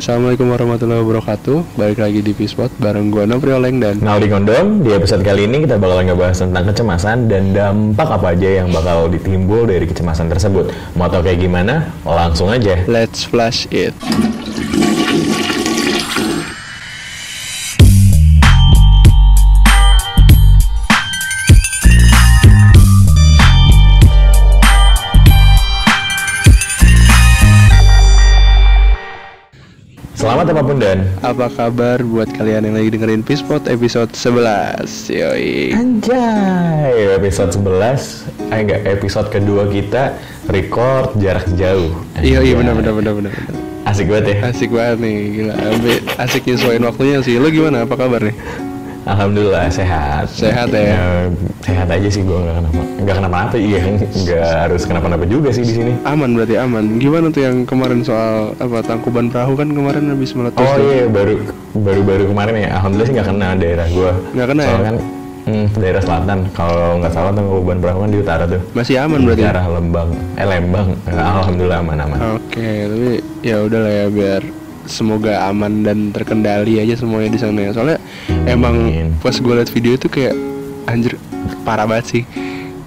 [0.00, 4.96] Assalamualaikum warahmatullahi wabarakatuh Balik lagi di Pispot bareng gue Nopri Oleng dan Naldi Kondom, di
[4.96, 9.68] episode kali ini kita bakal ngebahas tentang kecemasan dan dampak apa aja yang bakal ditimbul
[9.68, 10.72] dari kecemasan tersebut.
[10.96, 11.92] Mau tau kayak gimana?
[12.08, 12.80] Langsung aja.
[12.88, 13.92] Let's flash it
[31.30, 35.70] Apa kabar buat kalian yang lagi dengerin Pispot episode 11 Yoi.
[35.70, 40.18] Anjay, episode 11 Eh enggak, episode kedua kita
[40.50, 41.94] record jarak jauh.
[42.18, 42.58] Iya iya Anjay.
[42.58, 43.32] benar benar benar benar.
[43.86, 44.36] Asik banget ya?
[44.50, 45.54] Asik banget nih gila.
[46.18, 47.38] Asik nyesuaiin waktunya sih.
[47.38, 47.86] Lo gimana?
[47.86, 48.34] Apa kabar nih?
[49.00, 50.28] Alhamdulillah sehat.
[50.28, 51.28] Sehat ya?
[51.64, 53.80] Sehat aja sih gue nggak kenapa nggak kenapa-napa iya.
[53.96, 55.92] Nggak harus kenapa-napa juga sih di sini.
[56.04, 57.00] Aman berarti aman.
[57.00, 60.92] Gimana tuh yang kemarin soal apa tangkuban perahu kan kemarin habis meletus Oh tuh.
[60.92, 61.34] iya baru
[61.72, 62.68] baru baru kemarin ya.
[62.76, 64.12] Alhamdulillah sih nggak kena daerah gua.
[64.36, 64.76] Nggak kena ya?
[64.84, 64.96] Kan
[65.48, 66.38] hmm, daerah selatan.
[66.52, 68.60] Kalau nggak salah Kabupaten Perahu kan di utara tuh.
[68.76, 69.40] Masih aman berarti?
[69.40, 70.08] di arah Lembang.
[70.36, 70.88] Eh Lembang.
[71.08, 74.42] Alhamdulillah aman aman Oke, tapi ya udah lah ya biar
[74.84, 77.70] semoga aman dan terkendali aja semuanya di sana ya.
[77.72, 77.98] Soalnya
[78.44, 78.74] emang
[79.18, 80.34] pas gue liat video itu kayak
[80.86, 81.16] anjir
[81.64, 82.22] parah banget sih.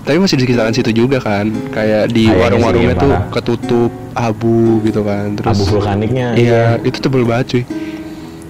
[0.04, 5.00] Tapi masih di sekitaran situ juga kan, kayak di warung-warungnya iya, tuh ketutup abu gitu
[5.00, 5.32] kan.
[5.40, 7.64] Terus abu vulkaniknya Iya, itu tebel banget cuy.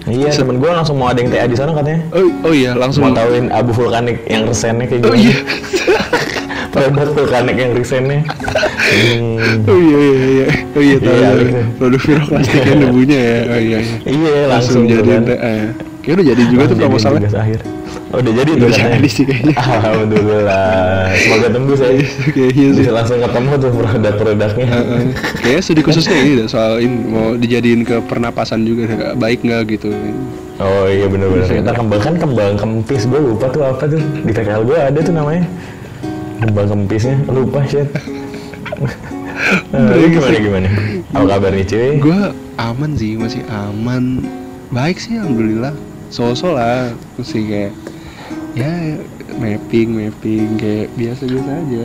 [0.04, 3.08] iya temen gua langsung mau ada yang TA di sana katanya Oh, oh iya, langsung
[3.08, 5.36] mau tauin abu vulkanik yang resennya kayak Oh gimana iya.
[6.74, 9.64] produk vulkanik yang resennya hmm.
[9.70, 10.46] Oh iya iya iya.
[10.74, 11.14] Oh iya tahu.
[11.14, 11.38] Iya, tahu.
[11.40, 11.60] gitu.
[11.78, 13.38] Produk piroklastiknya debunya ya.
[13.46, 13.80] Oh iya iya.
[14.04, 15.22] iya Langsung langsung jadi tuh kan.
[15.24, 15.54] TA.
[16.04, 17.30] Kayak udah jadi juga tuh Langsung jadiin proposalnya.
[17.32, 17.60] akhir
[18.14, 19.54] oh udah jadi tuh Udah jadi sih kayaknya.
[19.56, 20.68] Alhamdulillah
[21.16, 21.90] Semoga tembus ya
[22.30, 22.82] Kayaknya sih.
[22.84, 25.02] Bisa langsung ketemu tuh produk-produknya Heeh.
[25.40, 29.90] Kayaknya studi khususnya ini soal ini mau dijadiin ke pernapasan juga baik nggak gitu.
[30.60, 31.58] Oh iya bener-bener Bisa.
[31.58, 35.10] Kita kembang kan kembang kempis Gue lupa tuh apa tuh Di PKL gue ada tuh
[35.10, 35.42] namanya
[36.42, 37.88] Kembang kempisnya Lupa shit
[39.74, 40.68] Nah, lu gimana gimana?
[41.12, 41.90] Apa kabar nih cuy?
[41.98, 42.20] Gue
[42.56, 44.22] aman sih, masih aman.
[44.70, 45.74] Baik sih, alhamdulillah.
[46.08, 47.72] So-so lah, masih kayak
[48.54, 48.70] ya
[49.36, 51.84] mapping mapping kayak biasa-biasa aja.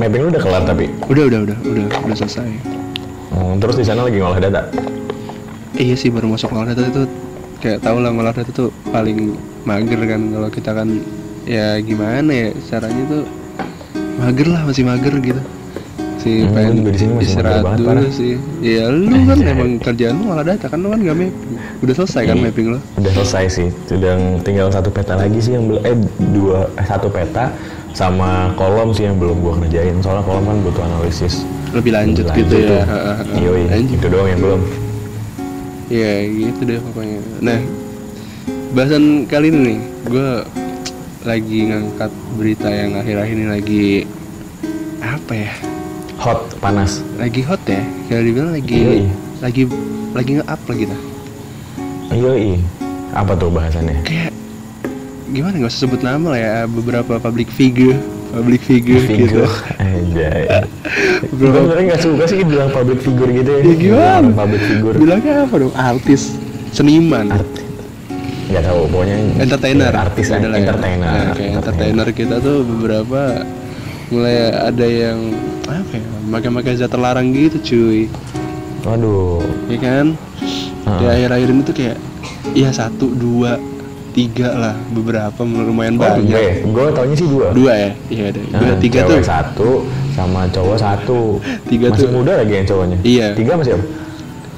[0.00, 2.48] Mapping lu udah kelar tapi Udah udah udah udah udah selesai.
[3.30, 4.62] Hmm, Terus di sana lagi ngolah data
[5.76, 7.04] Eh, iya sih baru masuk ngolah data itu
[7.60, 9.36] kayak tau lah ngolah data tuh paling
[9.68, 10.88] mager kan kalau kita kan
[11.44, 13.24] ya gimana ya caranya tuh
[14.16, 15.42] mager lah masih mager gitu.
[16.16, 18.04] Si Hmm, pengen juga di sini masih istirahat banget, dulu parah.
[18.10, 18.34] sih.
[18.58, 21.32] Ya lu kan emang kerjaan lu ngolah data kan lu kan gak mapping.
[21.78, 22.44] Udah selesai kan Iya.
[22.44, 22.78] mapping lu?
[22.96, 23.68] Udah selesai sih.
[23.84, 25.94] Sedang tinggal satu peta lagi sih yang belum Eh
[26.32, 27.52] dua eh, Satu peta
[27.92, 29.96] Sama kolom sih yang belum gua kerjain.
[30.00, 31.48] Soalnya kolom kan butuh analisis.
[31.70, 32.84] Lebih lanjut, Lanjut gitu ya.
[33.70, 33.88] Anjing.
[33.94, 34.60] itu doang yang belum.
[35.86, 37.20] Iya gitu deh pokoknya.
[37.40, 37.58] Nah
[38.68, 40.28] Bahasan kali ini nih Gue
[41.26, 43.86] lagi ngangkat berita yang akhir-akhir ini lagi
[45.02, 45.52] Apa ya?
[46.22, 47.02] Hot, panas.
[47.18, 47.82] Lagi hot ya?
[48.06, 49.02] Kayak dibilang lagi Yoi.
[49.42, 49.62] Lagi
[50.14, 50.96] Lagi nge-up lah gitu
[52.14, 52.62] Yoi.
[53.12, 54.06] Apa tuh bahasannya?
[54.06, 54.30] Kayak
[55.34, 55.58] Gimana?
[55.58, 56.54] Gak usah sebut nama lah ya.
[56.70, 59.42] Beberapa public figure Public figure, gitu.
[59.42, 59.50] Figur
[59.82, 60.44] Anjay.
[61.30, 61.66] Gue Bro.
[61.66, 63.60] sebenernya gak suka sih bilang public figure gitu ya.
[63.62, 63.98] Ya gimana?
[63.98, 64.96] Bilang Public figure.
[64.98, 65.74] Bilangnya apa dong?
[65.74, 66.22] Artis
[66.70, 67.34] Seniman.
[67.34, 67.55] Artis
[68.46, 69.90] Gak tau pokoknya entertainer.
[69.90, 70.58] ya, Artis Udah lah ya.
[70.60, 71.08] entertainer.
[71.08, 72.06] Nah, kayak entertainer.
[72.12, 73.20] kita tuh beberapa
[74.06, 75.18] mulai ada yang
[75.66, 78.06] apa ya makai-makai zat terlarang gitu cuy.
[78.82, 79.42] Waduh.
[79.66, 80.06] Ya kan?
[80.78, 81.10] Di Ah.
[81.12, 81.96] akhir-akhir ini tuh kayak
[82.54, 83.58] iya satu dua
[84.12, 86.24] tiga lah beberapa lumayan Oh banyak.
[86.24, 87.46] gue, gue taunya sih dua.
[87.50, 87.90] Dua ya?
[88.06, 89.18] Iya ada Nah, tiga tuh.
[89.20, 89.70] satu
[90.14, 91.20] sama cowok satu.
[91.68, 92.96] Tiga masih tuh- muda lagi yang cowoknya?
[93.02, 93.26] Iya.
[93.34, 93.84] tiga masih apa?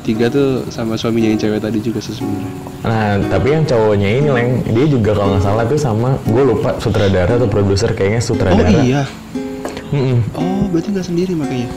[0.04, 4.50] Tiga tuh sama suaminya yang cewek tadi juga sebenarnya nah tapi yang cowoknya ini leng
[4.70, 8.70] dia juga kalau nggak salah tuh sama gue lupa sutradara atau produser kayaknya oh sutradara
[8.82, 9.02] iya
[9.90, 10.18] Mm-mm.
[10.38, 11.68] oh berarti nggak sendiri makanya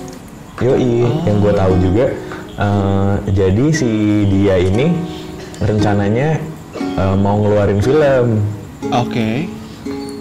[0.61, 2.05] Yoi, yang gue tahu juga
[2.61, 3.89] eh, jadi si
[4.29, 4.93] dia ini
[5.57, 6.37] rencananya
[6.73, 8.41] eh, mau ngeluarin film.
[8.89, 9.29] oke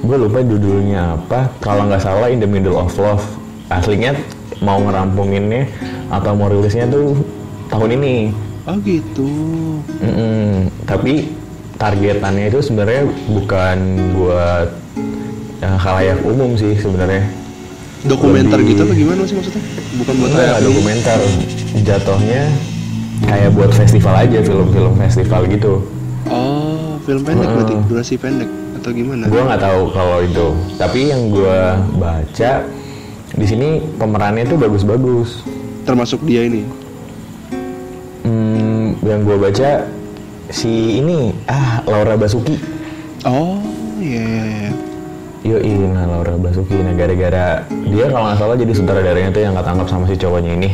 [0.01, 1.53] Gue lupa judulnya apa.
[1.61, 3.21] Kalau nggak salah In the Middle of Love.
[3.69, 4.17] Aslinya
[4.65, 5.69] mau ngerampunginnya
[6.09, 7.21] atau mau rilisnya tuh
[7.69, 8.33] tahun ini.
[8.63, 9.31] Oh gitu
[9.99, 10.69] Mm-mm.
[10.83, 11.33] Tapi
[11.75, 13.77] targetannya itu sebenarnya bukan
[14.13, 14.69] buat
[15.59, 17.25] eh, khalayak umum sih sebenarnya.
[18.01, 19.61] dokumenter Lebih- gitu apa gimana sih maksudnya
[19.95, 21.19] bukan buat Enggak, kayak dokumenter
[21.79, 22.43] jatuhnya
[23.23, 25.73] kayak buat festival aja film-film festival gitu
[26.25, 27.57] Oh, film pendek Heeh.
[27.61, 29.29] berarti durasi pendek atau gimana?
[29.29, 30.47] gue nggak tahu kalau itu
[30.77, 31.57] tapi yang gue
[31.95, 32.53] baca
[33.31, 35.45] di sini pemerannya tuh bagus-bagus
[35.81, 36.65] Termasuk dia ini.
[39.11, 39.71] Hmm, yang gue baca
[40.55, 42.55] si ini ah Laura Basuki.
[43.27, 43.59] Oh
[43.99, 44.43] iya iya
[45.43, 45.59] iya Yo
[45.91, 46.79] nah Laura Basuki.
[46.79, 50.71] Nah gara-gara dia kalau nggak salah jadi sutradaranya tuh yang ketangkap sama si cowoknya ini.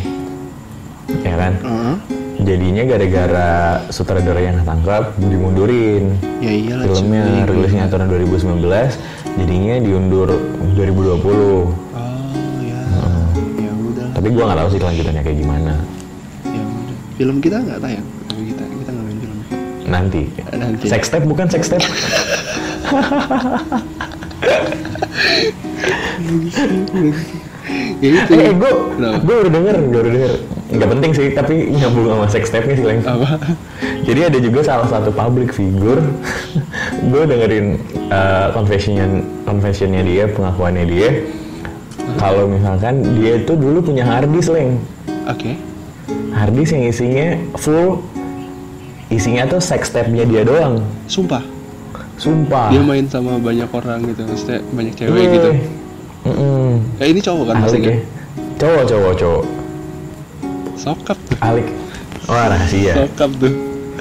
[1.25, 1.55] Ya kan?
[1.65, 1.97] Heeh.
[2.37, 7.49] jadinya gara-gara sutradara yang ketangkap dimundurin ya iyalah filmnya cuy.
[7.49, 8.61] rilisnya tahun 2019
[9.41, 10.29] jadinya diundur
[10.77, 11.73] 2020 oh
[12.61, 12.83] ya.
[13.57, 14.09] Ya udah.
[14.15, 15.75] Tapi gua nggak tahu sih kelanjutannya kayak gimana.
[16.45, 16.97] Ya udah.
[17.17, 18.07] Film kita nggak tayang
[19.87, 20.29] nanti.
[20.53, 20.85] Nanti.
[20.91, 21.83] sex step bukan sex step
[28.01, 28.33] ya itu.
[28.35, 28.73] Eh gue
[29.23, 30.33] gue udah denger gue udah denger.
[30.67, 33.01] Nggak penting sih tapi nyambung sama sex stepnya sih Leng.
[33.07, 33.39] apa?
[34.03, 36.03] Jadi ada juga salah satu public figure.
[37.11, 37.79] Gue dengerin
[38.11, 41.11] uh, confession confessionnya dia pengakuannya dia.
[42.19, 44.79] Kalau misalkan dia itu dulu punya harddisk leng.
[45.27, 45.59] Oke.
[46.35, 47.29] Harddisk yang isinya
[47.59, 48.03] full
[49.13, 50.83] isinya tuh sex tape-nya dia doang.
[51.07, 51.43] Sumpah.
[52.17, 52.73] Sumpah.
[52.73, 55.51] Dia main sama banyak orang gitu maksudnya banyak cewek gitu.
[56.27, 56.83] Mm-mm.
[56.99, 57.95] kayak ini cowok kan maksudnya?
[57.95, 57.99] ya?
[58.59, 59.45] Cowok cowok cowok.
[60.75, 61.19] Sokap.
[61.39, 61.69] Alik
[62.27, 62.95] wah rahasia.
[63.07, 63.55] Sokap tuh.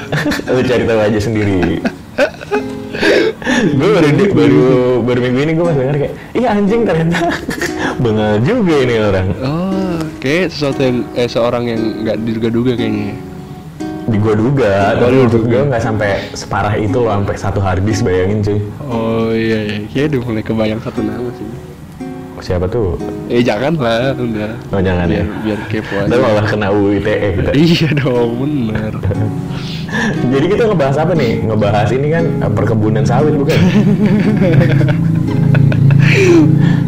[0.53, 1.79] Lu cari tahu aja sendiri.
[3.55, 4.63] Gue baru baru
[5.05, 7.29] baru minggu ini gue masih denger kayak iya anjing ternyata
[8.03, 9.27] bengal juga ini orang.
[9.43, 9.75] Oh
[10.25, 13.13] kayak sesuatu yang eh seorang yang nggak diduga-duga kayaknya
[14.05, 14.93] di gue duga.
[14.95, 18.59] Oh, tapi menurut gue nggak sampai separah itu loh sampai satu harddisk bayangin cuy.
[18.85, 19.77] Oh iya iya.
[19.89, 21.47] Kayak udah mulai kebayang satu nama sih.
[22.35, 22.99] Siapa tuh?
[23.25, 24.53] Eh jangan lah udah.
[24.69, 25.25] Oh jangan biar ya?
[25.41, 26.21] Biar kepo Ntar aja.
[26.21, 28.93] malah kena UU ITE kita iya dong bener.
[30.35, 31.41] Jadi kita ngebahas apa nih?
[31.41, 33.57] Ngebahas ini kan eh, perkebunan sawit bukan?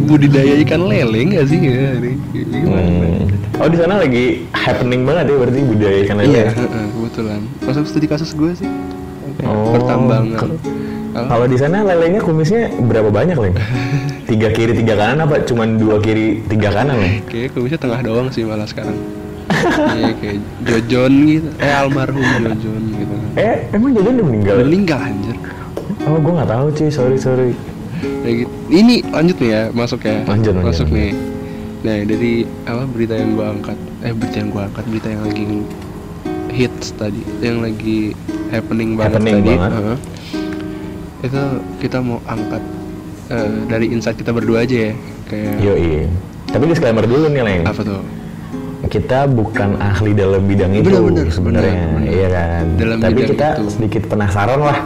[0.08, 1.58] Budidaya ikan lele nggak sih?
[1.58, 2.86] Ya ini gimana?
[2.86, 3.26] Hmm.
[3.58, 6.30] Oh di sana lagi happening banget ya berarti budaya ikan lele.
[6.30, 6.52] iya ya?
[7.08, 8.70] Kebetulan masuk studi kasus gue sih
[9.40, 10.50] Oh, pertambangan?
[11.14, 13.54] Kalau di sana lelenya kumisnya berapa banyak leng?
[14.30, 17.22] Tiga kiri tiga kanan apa cuman dua kiri tiga kanan leng?
[17.26, 18.98] Kayak kumisnya tengah doang sih malah sekarang.
[19.94, 21.48] Iya kayak Jojon gitu.
[21.58, 23.16] Eh almarhum Jojon gitu.
[23.38, 24.56] Eh emang jajan udah meninggal?
[24.66, 25.38] Meninggal anjir.
[26.04, 27.52] Oh gue nggak tahu cuy sorry sorry.
[28.26, 28.52] Kayak gitu.
[28.74, 30.18] Ini lanjut nih ya, masuk ya.
[30.26, 30.98] Lanjut, lanjut, Masuk lanjut.
[30.98, 31.12] nih.
[31.78, 32.34] Nah, dari
[32.66, 33.78] apa berita yang gua angkat?
[34.02, 35.46] Eh berita yang gua angkat, berita yang lagi
[36.58, 38.18] hits tadi, yang lagi
[38.50, 39.50] happening banget Happening tadi.
[39.54, 39.72] banget.
[39.72, 39.98] Heeh.
[41.20, 41.42] Itu
[41.78, 42.64] kita mau angkat
[43.30, 44.94] eh, dari insight kita berdua aja ya.
[45.28, 45.74] Kayak Yo
[46.48, 47.62] Tapi disclaimer dulu nih leng.
[47.64, 48.02] apa tuh?
[48.88, 52.10] Kita bukan ahli dalam bidang itu Benar, benar, sebenarnya, benar, benar.
[52.10, 52.64] iya kan.
[52.78, 53.64] Dalam Tapi kita itu.
[53.70, 54.80] sedikit penasaran lah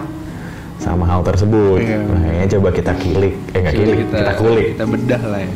[0.77, 1.79] sama hal tersebut.
[1.79, 1.99] Iya.
[2.01, 4.67] Makanya coba kita kilik, eh nggak kilik, kita, kulik.
[4.73, 5.51] Kita bedah lah ya.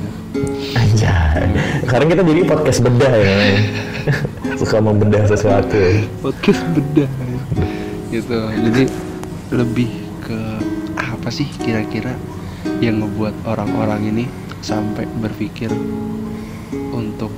[0.75, 1.47] Anjay.
[1.81, 3.33] Sekarang kita jadi podcast bedah ya.
[4.65, 5.77] Suka membedah sesuatu.
[6.25, 7.05] podcast bedah
[8.09, 8.83] gitu jadi
[9.53, 9.93] lebih
[10.25, 10.39] ke
[10.97, 12.17] apa sih kira-kira
[12.81, 14.25] yang ngebuat orang-orang ini
[14.65, 15.69] sampai berpikir
[16.89, 17.29] untuk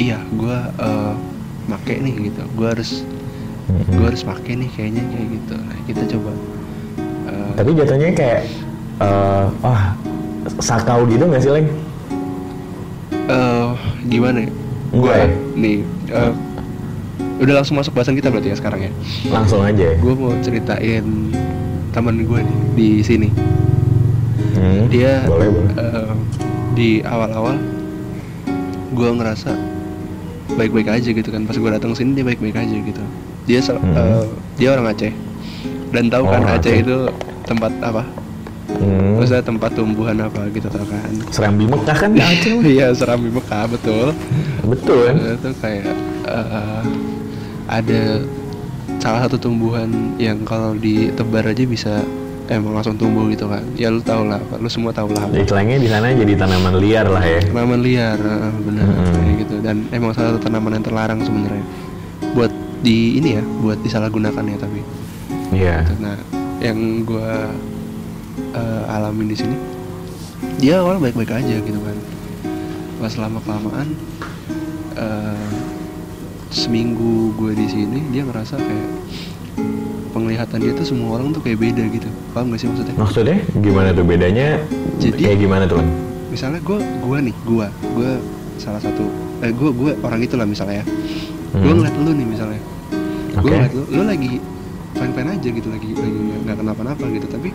[0.00, 0.58] iya gue
[1.68, 3.04] make nih gitu gue harus
[3.68, 6.32] gue harus make nih kayaknya kayak gitu nah, kita coba
[7.28, 8.40] eh, Tapi jatuhnya kayak
[9.04, 9.92] eh wah
[10.56, 11.68] sakau gitu nggak sih leng?
[13.28, 13.70] eh,
[14.08, 14.50] gimana ya
[14.92, 15.26] gue ya?
[15.52, 15.76] nih
[16.08, 16.32] eh,
[17.42, 18.90] udah langsung masuk bahasan kita berarti ya sekarang ya
[19.26, 19.82] Langsung aja.
[19.84, 19.94] ya?
[19.94, 21.04] gue mau ceritain
[21.90, 23.28] teman gue nih di sini
[24.52, 25.72] Hmm, dia boleh boleh.
[25.74, 26.12] eh,
[26.72, 27.56] di awal-awal
[28.90, 29.52] gue ngerasa
[30.52, 33.02] baik-baik aja gitu kan pas gue datang sini dia baik-baik aja gitu
[33.42, 33.90] dia Hmm.
[33.90, 34.22] eh,
[34.54, 35.10] dia orang Aceh
[35.90, 36.74] dan tahu kan Aceh Aceh.
[36.78, 36.96] itu
[37.42, 38.04] tempat apa
[38.72, 42.54] Hmm, maksudnya tempat tumbuhan apa gitu tau kan Serambi Mekah kan Aceh.
[42.72, 44.14] Iya serambi Mekah betul
[44.62, 45.16] Betul kan?
[45.34, 45.92] itu kayak
[46.24, 46.82] eh,
[47.72, 48.20] ada
[49.00, 52.04] salah satu tumbuhan yang kalau ditebar aja bisa
[52.46, 55.24] emang langsung tumbuh gitu kan ya lu tau lah lu semua tau lah.
[55.32, 57.40] Istilahnya di sana jadi tanaman liar lah ya.
[57.42, 59.08] tanaman liar eh, Mm-mm.
[59.08, 61.64] kayak gitu dan emang salah satu tanaman yang terlarang sebenarnya
[62.36, 62.52] buat
[62.82, 64.80] di ini ya buat disalahgunakan ya tapi
[65.52, 65.84] Iya.
[65.98, 66.16] nah
[66.60, 67.48] yang gua
[68.52, 69.56] eh, alamin di sini
[70.58, 71.96] dia awal baik-baik aja gitu kan
[72.98, 73.88] pas lama kelamaan
[74.94, 75.48] eh,
[76.52, 78.88] seminggu gue di sini dia ngerasa kayak
[80.12, 83.88] penglihatan dia tuh semua orang tuh kayak beda gitu paham gak sih maksudnya Maksudnya gimana
[83.90, 84.60] tuh bedanya?
[84.98, 85.80] Jadi- kayak gimana tuh?
[86.28, 88.10] Misalnya gue gue nih gue gue
[88.56, 89.04] salah satu
[89.40, 90.86] eh gue gue orang itulah misalnya ya
[91.50, 91.76] gue Hmm.
[91.78, 92.60] ngeliat lu nih misalnya
[93.32, 93.48] gue Oke.
[93.50, 94.30] ngeliat lu lu lagi
[94.92, 97.48] fine fine aja gitu lagi lagi nggak kenapa-napa gitu tapi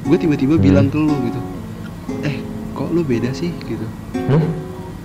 [0.00, 0.62] gue tiba-tiba Hmm.
[0.62, 1.40] bilang ke lu gitu
[2.22, 2.36] eh
[2.72, 3.86] kok lu beda sih gitu
[4.24, 4.42] Hmm?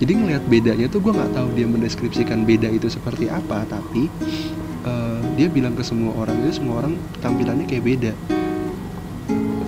[0.00, 4.08] Jadi ngelihat bedanya tuh gue nggak tahu dia mendeskripsikan beda itu seperti apa tapi
[4.82, 8.12] eh, dia bilang ke semua orang itu semua orang tampilannya kayak beda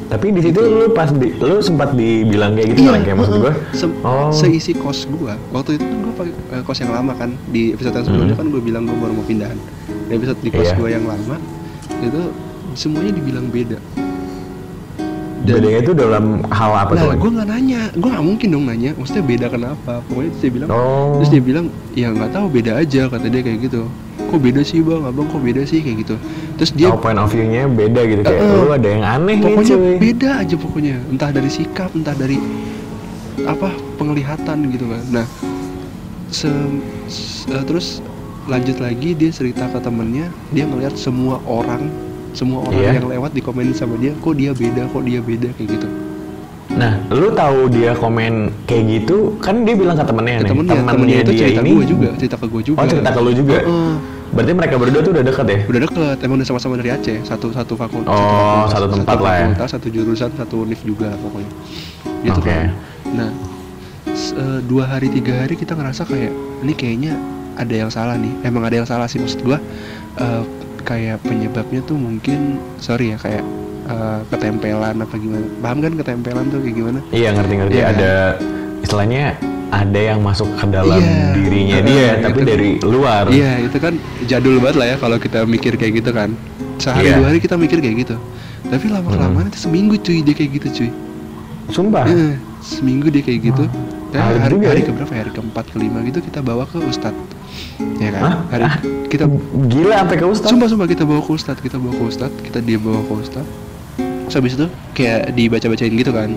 [0.09, 3.53] Tapi di situ lu pas di, lu sempat dibilang kayak gitu kan kayak maksud gua.
[3.73, 4.29] Se- Oh.
[4.29, 7.95] seisi kos gua waktu itu kan gua pakai eh, kos yang lama kan di episode
[7.95, 8.43] yang sebelumnya Hmm.
[8.43, 9.57] kan gua bilang gua baru mau pindahan
[10.05, 10.77] di episode di kos Iya.
[10.77, 11.37] gua yang lama
[11.99, 12.21] itu
[12.75, 13.81] semuanya dibilang beda
[15.43, 17.03] Bedanya itu dalam hal apa tuh?
[17.03, 17.19] Nah, Lang?
[17.19, 18.91] gue nggak nanya, gue nggak mungkin dong nanya.
[18.95, 19.93] Maksudnya beda kenapa?
[20.07, 21.19] Pokoknya terus dia bilang, Oh.
[21.19, 23.83] terus dia bilang, ya nggak tahu beda aja kata dia kayak gitu.
[24.23, 26.15] Kok beda sih bang, abang kok beda sih kayak gitu.
[26.57, 28.61] Terus dia, Oh, point of view-nya beda gitu kayak Uh-uh.
[28.61, 30.97] lu ada yang aneh nih pokoknya beda aja pokoknya.
[31.09, 32.39] Entah dari sikap, entah dari
[33.43, 35.03] apa penglihatan gitu kan.
[35.11, 35.27] Nah,
[36.29, 37.99] se- se- terus
[38.45, 41.91] lanjut lagi dia cerita ke temennya, dia ngelihat semua orang,
[42.33, 42.91] semua orang Iya.
[42.97, 45.89] yang lewat di komen sama dia, kok dia beda, kok dia beda kayak gitu.
[46.73, 50.81] Nah, lu tahu dia komen kayak gitu, kan dia bilang ke temennya Ke nih, temennya,
[50.83, 52.79] temennya itu dia cerita ini gue juga, cerita ke gue juga.
[52.81, 53.59] Oh, cerita ke lu juga.
[53.61, 53.93] Heeh.
[54.33, 55.59] Berarti mereka berdua tuh udah deket ya?
[55.69, 59.41] udah deket emang udah sama-sama dari Aceh satu satu fakultas Oh, satu tempat lah ya.
[59.45, 61.53] fakultas satu jurusan satu univ juga pokoknya
[62.25, 62.49] gitu Oke.
[62.49, 62.73] kan
[63.13, 63.29] nah
[64.09, 66.33] eh, dua hari tiga hari kita ngerasa kayak
[66.65, 67.13] ini kayaknya
[67.55, 69.61] ada yang salah nih emang ada yang salah sih maksud gua
[70.17, 70.43] eh,
[70.83, 72.39] kayak penyebabnya tuh mungkin
[72.77, 73.43] sorry ya kayak
[73.85, 77.75] eh, ketempelan apa gimana paham kan ketempelan tuh kayak gimana Iya, ngerti-ngerti.
[77.75, 77.85] Iya.
[77.89, 78.13] Ada
[78.81, 79.25] istilahnya
[79.73, 81.33] ada yang masuk ke dalam Iya.
[81.33, 82.47] dirinya Heeh, dia, tapi itu.
[82.47, 83.25] dari luar.
[83.27, 86.31] Iya itu kan jadul banget lah ya kalau kita mikir kayak gitu kan
[86.77, 87.17] Sehari Iya.
[87.17, 88.17] dua hari kita mikir kayak gitu
[88.65, 90.91] Tapi lama kelamaan itu seminggu cuy dia kayak gitu cuy
[91.69, 92.05] Sumpah.
[92.05, 93.65] Eh, Seminggu dia kayak gitu
[94.13, 94.87] Ya, Alim hari, hari ya.
[94.87, 95.19] keberapa ya?
[95.21, 97.17] Hari keempat kelima gitu kita bawa ke Ustadz
[97.97, 98.35] Ya kan Hah?
[98.49, 98.75] hari Ah.
[99.07, 99.25] kita
[99.67, 100.49] Gila sampai ke Ustaz.
[100.49, 103.51] Sumpah sumpah kita bawa ke Ustadz Kita bawa ke Ustadz Kita dia bawa ke Ustadz
[103.99, 106.31] Terus habis itu kayak dibaca-bacain gitu kan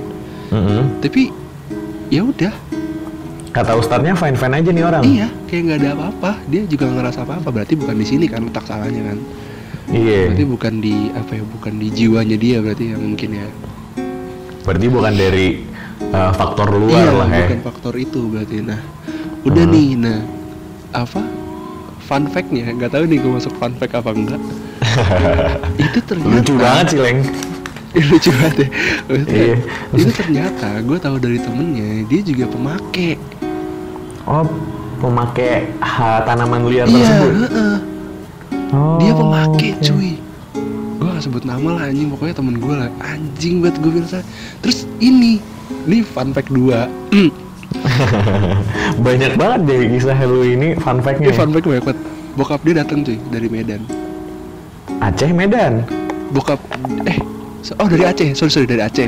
[0.47, 0.99] Mm-mm.
[0.99, 1.31] Tapi
[2.07, 2.53] ya udah
[3.49, 5.03] Kata Ustadznya fine-fine aja nih orang.
[5.05, 8.63] iya kayak nggak ada apa-apa dia juga ngerasa apa-apa berarti bukan di sini kan letak
[8.63, 9.17] salahnya kan
[9.87, 10.27] Iya.
[10.27, 13.47] berarti bukan di apa ya bukan di jiwanya dia berarti yang mungkin ya
[14.59, 15.47] Berarti bukan dari
[16.09, 17.47] uh, faktor luar iya lah ya.
[17.47, 18.81] bukan faktor itu berarti nah
[19.41, 19.71] udah Hmm.
[19.71, 20.19] nih nah
[20.95, 21.21] apa
[21.99, 24.41] fun fact-nya nggak tahu nih gue masuk fun fact apa enggak
[25.81, 27.19] itu ternyata Lucu banget sih, Leng.
[28.11, 28.67] lucu banget ya
[29.05, 29.55] Maksudnya, Iya.
[29.93, 33.15] itu ternyata gue tahu dari temennya dia juga pemakai
[34.23, 34.41] Oh,
[34.97, 37.31] pemakai ha, tanaman liar iya tersebut.
[37.45, 37.75] heeh.
[38.71, 39.83] Oh, dia pemakai oke.
[39.83, 40.11] cuy
[40.95, 44.09] gue gak sebut nama lah anjing pokoknya temen gue lah anjing banget gue bilang
[44.59, 45.37] terus ini
[45.85, 46.57] ini fun fact 2
[49.05, 51.27] Banyak banget deh kisah lu ini fun fact-nya.
[51.27, 51.99] ini fun fact banyak banget
[52.35, 53.81] bokap dia datang cuy dari Medan
[54.97, 55.83] Aceh Medan.
[56.27, 56.59] bokap
[57.05, 57.17] eh
[57.73, 59.07] oh dari Aceh sorry sorry dari Aceh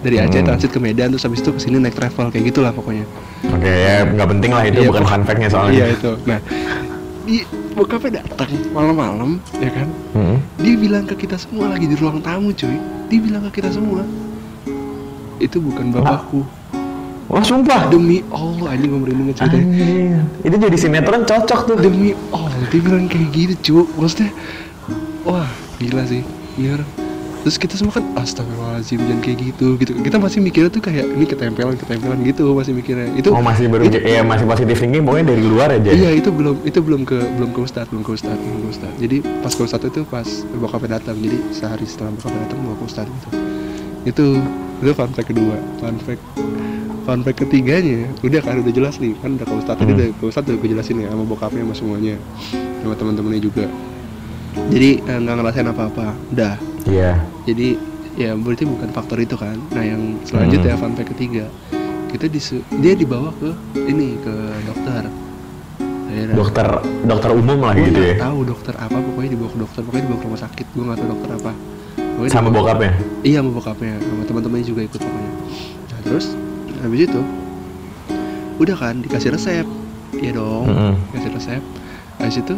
[0.00, 0.48] dari Aceh Hmm.
[0.48, 3.04] transit ke Medan terus habis itu ke sini naik travel kayak gitulah pokoknya
[3.46, 5.74] Oke, ya nggak penting lah itu Iya, bukan fun fact-nya soalnya.
[5.74, 6.38] iya itu nah
[7.20, 7.36] di
[7.70, 10.36] bokapnya datang malam-malam ya kan Hmm.
[10.56, 12.76] dia bilang ke kita semua lagi di ruang tamu cuy
[13.06, 14.02] dia bilang ke kita semua
[15.38, 16.44] itu bukan bapakku
[17.30, 17.86] Wah sumpah.
[17.86, 20.26] demi Allah anjing gue merinding ceritanya.
[20.42, 21.76] Itu jadi sinetron cocok tuh.
[21.78, 24.34] demi Allah dia bilang kayak gitu cu maksudnya
[25.22, 25.46] wah
[25.78, 26.26] gila sih.
[26.58, 26.90] Ini orang
[27.40, 29.94] terus kita semua kan astagfirullahaladzim jangan kayak gitu gitu.
[30.02, 33.14] Kita masih mikirnya tuh kayak ini ketempelan ketempelan gitu masih mikirnya.
[33.14, 35.90] Itu Oh masih baru itu, ya masih positif thinking pokoknya dari luar aja.
[35.94, 38.92] iya itu belum itu belum ke belum ke ustad belum ke ustad belum ke ustad.
[38.98, 40.26] Jadi pas ke ustad itu pas
[40.58, 41.14] bokapnya datang.
[41.14, 43.28] Jadi sehari setelah bokapnya datang bawa ke ustad gitu.
[44.02, 44.26] Itu
[44.82, 45.56] itu fun fact kedua.
[45.78, 46.20] Fun fact
[47.00, 49.96] fun fact ketiganya udah kan udah jelas nih kan udah ke ustad tadi Hmm.
[49.96, 52.14] udah ke ustad udah gue jelasin ya sama bokapnya sama semuanya
[52.78, 53.64] sama teman-temannya juga
[54.66, 57.12] jadi eh, nggak ngerasain apa-apa udah Iya.
[57.44, 57.68] jadi
[58.16, 60.82] ya berarti bukan faktor itu kan nah yang selanjutnya Hmm.
[60.82, 61.46] fun fact ketiga
[62.08, 65.06] kita disu dia dibawa ke ini ke dokter
[66.02, 66.34] Daerah.
[66.34, 66.66] Dokter
[67.04, 68.18] dokter umum lah Gua gitu ya.
[68.18, 71.08] tahu dokter apa pokoknya dibawa ke dokter pokoknya dibawa ke rumah sakit gue nggak tahu
[71.08, 71.52] dokter apa
[72.10, 72.92] Pokoknya Sama dibawa- bokapnya.
[73.22, 75.30] iya sama bokapnya sama teman-temannya juga ikut pokoknya
[75.86, 76.26] nah terus
[76.80, 77.20] habis itu
[78.56, 79.66] udah kan dikasih resep.
[80.12, 80.94] Iya dong Mm-mm.
[81.08, 81.62] dikasih resep.
[82.16, 82.54] Habis itu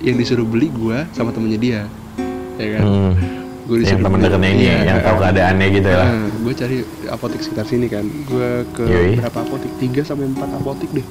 [0.00, 1.80] yang disuruh beli gue sama temennya dia
[2.56, 2.84] ya kan?
[2.84, 3.14] Hmm.
[3.62, 6.04] gue Yang teman dekatnya ini Iya, yang tahu keadaannya gitu ya.
[6.36, 6.76] gue cari
[7.06, 8.02] apotek sekitar sini kan.
[8.24, 9.12] Gue ke Yoi.
[9.16, 11.06] berapa apotek 3 sampai 4 apotek deh.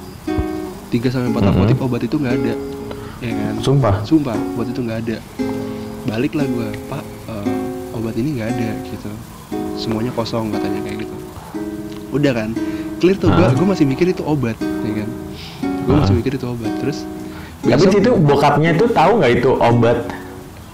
[0.90, 1.50] 3 sampai 4 Mhm.
[1.50, 2.54] apotek obat itu nggak ada.
[3.20, 3.54] Ya kan?
[3.58, 3.94] Sumpah.
[4.02, 5.16] sumpah obat itu nggak ada.
[6.04, 7.48] Balik lah gue pak eh,
[7.92, 9.10] obat ini nggak ada gitu.
[9.74, 11.14] Semuanya kosong katanya kayak gitu
[12.12, 12.50] udah kan
[12.98, 13.50] clear tuh gue Ah.
[13.50, 15.08] gue masih mikir itu obat ya kan
[15.58, 16.18] gue masih Ah.
[16.18, 17.02] mikir itu obat terus
[17.62, 19.98] Tapi besok- situ bokapnya tuh tahu nggak itu obat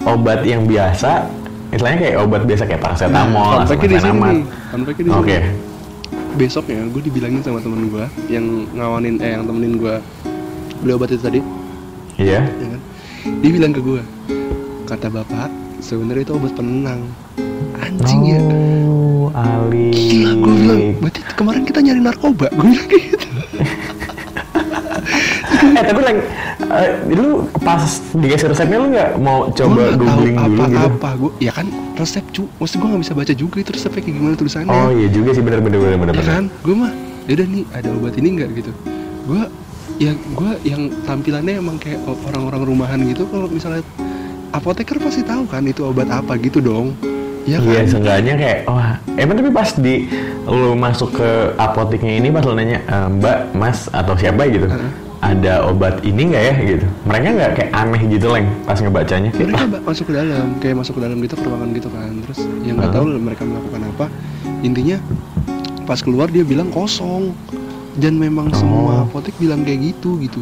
[0.01, 1.27] obat yang biasa,
[1.69, 3.67] istilahnya kayak obat biasa kayak paracetamol, nih.
[3.67, 3.97] Fact-nya di
[5.11, 5.37] Oke.
[5.37, 5.51] sini.
[6.31, 9.95] besoknya gue dibilangin sama temen gue yang ngawanin eh yang temenin gue
[10.79, 11.39] beli obat itu tadi
[12.15, 12.47] Iya.
[12.47, 12.81] ya kan
[13.37, 14.01] dia bilang ke gue
[14.85, 17.01] kata bapak sebenarnya itu obat penenang
[17.77, 18.39] anjing ya
[19.29, 19.93] Oh, Ali.
[19.93, 23.27] gila gue bilang berarti kemarin kita nyari narkoba gue bilang gitu
[25.59, 26.21] eh tapi lagi
[26.71, 27.81] eh, lu pas
[28.15, 30.77] dikasih resepnya lu nggak mau coba tahu googling dulu gitu?
[30.77, 34.15] apa-apa gue ya kan resep cu maksud gue nggak bisa baca juga itu resepnya kayak
[34.15, 36.13] gimana tulisannya Oh iya juga sih bener bener bener bener.
[36.15, 36.91] ya kan gue mah
[37.27, 38.71] yaudah nih ada obat ini nggak gitu
[39.29, 39.41] gue
[39.99, 43.83] ya gue yang tampilannya emang kayak orang-orang rumahan gitu kalau misalnya
[44.55, 46.95] apoteker pasti tahu kan itu obat apa gitu dong
[47.49, 47.85] Iya kan?
[47.87, 48.93] seenggaknya kayak wah.
[49.15, 50.05] Emang tapi pas di
[50.45, 54.45] lu masuk ke apoteknya ini pas lu nanya "Eh, Mbak Mas atau siapa?
[54.45, 54.67] gitu.
[54.67, 54.91] Heeh.
[55.19, 56.53] ada obat ini nggak ya?
[56.55, 56.85] Gitu.
[57.03, 59.35] Mereka nggak kayak aneh gitu leng pas ngebacanya?
[59.35, 62.11] Mereka "Ah, masuk ke dalam kayak masuk ke dalam gitu ke ruangan gitu kan.
[62.23, 63.03] Terus yang nggak Heeh.
[63.03, 64.05] tahu mereka melakukan apa.
[64.61, 64.97] Intinya
[65.83, 67.35] pas keluar dia bilang kosong.
[67.99, 69.03] Dan memang semua Oh.
[69.03, 70.39] apotek bilang kayak gitu gitu.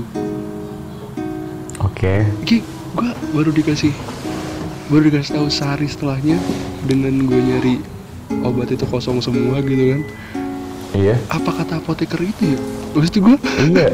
[1.79, 2.21] Oke.
[2.43, 2.61] Ki,
[2.93, 3.89] gue baru dikasih
[4.87, 6.39] baru dikasih tahu sehari setelahnya
[6.87, 7.75] dengan gue nyari
[8.43, 10.01] obat itu kosong semua gitu kan.
[10.95, 11.15] Iya.
[11.27, 12.59] Apa kata apoteker itu ya?
[12.95, 13.35] Terus itu gue
[13.67, 13.87] iya.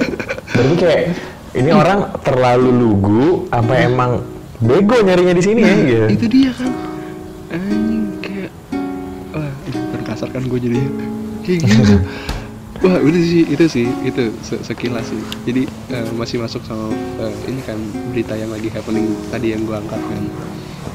[0.54, 1.02] Berarti kayak
[1.58, 4.22] ini orang terlalu lugu apa emang
[4.62, 5.98] bego nyarinya di sini ya gitu.
[5.98, 6.72] Nah, itu dia kan.
[7.54, 8.52] Anjing kayak
[9.34, 10.80] wah itu kan kan gue jadi
[11.42, 11.96] kayak gitu.
[12.84, 15.22] Wah udah sih itu sih itu se- sekilas sih.
[15.48, 17.80] Jadi eh, masih masuk sama eh, ini kan
[18.12, 20.24] berita yang lagi happening tadi yang gue angkat kan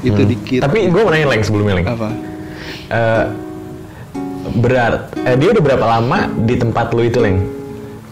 [0.01, 0.29] itu Hmm.
[0.29, 0.59] dikit.
[0.61, 1.87] Tapi gue mau nanya leng sebelumnya leng.
[1.87, 2.09] Apa?
[2.89, 3.25] Eh,
[4.55, 7.37] berat eh, dia udah berapa lama di tempat lu itu leng?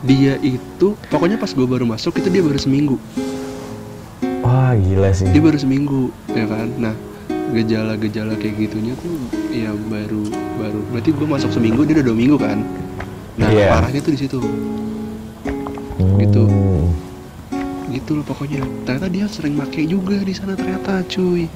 [0.02, 2.96] Dia itu pokoknya pas gue baru masuk itu dia baru seminggu.
[4.42, 5.28] Wah gila sih.
[5.28, 6.70] Dia baru seminggu ya kan?
[6.78, 6.94] Nah
[7.48, 9.16] gejala-gejala kayak gitunya tuh
[9.50, 10.24] ya baru
[10.56, 12.60] baru berarti gue masuk seminggu dia udah dua minggu kan?
[13.38, 13.68] Nah Iya.
[13.72, 14.40] parahnya tuh di situ.
[15.98, 16.14] Hmm.
[16.22, 16.46] gitu.
[17.90, 18.62] Gitu loh pokoknya.
[18.84, 21.48] Ternyata dia sering make juga di sana ternyata cuy.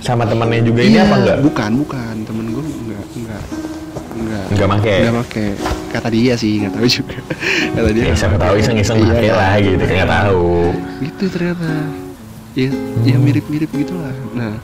[0.00, 1.36] Sama temennya juga ini Iya, apa enggak?
[1.40, 2.14] bukan bukan.
[2.24, 3.42] Temen gue enggak enggak
[4.10, 4.44] enggak.
[4.50, 4.94] Enggak make?
[4.98, 5.44] enggak make.
[5.90, 7.16] Kata dia sih nggak tahu juga.
[7.76, 8.42] Kata dia ya nggak siapa make.
[8.42, 10.48] tahu iseng-iseng Iya, pakai lah gitu kan nggak tahu.
[11.00, 11.68] Gitu ternyata.
[12.50, 12.68] Ya
[13.04, 14.14] ya mirip-mirip gitulah.
[14.32, 14.54] Nah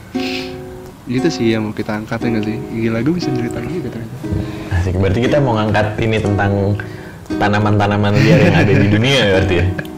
[1.06, 2.56] gitu sih yang mau kita angkat ya nggak sih?
[2.74, 4.16] Gila gue bisa cerita gitu ternyata.
[4.72, 4.92] Asik.
[4.96, 6.52] Berarti kita mau ngangkat ini tentang
[7.28, 9.66] tanaman-tanaman liar yang ada di dunia ya berarti ya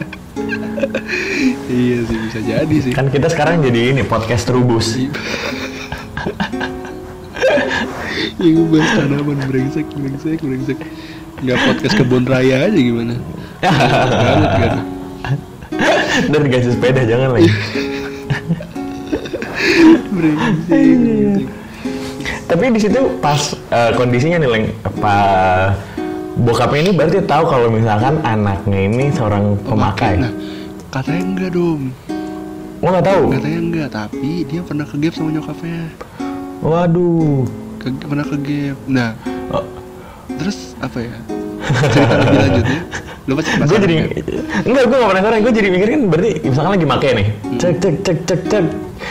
[1.68, 2.92] iya sih bisa jadi sih.
[2.96, 4.96] Kan kita sekarang jadi ini podcast rubus.
[8.40, 10.78] Yang gue bahas tanaman brengsek brengsek brengsek.
[11.44, 13.14] Nggak podcast kebun raya aja gimana?
[13.62, 14.72] Banget kan?
[16.32, 17.52] Dan dikasih sepeda jangan lagi.
[20.10, 21.46] Brengsek
[22.48, 24.66] tapi di situ pas eh, kondisinya nih leng.
[24.80, 25.14] Apa
[26.40, 30.16] bokapnya ini berarti tahu kalau misalkan anaknya ini seorang pemakai.
[30.16, 30.32] Nah
[30.88, 31.82] katanya enggak dong
[32.78, 33.22] lo nggak tahu?
[33.34, 35.90] Katanya enggak tapi dia pernah ke gap sama nyokapnya.
[36.60, 37.42] Waduh.
[37.76, 38.76] Ke, pernah ke gap.
[38.86, 39.10] Nah
[39.48, 39.64] Oh,
[40.32, 41.16] terus apa ya?
[41.90, 42.80] Cerita lebih lanjutnya
[43.28, 44.08] lu pasti gue jadi kan?
[44.64, 45.38] enggak gue gak penasaran.
[45.42, 47.26] Gue jadi mikir kan berarti misalkan lagi make nih.
[47.58, 48.64] Cek cek cek cek cek.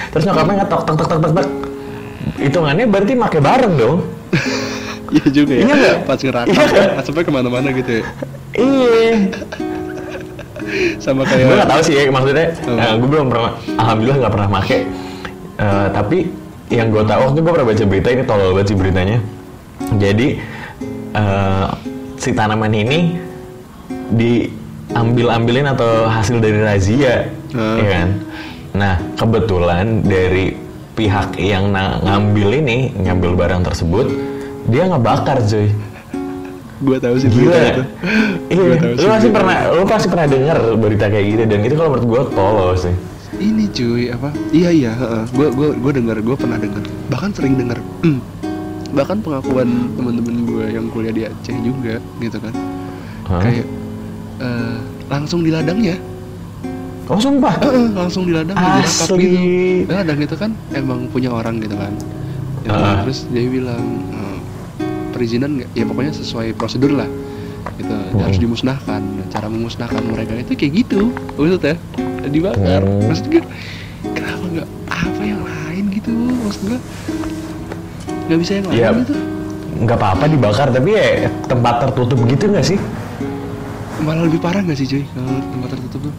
[0.09, 1.47] Terus nyokapnya ngetok tok tok tok tok tok.
[2.39, 3.97] Hitungannya berarti make bareng dong.
[5.07, 5.63] Iya juga ya.
[5.71, 6.67] Iya pas ngerakam Iya.
[6.67, 6.89] kan?
[6.99, 8.03] asapnya ke mana-mana gitu ya.
[8.59, 9.11] Iya
[10.97, 12.95] sama gue kayak gak tahu sih ya maksudnya Oh.
[12.97, 14.79] gue belum pernah alhamdulillah nggak pernah make
[15.57, 16.29] Eh, tapi
[16.69, 19.17] yang gue tahu waktu gue pernah baca berita ini tolol sih beritanya
[19.95, 20.27] jadi
[21.11, 21.67] eh,
[22.15, 23.17] si tanaman ini
[24.11, 27.79] diambil ambilin atau hasil dari razia Hmm.
[27.79, 28.07] ya kan
[28.75, 30.51] nah kebetulan dari
[30.93, 34.11] pihak yang ngambil ini ngambil barang tersebut
[34.67, 35.71] dia ngebakar cuy
[36.79, 37.49] gue tahu sih Gila.
[37.49, 37.83] berita itu
[38.47, 41.59] Iya, Gua tahu lu sih pasti pernah, lu pasti pernah dengar berita kayak gitu dan
[41.61, 42.93] itu kalau menurut gua tolol sih.
[43.35, 44.91] ini cuy apa iya iya
[45.27, 47.77] gue gue gue dengar gue pernah dengar bahkan sering dengar
[48.89, 52.53] bahkan pengakuan teman-teman gue yang kuliah di Aceh juga gitu kan
[53.27, 53.41] Hah?
[53.41, 53.67] kayak
[54.39, 55.97] eh, langsung di ladangnya
[57.07, 57.55] Oh sumpah?
[57.61, 59.23] Heeh, langsung di ladang dirangkap Asli.
[59.23, 59.37] gitu
[59.85, 61.93] nah, ladang itu kan emang punya orang gitu kan
[62.59, 62.99] Ya, Ah.
[62.99, 64.26] terus dia bilang eh,
[65.17, 65.69] perizinan nggak?
[65.73, 67.09] Ya pokoknya sesuai prosedur lah.
[67.75, 67.89] Gitu.
[68.15, 68.43] Harus Hmm.
[68.45, 69.01] dimusnahkan.
[69.01, 71.09] Nah, cara memusnahkan mereka itu kayak gitu.
[71.33, 71.75] Maksudnya
[72.27, 72.81] dibakar.
[72.81, 73.07] Hmm.
[73.07, 73.41] maksud gue
[74.07, 76.13] kenapa nggak apa yang lain gitu?
[76.13, 76.79] Maksud gue
[78.27, 78.89] nggak bisa yang lain Iya.
[79.01, 79.15] gitu.
[79.77, 81.09] Nggak apa-apa dibakar tapi ya
[81.43, 82.79] tempat tertutup gitu nggak sih?
[83.97, 86.13] malah lebih parah nggak sih cuy kalau tempat tertutup tuh?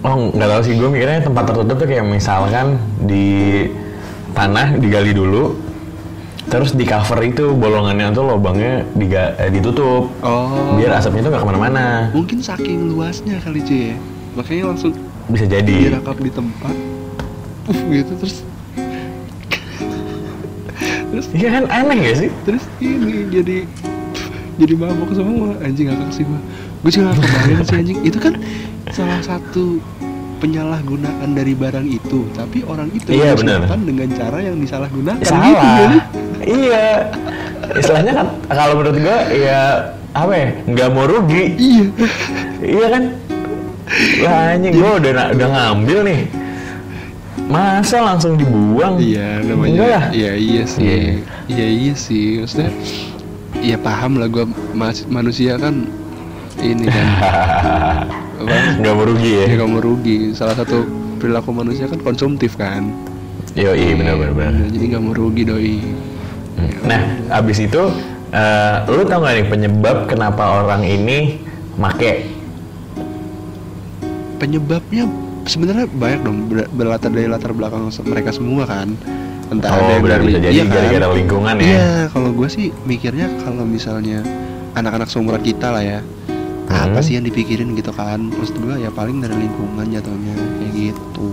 [0.00, 0.74] Oh nggak tahu sih.
[0.76, 3.26] Gue mikirnya tempat tertutup tuh kayak misalkan di
[4.30, 5.56] tanah digali dulu,
[6.50, 10.10] terus di cover itu bolongannya tuh lubangnya diga- eh, ditutup.
[10.20, 10.74] Oh.
[10.74, 11.84] Biar asapnya tuh nggak ke mana-mana.
[12.10, 13.96] mungkin saking luasnya kali cuy ya.
[14.34, 14.92] Makanya langsung
[15.26, 15.94] bisa jadi.
[15.94, 16.74] direkap di tempat.
[17.64, 18.36] Puff gitu terus.
[21.10, 22.30] Terus iya kan aneh gak sih?
[22.46, 23.58] terus ini jadi
[24.58, 25.54] jadi mabok semua.
[25.62, 26.40] Anjing ngakak sih gua.
[26.80, 27.98] Gue juga gak kebayang sih anjing.
[28.02, 28.34] Itu kan
[28.90, 29.78] salah satu
[30.38, 32.26] penyalahgunaan dari barang itu.
[32.32, 35.26] Tapi orang itu Iya, dengan cara yang disalahgunakan.
[35.26, 35.46] Salah.
[35.46, 35.98] Gitu jadi
[36.42, 37.10] iya.
[37.70, 39.60] Istilahnya kan kalau menurut gua ya
[40.10, 41.44] apa ya nggak mau rugi.
[41.54, 41.84] Iya.
[42.60, 43.02] Iya kan?
[44.22, 46.20] Lah anjing gua udah udah ngambil nih.
[47.50, 48.98] Masa langsung dibuang?
[49.02, 50.04] Iya Enggak namanya lah.
[50.14, 50.82] iya iya sih.
[50.86, 51.12] Iya.
[51.50, 52.26] iya iya sih.
[52.42, 52.70] Maksudnya
[53.58, 54.46] iya paham lah gua.
[54.72, 55.86] Mas- manusia kan
[56.58, 57.06] ini kan.
[58.80, 59.44] Nggak mau rugi ya?
[59.50, 60.16] Ya kamu rugi.
[60.32, 60.86] Salah satu
[61.20, 62.88] perilaku manusia kan konsumtif kan.
[63.52, 64.54] Yo iya benar benar.
[64.54, 65.76] Nah, jadi nggak mau rugi doi
[66.82, 67.00] Nah,
[67.32, 67.82] abis itu,
[68.30, 71.40] eh, lu tau gak nih penyebab kenapa orang ini
[71.74, 72.26] make?
[74.36, 75.04] penyebabnya
[75.44, 78.88] sebenarnya banyak dong ber- berlatar dari latar belakang mereka semua kan
[79.50, 80.72] entah ada Oh, yang benar dari bisa jadi iya kan?
[80.72, 81.66] gara-gara lingkungan ya?
[81.66, 84.24] iya kalau gue sih mikirnya kalau misalnya
[84.72, 86.00] anak-anak seumuran kita lah ya
[86.70, 86.86] Hmm.
[86.86, 91.26] apa sih yang dipikirin gitu kan terus gue ya paling dari lingkungan jatuhnya kayak gitu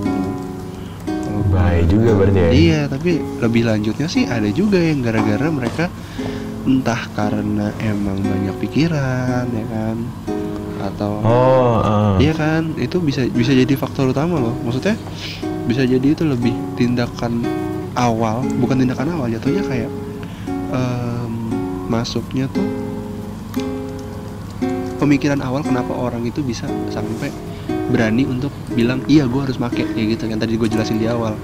[1.57, 2.49] Bahaya juga berarti ya?
[2.53, 5.85] iya tapi lebih lanjutnya sih ada juga yang gara-gara mereka
[6.67, 9.97] entah karena emang banyak pikiran ya kan
[10.77, 12.29] atau Oh, eh.
[12.29, 14.53] Iya kan, itu bisa bisa jadi faktor utama loh.
[14.61, 14.93] Maksudnya
[15.65, 17.41] bisa jadi itu lebih tindakan
[17.97, 19.89] awal, bukan tindakan awal, jatuhnya kayak
[20.69, 21.31] em,
[21.89, 22.63] masuknya tuh
[24.97, 27.33] pemikiran awal kenapa orang itu bisa sampai
[27.87, 31.35] berani untuk bilang iya gue harus make kayak gitu yang tadi gue jelasin di awal.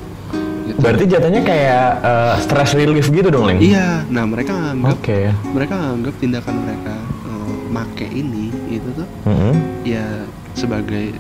[0.64, 0.80] Gitu.
[0.80, 3.60] Berarti jatuhnya kayak eh, stress relief gitu dong, Leng?
[3.60, 5.28] Iya, nah mereka anggap Oke.
[5.52, 6.94] mereka anggap tindakan mereka
[7.28, 9.54] eh, make ini itu tuh Mm-mm.
[9.84, 10.24] ya
[10.56, 11.12] sebagai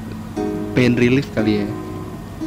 [0.73, 1.67] pain relief kali ya.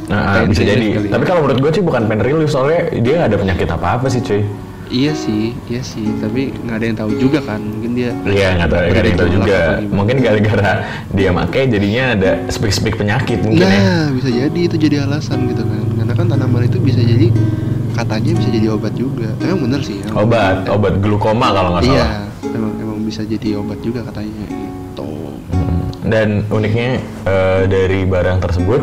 [0.07, 0.87] Nah, Pain bisa jadi.
[0.95, 1.13] kali ya.
[1.19, 4.41] Tapi kalau menurut gue sih bukan pain relief soalnya dia ada penyakit apa-apa sih, cuy.
[4.87, 8.69] Iya sih, iya sih, tapi nggak ada yang tahu juga kan, mungkin dia Iya nggak
[8.69, 9.59] tahu, nggak ada yang tahu juga.
[9.83, 10.71] Mungkin gara-gara
[11.11, 13.79] dia make jadinya ada spek-spek penyakit mungkin ya.
[13.83, 15.83] Nah, bisa jadi itu jadi alasan gitu kan.
[15.93, 17.27] Karena kan tanaman itu bisa jadi
[17.93, 19.27] katanya bisa jadi obat juga.
[19.43, 19.99] Emang bener sih.
[19.99, 20.71] emang Obat, bener.
[20.71, 22.55] obat glukoma kalau nggak Iya, salah.
[22.55, 25.09] emang emang bisa jadi obat juga katanya gitu.
[26.01, 28.81] Dan uniknya eh, dari barang tersebut,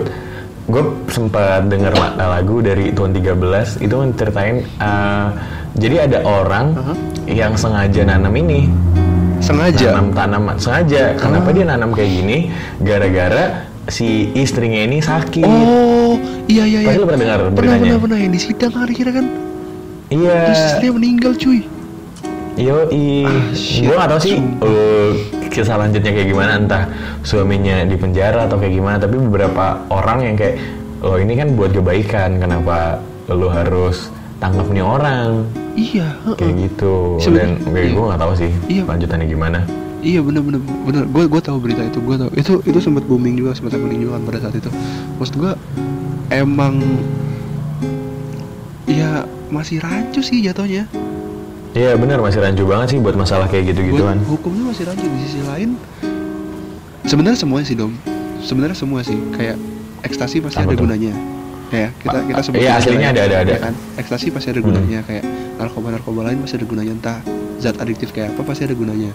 [0.64, 3.36] gue sempat dengar la- lagu dari Tuan 13
[3.80, 5.28] itu menceritain eh,
[5.74, 6.94] jadi ada orang Aha.
[7.26, 8.70] yang sengaja nanam ini,
[9.42, 9.90] Sengaja.
[9.90, 11.18] nanam tanaman sengaja.
[11.18, 12.38] Kenapa dia nanam kayak gini?
[12.78, 15.42] Gara-gara si istrinya ini sakit.
[15.42, 16.14] Oh,
[16.46, 16.88] iya iya iya.
[16.88, 17.82] Pasti lu pernah dengar Pernah beritanya?
[17.82, 19.26] pernah pernah yang di sidang akhirnya kan.
[20.08, 20.38] Iya.
[20.46, 21.60] Terus istrinya meninggal cuy.
[22.54, 23.42] Yo, i, Ah,
[23.82, 25.10] gue gak tau sih uh,
[25.54, 26.84] kisah lanjutnya kayak gimana entah
[27.22, 30.58] suaminya di penjara atau kayak gimana tapi beberapa orang yang kayak
[30.98, 32.98] lo ini kan buat kebaikan kenapa
[33.30, 34.10] lo harus
[34.42, 36.06] tangkap nih orang Iya.
[36.26, 36.36] heeh.
[36.38, 37.94] kayak gitu dan kayak iya.
[37.94, 38.82] gue gak tahu sih Iya.
[38.90, 39.60] lanjutannya gimana
[40.04, 41.08] Iya bener bener.
[41.08, 41.96] Gue gue tahu berita itu.
[42.04, 44.68] Gue tahu itu itu sempat booming juga sempat happening juga kan pada saat itu.
[45.16, 45.52] Maksud gue
[46.28, 46.76] emang
[48.84, 50.84] ya masih rancu sih jatuhnya.
[51.74, 55.04] Iya benar masih rancu banget sih buat masalah kayak gitu gituan Buat hukumnya masih rancu
[55.04, 55.74] di sisi lain.
[57.04, 57.92] Sebenarnya semuanya sih dom.
[58.40, 59.58] Sebenarnya semua sih kayak
[60.00, 60.86] ekstasi pasti Apa ada tuh?
[60.86, 61.12] gunanya.
[61.74, 63.52] Ya kita kita sebut iya, aslinya ada, ada, ada.
[63.52, 63.74] Ya kan?
[63.98, 64.70] Ekstasi pasti ada Hmm.
[64.70, 65.24] gunanya kayak
[65.56, 67.18] narkoba narkoba lain pasti ada gunanya entah
[67.58, 69.10] zat adiktif kayak apa pasti ada gunanya.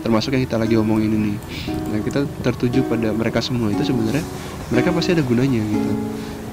[0.00, 1.34] Termasuk yang kita lagi omongin ini.
[1.90, 4.22] Nah kita tertuju pada mereka semua itu sebenarnya
[4.70, 5.90] mereka pasti ada gunanya gitu.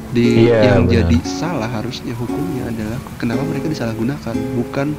[0.10, 1.06] Di Iya, yang benar.
[1.06, 4.98] jadi salah harusnya hukumnya adalah kenapa mereka disalahgunakan bukan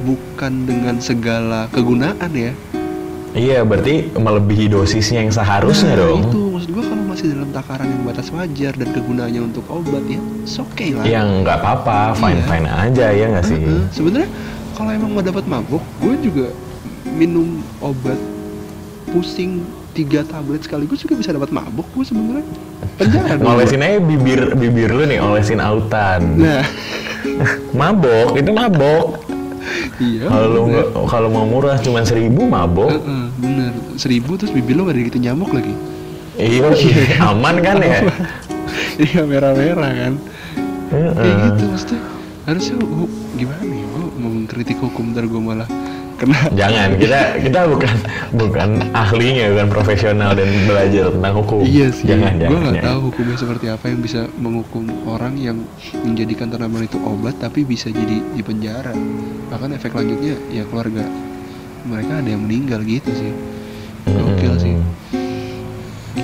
[0.00, 2.52] bukan dengan segala kegunaan ya.
[3.30, 6.20] Iya berarti melebihi dosisnya yang seharusnya Nah, dong.
[6.26, 6.40] itu.
[6.50, 10.58] Maksud gua kalau masih dalam takaran yang batas wajar dan kegunaannya untuk obat ya it's
[10.58, 11.06] okay lah.
[11.06, 12.18] Yang nggak apa-apa.
[12.18, 13.54] Fine fine aja ya nggak sih?
[13.56, 13.84] Heeh.
[13.94, 14.28] sebenarnya
[14.74, 16.46] kalau emang mau dapat mabuk gue juga
[17.12, 18.18] minum obat
[19.06, 22.46] pusing tiga tablet sekaligus juga bisa dapat mabuk gue sebenarnya.
[22.98, 26.34] Penjara ngolesin aja bibir bibir lu nih olesin autan.
[26.34, 26.66] Nah.
[27.70, 29.28] Mabok itu mabok
[30.00, 32.90] iya kalau nggak kalau mau murah cuma seribu mabok.
[32.90, 33.72] Heeh, bener.
[34.00, 35.74] Seribu terus bibir lo gak ada gitu nyamuk lagi.
[36.40, 36.72] Iya
[37.30, 38.00] aman kan ya?
[38.96, 40.12] Iya merah-merah kan?
[40.90, 42.00] Kayak gitu maksudnya.
[42.48, 42.76] Harusnya
[43.36, 45.68] gimana nih gue mau mengkritik hukum ntar gue malah
[46.20, 46.40] kena.
[46.52, 47.96] Jangan kita kita bukan
[48.36, 51.64] bukan ahlinya bukan profesional dan belajar tentang hukum.
[51.64, 55.64] Iya sih jangan gue jangan, nggak tahu hukumnya seperti apa yang bisa menghukum orang yang
[56.04, 58.92] menjadikan tanaman itu obat tapi bisa jadi di penjara.
[59.48, 61.08] Bahkan efek lanjutnya ya keluarga
[61.88, 63.32] mereka ada yang meninggal gitu sih.
[64.04, 64.76] Gokil sih.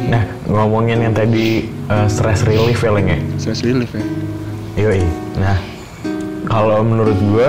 [0.06, 3.18] Nah, ngomongin yang tadi uh, stress relief ya Leng ya?
[3.40, 4.04] Stress relief ya.
[4.76, 5.02] Yoi.
[5.40, 5.59] Nah,
[6.46, 7.48] kalau menurut gue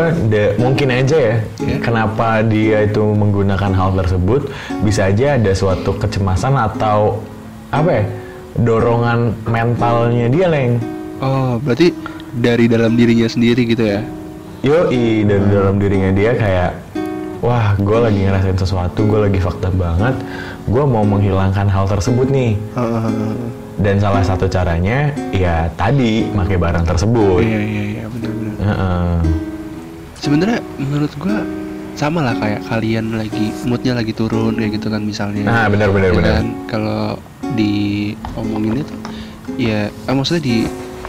[0.57, 1.79] mungkin aja ya Yeah.
[1.83, 4.49] kenapa dia itu menggunakan hal tersebut
[4.81, 7.19] bisa aja ada suatu kecemasan atau
[7.69, 8.03] apa ya
[8.57, 10.81] dorongan mentalnya dia leng
[11.17, 11.97] Oh, berarti
[12.29, 14.05] dari dalam dirinya sendiri gitu ya?
[14.61, 16.71] Yoi dari dalam dirinya dia kayak
[17.41, 20.13] wah gue lagi ngerasain sesuatu gue lagi fakta banget
[20.65, 22.53] gue mau menghilangkan hal tersebut nih
[23.77, 28.03] dan salah satu caranya ya tadi pakai barang tersebut Iya iya iya.
[28.67, 29.17] Heeh.
[30.17, 31.39] Sebenarnya menurut gua
[31.95, 35.41] sama lah kayak kalian lagi moodnya lagi turun kayak gitu kan misalnya.
[35.43, 36.47] nah benar benar Ya benar kan?
[36.67, 37.03] Kalau
[37.57, 38.93] diomongin itu
[39.57, 40.55] ya ah, maksudnya di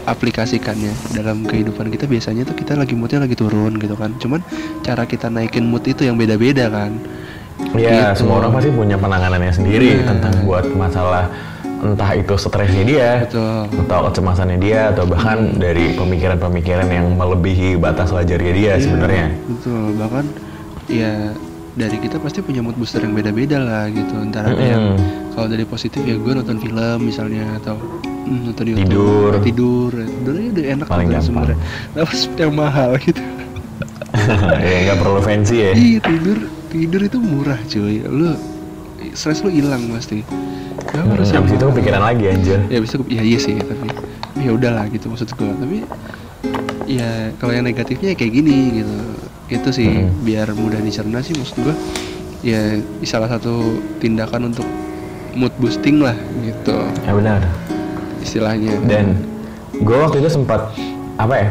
[0.03, 4.41] aplikasikannya dalam kehidupan kita biasanya tuh kita lagi moodnya lagi turun gitu kan cuman
[4.81, 6.97] cara kita naikin mood itu yang beda-beda kan
[7.75, 8.23] Iya, Gitu.
[8.23, 10.07] semua orang pasti punya penanganannya sendiri Iya.
[10.07, 11.27] tentang buat masalah
[11.79, 18.11] entah itu stresnya dia, betul atau kecemasannya dia, atau bahkan dari pemikiran-pemikiran yang melebihi batas
[18.11, 19.25] wajarnya dia Iya, sebenarnya.
[19.47, 20.25] betul bahkan
[20.85, 21.31] ya
[21.73, 25.31] dari kita pasti punya mood booster yang beda-beda lah gitu antara ada yang Mm-mm.
[25.31, 29.31] kalau dari positif ya gue nonton film misalnya atau mm, nonton YouTube Tidur.
[29.39, 31.23] tidur tidur aja udah enak Paling gampang.
[31.23, 31.57] sebenarnya
[31.93, 33.21] tapi yang mahal gitu
[34.67, 35.71] ya nggak perlu fancy ya.
[35.71, 36.37] iya tidur
[36.67, 38.33] tidur itu murah cuy lu
[39.11, 40.21] stres lu hilang pasti.
[40.81, 42.59] Gak Hmm, harus Habis itu kepikiran lagi anjir.
[42.65, 43.87] ya bisa ya iya sih tapi
[44.37, 45.77] ya udahlah gitu maksud gue tapi
[46.87, 48.95] ya kalau yang negatifnya ya kayak gini gitu.
[49.49, 50.13] Itu sih Mm.
[50.23, 51.75] biar mudah dicerna sih maksud gue
[52.41, 53.59] ya salah satu
[53.97, 54.65] tindakan untuk
[55.31, 56.77] mood boosting lah gitu.
[57.01, 57.41] Ya benar.
[58.19, 58.75] istilahnya.
[58.83, 59.15] Dan
[59.75, 60.75] gue waktu itu sempat
[61.15, 61.47] apa ya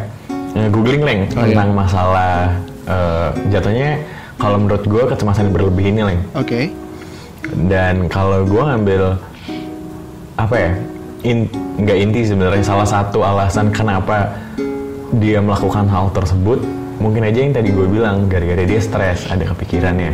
[0.54, 2.52] eh, googling leng Oh, tentang masalah
[2.84, 3.98] eh, jatuhnya
[4.36, 6.20] kalau menurut gue kecemasan berlebih ini leng.
[6.32, 6.68] oke
[7.64, 9.02] dan kalau gue ngambil
[10.34, 10.70] apa ya
[11.22, 11.46] in,
[11.76, 14.30] nggak inti sebenarnya salah satu alasan kenapa
[15.10, 16.60] dia melakukan hal tersebut
[16.98, 20.12] mungkin aja yang tadi gue bilang gara-gara dia stres ada kepikirannya.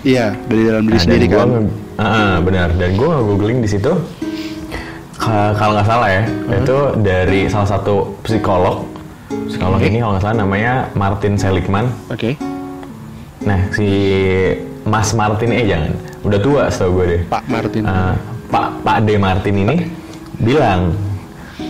[0.00, 1.50] Iya dari dalam diri Nah, sendiri gua kan.
[1.96, 2.68] Ah, ah, benar.
[2.72, 3.90] Dan gue googling di situ
[5.16, 8.84] ka- kalau nggak salah ya itu dari salah satu psikolog.
[9.48, 9.88] Psikolog Oke.
[9.88, 11.90] ini kalau nggak salah namanya Martin Seligman.
[12.06, 12.38] Oke.
[13.42, 13.88] Nah si
[14.84, 15.92] Mas Martin eh jangan
[16.26, 17.22] udah tua setahu gue deh.
[17.30, 17.82] Pak Martin.
[17.86, 18.14] Uh,
[18.50, 19.76] Pak Pak D Martin ini
[20.42, 20.94] bilang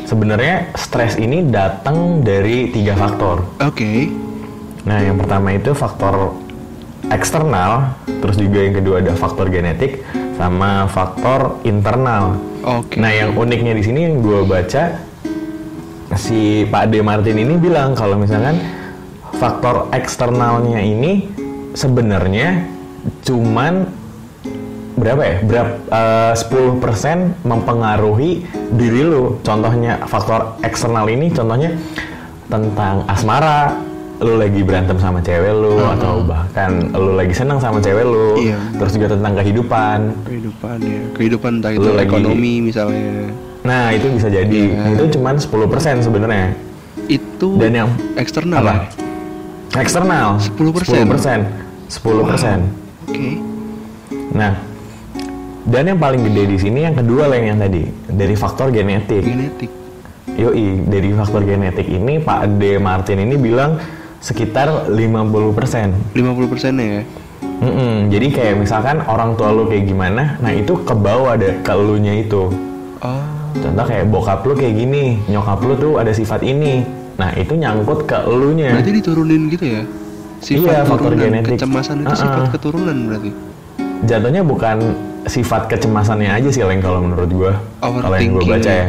[0.09, 3.45] sebenarnya stres ini datang dari tiga faktor.
[3.61, 3.93] oke.
[4.87, 6.31] Nah, yang pertama itu faktor
[7.11, 10.07] eksternal, terus juga yang kedua ada faktor genetik,
[10.39, 12.39] sama faktor internal.
[12.63, 12.95] oke.
[12.95, 14.95] Nah, yang uniknya di sini yang gue baca
[16.15, 18.63] si Pak D Martin ini bilang kalau misalkan
[19.37, 21.27] faktor eksternalnya ini
[21.75, 22.63] sebenarnya
[23.27, 23.91] cuman
[24.97, 25.37] berapa ya?
[25.41, 29.39] Berapa eh, 10% mempengaruhi diri lu.
[29.41, 31.77] Contohnya faktor eksternal ini contohnya
[32.47, 33.77] tentang asmara,
[34.17, 38.41] lu lagi berantem sama cewek lu atau bahkan lu lagi senang sama cewek lu.
[38.41, 38.57] Iya.
[38.75, 39.99] Terus juga tentang kehidupan.
[40.25, 43.29] kehidupan ya kehidupan entah itu Lu lagi- ekonomi misalnya
[43.61, 44.63] Nah, itu bisa jadi.
[44.73, 46.55] Nah, itu cuman 10% sebenarnya.
[47.07, 48.73] itu Dan yang eksternal apa?
[48.73, 48.81] ya?
[49.77, 51.03] Eksternal 10%.
[51.03, 51.41] 10%.
[51.87, 52.59] 10%.
[53.05, 53.29] oke
[54.33, 54.55] Nah,
[55.67, 59.23] dan yang paling gede di sini yang kedua lah yang tadi dari faktor genetik.
[59.23, 59.71] genetik
[60.37, 63.81] Yoi, dari faktor genetik ini Pak D Martin ini bilang
[64.19, 66.13] sekitar 50%.
[66.13, 66.15] 50%
[66.77, 67.03] ya
[67.57, 71.73] Mm-mm, jadi kayak misalkan orang tua lu kayak gimana, nah itu ke bawah deh ke
[71.73, 72.53] elunya itu.
[73.01, 73.23] oh
[73.57, 76.85] Contoh kayak bokap lu kayak gini, nyokap lu tuh ada sifat ini.
[77.17, 78.77] Nah itu nyangkut ke elunya.
[78.77, 79.83] berarti diturunin gitu ya
[80.37, 81.57] Iya, faktor genetik.
[81.57, 82.51] kecemasan itu Ah, sifat ah.
[82.53, 83.31] keturunan berarti
[84.05, 84.93] Jatuhnya bukan
[85.25, 87.53] sifat kecemasannya aja sih Leng kalau menurut gua.
[87.81, 88.85] Kalau yang gua Overthinking baca ya.
[88.85, 88.89] ya.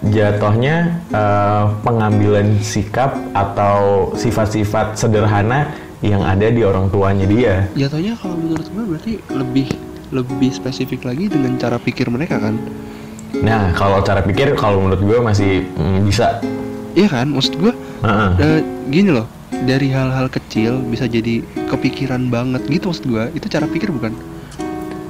[0.00, 0.76] Jatuhnya
[1.12, 5.68] eh, pengambilan sikap atau sifat-sifat sederhana
[6.00, 7.54] yang ada di orang tuanya dia.
[7.76, 9.68] jatuhnya kalau menurut gue berarti lebih
[10.08, 12.56] lebih spesifik lagi dengan cara pikir mereka kan
[13.30, 16.40] Nah, kalau cara pikir kalau menurut gua masih mm, bisa.
[16.90, 18.30] iya kan maksud gue Heeh.
[18.40, 23.66] eh, gini loh dari hal-hal kecil bisa jadi kepikiran banget gitu maksud gue itu cara
[23.66, 24.14] pikir bukan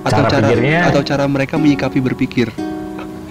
[0.01, 2.49] atau Cara cara pikirnya- atau cara mereka menyikapi berpikir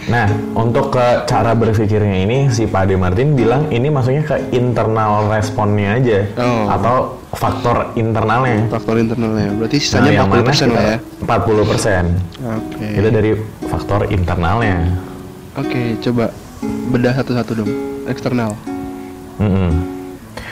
[0.02, 5.30] Nah, untuk ke cara berpikirnya ini si Pak De Martin bilang ini maksudnya ke internal
[5.30, 6.66] responnya aja Oh.
[6.68, 6.96] atau
[7.30, 8.66] faktor internalnya.
[8.70, 12.06] faktor internalnya berarti Nah, sisanya yang 40% mana lah ya 40%.
[12.42, 13.32] oke Itu dari
[13.68, 14.78] faktor internalnya.
[15.54, 16.26] oke coba
[16.90, 17.72] bedah satu-satu dong
[18.08, 18.58] eksternal
[19.38, 19.99] Mm-mm.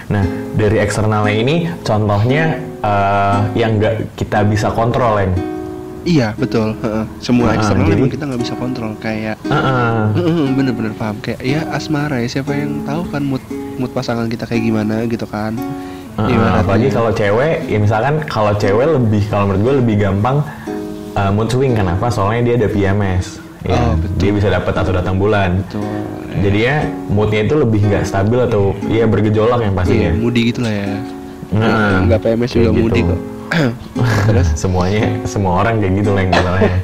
[0.07, 0.23] Nah,
[0.55, 5.19] dari eksternalnya ini contohnya eh, yang nggak kita bisa kontrol.
[6.07, 6.71] Iya betul.
[6.79, 7.03] heeh.
[7.19, 8.91] Semua Ah, eksternal jadi- memang kita nggak bisa kontrol.
[8.97, 9.99] Kayak Heeh.
[10.15, 11.19] heeh, bener-bener paham.
[11.19, 13.43] Kayak ya asmara ya siapa yang tahu kan mood
[13.75, 15.51] mood pasangan kita kayak gimana gitu kan.
[16.17, 16.65] Ibaratnya.
[16.65, 20.41] apalagi kalau cewek, ya misalkan kalau cewek lebih, kalau menurut gue lebih gampang
[21.13, 21.77] uh, mood swing.
[21.77, 22.09] Kenapa?
[22.09, 23.37] Soalnya dia ada PMS.
[23.67, 24.15] Ya, Oh, betul.
[24.17, 25.59] dia bisa dapat atau datang bulan.
[25.61, 25.83] Betul.
[26.39, 26.75] Jadinya
[27.07, 30.11] moodnya itu lebih nggak stabil atau ya bergejolak yang Iya, pastinya.
[30.15, 30.87] moody gitu lah ya.
[31.49, 33.09] Nah, Nggak PMS juga kayak moody gitu.
[33.09, 33.19] kok.
[34.27, 34.47] Terus?
[34.61, 36.75] semuanya semua orang kayak gitu lah yang masalahnya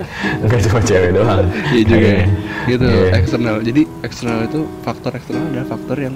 [0.42, 2.08] nggak cuma cewek doang Iya juga ya.
[2.14, 2.28] Kayaknya.
[2.64, 3.08] Gitu, Iya.
[3.14, 3.56] eksternal.
[3.62, 6.16] Jadi eksternal itu faktor eksternal adalah faktor yang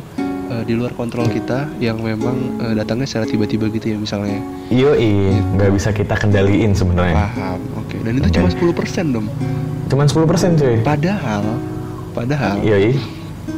[0.50, 4.40] eh, di luar kontrol kita yang memang eh, datangnya secara tiba-tiba gitu ya misalnya.
[4.68, 5.12] Yoi,
[5.54, 7.28] nggak bisa kita kendaliin sebenarnya.
[7.28, 7.60] Paham.
[7.78, 7.96] Oke.
[8.00, 9.28] Dan itu cuma 10% dong.
[9.88, 10.20] Cuman 10%
[10.56, 10.76] cuy.
[10.82, 11.44] Padahal
[12.12, 12.98] padahal Yoi.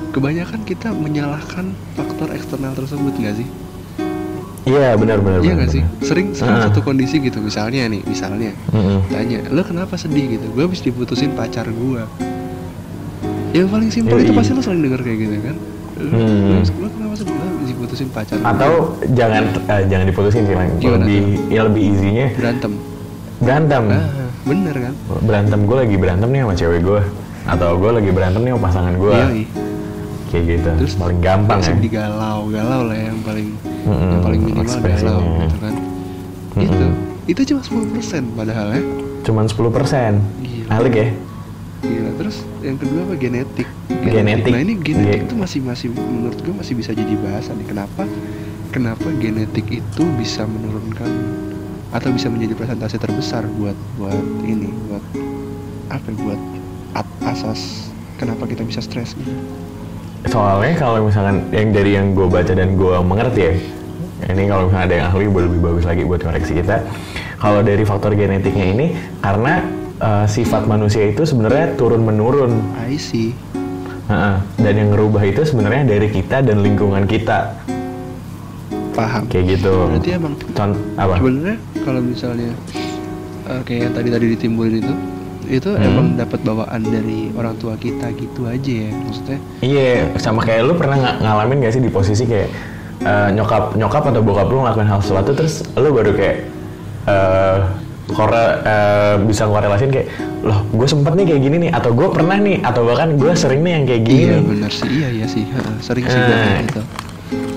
[0.09, 3.47] kebanyakan kita menyalahkan faktor eksternal tersebut nggak sih?
[4.65, 5.39] Iya benar benar.
[5.39, 5.83] Iya nggak sih?
[5.99, 6.67] Sering sering Ah.
[6.67, 9.01] satu kondisi gitu misalnya nih, misalnya Mm-mm.
[9.07, 10.45] tanya, lo kenapa sedih gitu?
[10.51, 12.03] Gue habis diputusin pacar gue.
[13.49, 15.55] Yang paling simpel itu pasti lo sering denger kayak gitu kan?
[15.99, 16.63] Hmm.
[16.63, 17.15] kenapa
[17.61, 18.35] diputusin pacar.
[18.35, 18.71] gua." Atau
[19.11, 20.55] jangan eh, jangan diputusin sih.
[20.79, 22.71] Gimana Lebih ya lebih easy-nya berantem.
[23.37, 23.83] berantem.
[23.89, 24.07] Ah,
[24.43, 24.93] bener kan?
[25.21, 27.01] Berantem gue lagi berantem nih sama cewek gue.
[27.45, 29.13] Atau gue lagi berantem nih sama pasangan gue.
[29.13, 29.43] Yoi.
[30.29, 30.69] Kayak gitu.
[30.77, 31.73] Terus paling gampang ya.
[31.75, 33.47] Digalau, galau lah yang paling
[33.81, 35.73] Mm-mm, yang paling minimal galau gitu kan.
[36.53, 36.63] Mm-mm.
[36.63, 36.85] Itu
[37.25, 38.81] itu cuma 10% padahal ya.
[39.25, 40.21] Cuman 10%.
[40.39, 40.69] Gila.
[40.71, 41.07] Alik ya.
[42.19, 43.67] Terus yang kedua apa genetik.
[44.03, 44.51] Genetik.
[44.51, 47.67] Nah ini genetik Ge- itu masih masih menurut gue masih bisa jadi bahasan nih.
[47.71, 48.03] Kenapa?
[48.75, 51.07] Kenapa genetik itu bisa menurunkan
[51.89, 55.01] atau bisa menjadi presentasi terbesar buat buat ini buat
[55.89, 56.39] apa ya, buat
[56.93, 57.89] at- asas
[58.21, 59.31] kenapa kita bisa stres gitu.
[60.29, 63.53] Soalnya kalau misalkan yang dari yang gue baca dan gue mengerti ya,
[64.29, 66.83] ini kalau misalnya ada yang ahli boleh lebih bagus lagi buat koreksi kita.
[67.39, 68.87] Kalau dari faktor genetiknya ini,
[69.23, 69.63] karena
[69.99, 73.35] eh, sifat manusia itu sebenarnya turun menurun, I see.
[74.57, 77.53] dan yang ngerubah itu sebenarnya dari kita dan lingkungan kita,
[78.91, 79.29] Paham.
[79.29, 79.73] kayak gitu.
[79.87, 81.13] Berarti emang Con apa?
[81.15, 82.51] sebenarnya kalau misalnya
[83.45, 84.93] eh, kayak yang tadi tadi ditimbulin itu
[85.49, 85.81] itu Hmm.
[85.83, 90.73] emang dapat bawaan dari orang tua kita gitu aja ya maksudnya Iya, sama kayak lu
[90.73, 92.49] pernah nga- ngalamin gak sih di posisi kayak
[92.99, 96.37] eh, nyokap nyokap atau bokap lu ngelakuin hal sesuatu terus lu baru kayak
[97.05, 97.57] eh
[98.09, 100.07] kore, eh, bisa korelasin kayak
[100.39, 103.61] loh gue sempet nih kayak gini nih atau gue pernah nih atau bahkan gue sering
[103.61, 104.43] nih yang kayak gini iya nih.
[104.43, 104.89] benar sih.
[104.89, 105.43] Iya iya sih.
[105.79, 106.39] Sering sih gue Eh.
[106.39, 106.81] kayak gitu.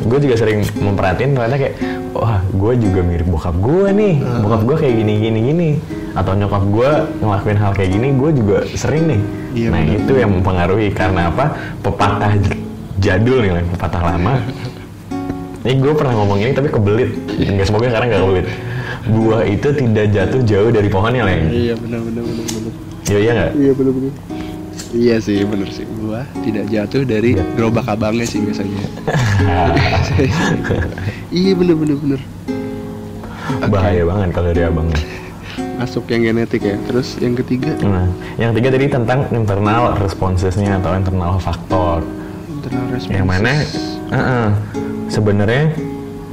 [0.03, 1.75] gue juga sering memperhatiin ternyata kayak
[2.13, 4.15] wah gue juga mirip bokap gue nih.
[4.43, 5.69] Bokap gue kayak gini gini gini.
[6.13, 9.21] Atau nyokap gue ngelakuin hal kayak gini gue juga sering nih.
[9.53, 9.97] Iya, nah benar.
[9.97, 11.45] itu yang mempengaruhi karena apa?
[11.81, 12.33] Pepatah
[12.99, 14.35] jadul nih pepatah lama.
[15.63, 17.15] Ini gue pernah ngomong ini tapi kebelit.
[17.39, 18.47] Nggak semoga sekarang nggak kebelit
[19.11, 22.73] buah itu tidak jatuh jauh dari pohonnya Leng iya benar benar benar benar.
[23.03, 23.51] Iya iya nggak?
[23.59, 24.13] Iya benar benar.
[24.93, 25.85] Iya sih benar sih.
[25.99, 28.79] Gua tidak jatuh dari gerobak abangnya sih biasanya.
[31.33, 32.21] Iya benar benar benar.
[33.73, 35.01] Bahaya banget kalau dari abangnya
[35.81, 36.77] masuk yang genetik ya.
[36.87, 37.75] Terus yang ketiga?
[37.83, 38.07] Nah,
[38.39, 42.07] yang ketiga tadi tentang internal responsesnya atau internal faktor.
[42.53, 43.19] internal responses.
[43.19, 43.53] Yang mana?
[44.13, 44.49] uh-uh,
[45.11, 45.75] sebenarnya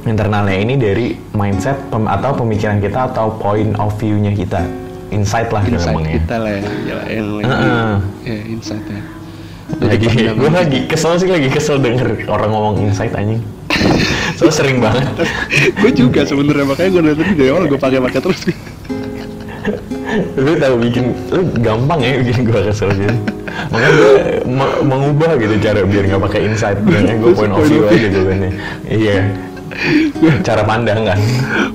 [0.02, 4.64] internalnya ini dari mindset pem- atau pemikiran kita atau point of view-nya kita.
[5.10, 6.22] Insight lah insight ngomongnya.
[6.22, 7.94] kita lah ya, Gila, yang lagi Heeh.
[8.22, 9.00] ya insight ya
[9.80, 10.06] Lagi,
[10.38, 13.42] gue lagi kesel sih lagi kesel denger orang ngomong insight anjing.
[14.36, 15.26] Soalnya sering banget.
[15.74, 18.40] gue juga sebenarnya makanya gue dari dari awal gue pakai pakai terus
[20.34, 23.14] lu tahu bikin lu gampang ya bikin gue kesel gitu.
[23.70, 24.12] Makanya gue
[24.44, 26.78] me- mengubah gitu cara biar nggak pakai insight.
[26.82, 28.38] Biar gue point of view aja gitu kan.
[28.86, 29.16] Iya.
[30.44, 31.18] Cara pandang kan.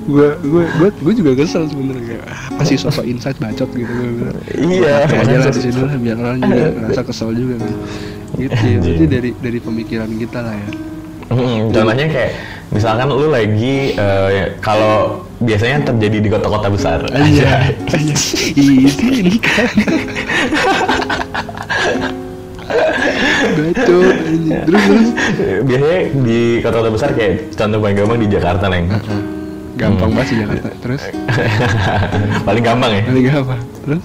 [0.05, 2.21] gue gue gue gue juga kesel sebenarnya.
[2.21, 6.17] Kayak apa sih sosok insight bacot gitu gue Iya, aja lah di sini lah biar
[6.21, 7.73] orang juga ngerasa kesel juga kan.
[8.35, 8.95] Gitu ya Anjing.
[8.95, 10.69] itu dari dari pemikiran kita lah ya.
[11.25, 12.31] Hmm, contohnya kayak
[12.69, 16.99] misalkan lu lagi ya, kalau biasanya terjadi di kota-kota besar.
[17.09, 17.73] Iya.
[18.53, 19.73] ini ini kan
[23.55, 24.15] bacot
[24.65, 25.09] terus terus?
[25.65, 28.85] Biasanya di kota-kota besar kayak contoh paling gampang di Jakarta neng
[29.75, 30.69] gampang banget sih Jakarta.
[30.79, 31.01] Terus?
[32.47, 33.03] Paling gampang ya.
[33.11, 34.01] Paling apa terus?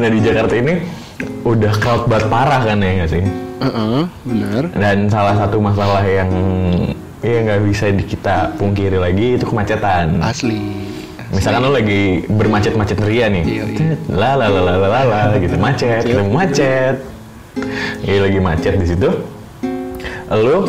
[0.00, 0.74] Nah di Jakarta ini
[1.44, 3.22] udah crowd banget parah kan ya nggak sih?
[3.62, 6.30] Heeh, benar dan salah satu masalah yang
[7.22, 10.18] ya nggak bisa kita pungkiri lagi itu kemacetan.
[10.24, 10.88] Asli.
[11.32, 13.96] Misalkan lo lagi bermacet-macet ria nih, Iya, iya.
[14.12, 15.56] la la la la la la la, gitu.
[15.56, 17.00] Macet, ketemu macet,
[18.02, 19.08] Iya lagi macet di situ,
[20.28, 20.66] lo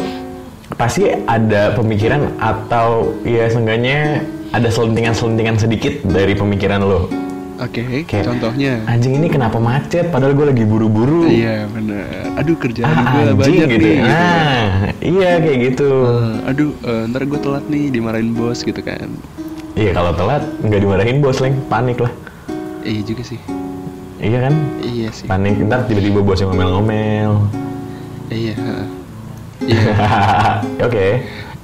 [0.73, 7.09] pasti ada pemikiran atau ya seenggaknya ada selentingan-selentingan sedikit dari pemikiran lo
[7.55, 8.81] Oke, Kayak, contohnya.
[8.83, 12.35] anjing ini kenapa macet padahal gue lagi buru-buru Iya benar.
[12.35, 13.95] Aduh kerjaan ah, gue banyak gitu nih.
[13.95, 14.03] gitu.
[14.03, 14.67] ah
[14.99, 19.07] iya kayak gitu Eh, aduh, eh, ntar gue telat nih dimarahin bos gitu kan.
[19.73, 22.11] iya kalau telat nggak dimarahin bos leng panik lah
[22.83, 23.39] Iya juga sih.
[24.23, 25.25] Iya kan Iya sih.
[25.25, 27.31] panik ntar tiba-tiba bosnya ngomel-ngomel
[28.27, 28.55] Iya.
[29.61, 29.83] Iya.
[30.87, 31.07] oke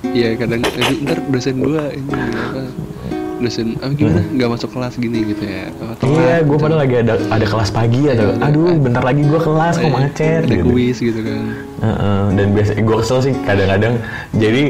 [0.05, 0.61] Iya kadang
[1.01, 2.61] ntar dosen gue ini apa?
[3.39, 4.19] Dosen apa gimana?
[4.29, 5.71] Nggak masuk kelas gini gitu ya?
[5.77, 6.15] Oh, telat, Hmm.
[6.17, 6.59] iya gue gitu.
[6.61, 9.83] padahal lagi ada ada kelas pagi atau Iya, aduh ada- bentar lagi gue kelas kok
[9.85, 10.63] Iya, macet Ada gitu.
[10.65, 11.39] kuis gitu kan.
[11.79, 13.93] Heeh, dan biasa gue kesel sih kadang-kadang
[14.33, 14.63] jadi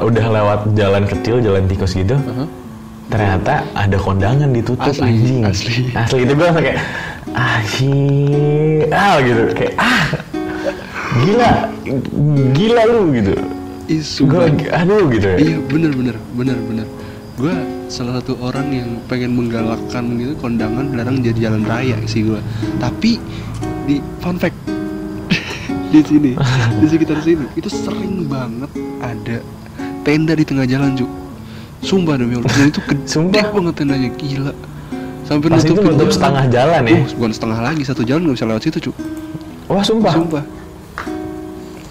[0.00, 2.44] udah lewat jalan kecil jalan tikus gitu Aha.
[3.06, 5.74] ternyata ada kondangan ditutup Asli, anjing asli.
[5.92, 6.78] asli itu gue kayak
[7.32, 10.04] ah sih ah gitu kayak ah
[11.24, 11.50] gila
[12.52, 13.34] gila lu gitu
[14.00, 14.48] sumpah.
[14.72, 16.86] aduh gitu ya Iya bener bener bener bener.
[17.36, 17.52] Gue
[17.92, 22.40] salah satu orang yang pengen menggalakkan gitu kondangan dilarang jadi jalan raya sih gue.
[22.80, 23.20] Tapi
[23.84, 24.56] di fun fact
[25.92, 26.32] di sini
[26.80, 28.72] di sekitar sini itu sering banget
[29.04, 29.44] ada
[30.00, 31.06] tenda di tengah jalan cu.
[31.84, 33.52] Sumpah demi Allah dan itu gede Sumpah.
[33.52, 34.52] banget tendanya gila.
[35.24, 36.12] Sampai Pas itu nutupin nutup jalan.
[36.12, 36.94] setengah jalan ya?
[36.94, 38.92] Uh, bukan setengah lagi satu jalan nggak bisa lewat situ cu.
[39.66, 40.44] wah sumpah Sumpah.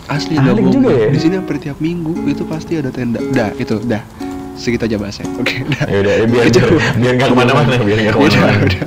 [0.05, 0.69] Asli bohong.
[0.69, 1.07] juga ya?
[1.09, 3.17] Di sini hampir tiap minggu itu pasti ada tenda.
[3.31, 4.03] Dah, itu dah.
[4.53, 5.25] Segitu aja bahasnya.
[5.36, 5.86] Oke, dah.
[5.88, 6.59] ya udah ya biar Itu.
[6.61, 8.81] biar biar nggak ke mana-mana biar nggak Udah, ke mana-mana udah.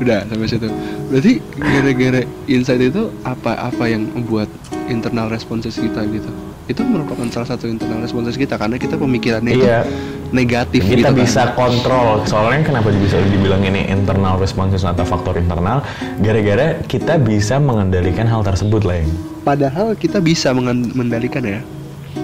[0.00, 0.68] Udah sampai situ.
[1.12, 4.48] Berarti gara-gara insight itu apa apa yang membuat
[4.90, 6.28] internal responses kita gitu?
[6.66, 9.82] Itu merupakan salah satu internal responses kita karena kita pemikirannya itu Iya.
[10.30, 11.56] negatif kita gitu bisa kan.
[11.56, 15.82] kontrol soalnya kenapa bisa dibilang ini internal responses atau faktor internal
[16.18, 19.02] gara-gara kita bisa mengendalikan hal tersebut lah
[19.40, 21.60] Padahal kita bisa mengen- mengendalikan ya.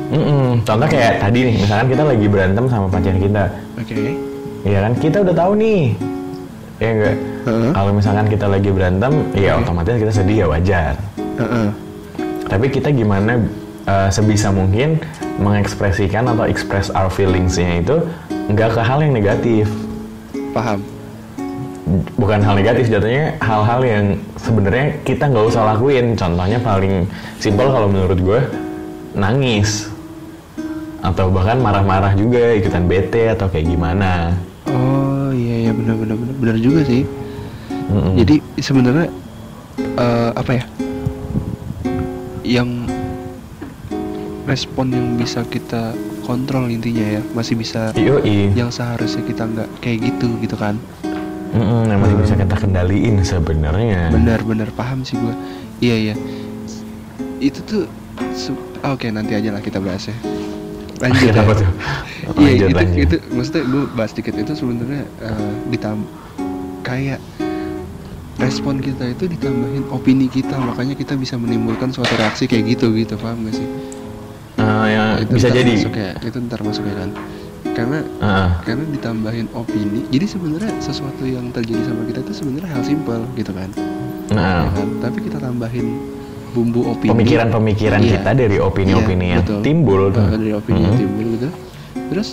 [0.07, 0.63] Mm-mm.
[0.63, 3.45] contoh kayak tadi nih misalkan kita lagi berantem sama pacar kita
[3.77, 4.15] Oke.
[4.63, 5.83] ya kan kita udah tahu nih
[6.77, 7.71] ya enggak Heeh.
[7.73, 10.95] kalau misalkan kita lagi berantem ya otomatis kita sedih ya wajar
[11.37, 11.69] Heeh.
[12.47, 13.43] Tapi kita gimana
[13.87, 15.03] uh, sebisa mungkin
[15.39, 17.97] mengekspresikan atau express our feelingsnya itu
[18.51, 19.67] nggak ke hal yang negatif
[20.55, 20.81] Paham.
[22.17, 24.05] bukan hal negatif jatuhnya hal-hal yang
[24.41, 27.05] sebenarnya kita nggak usah lakuin contohnya paling
[27.39, 28.41] simpel kalau menurut gue
[29.15, 29.91] nangis
[31.05, 34.35] atau bahkan marah-marah juga ikutan bete atau kayak gimana
[34.67, 37.07] Oh iya iya benar benar benar benar juga sih.
[37.87, 38.19] Mm-mm.
[38.19, 39.07] Jadi sebenarnya
[39.79, 40.65] eh, apa ya?
[42.47, 42.87] Yang
[44.47, 45.91] respon yang bisa kita
[46.23, 48.55] kontrol intinya ya masih bisa Yoi.
[48.55, 50.79] yang seharusnya kita nggak kayak gitu gitu kan
[51.51, 55.35] Mm-mm, yang masih bisa kita kendaliin sebenarnya benar-benar paham sih gua
[55.83, 56.15] iya iya
[57.43, 57.91] itu tuh
[58.87, 60.17] ah, oke nanti aja lah kita bahas ya
[60.97, 61.45] lanjut ya.
[61.45, 61.71] tuh?
[62.41, 63.05] Iya itu lanjut.
[63.05, 66.09] itu maksudnya gue bahas dikit itu sebenarnya eh, ditam
[66.81, 67.21] kayak
[68.37, 73.17] respon kita itu ditambahin opini kita makanya kita bisa menimbulkan suatu reaksi kayak gitu gitu
[73.17, 73.69] paham gak sih?
[74.57, 77.11] Eh, ya, Itu bisa jadi masuk ya, itu ntar masuk ya kan?
[77.67, 82.83] Karena Ah, karena ditambahin opini, jadi sebenarnya sesuatu yang terjadi sama kita itu sebenarnya hal
[82.83, 83.69] simpel gitu kan?
[84.27, 84.89] nah Ya kan?
[85.01, 85.87] Tapi kita tambahin
[86.51, 87.13] bumbu opini.
[87.13, 88.11] pemikiran-pemikiran Iya.
[88.17, 89.61] kita dari opini-opini Iya, yang betul.
[89.61, 90.25] timbul tuh.
[90.25, 91.03] Uh, dari opini yang Mm-mm.
[91.05, 91.49] timbul gitu
[92.07, 92.29] terus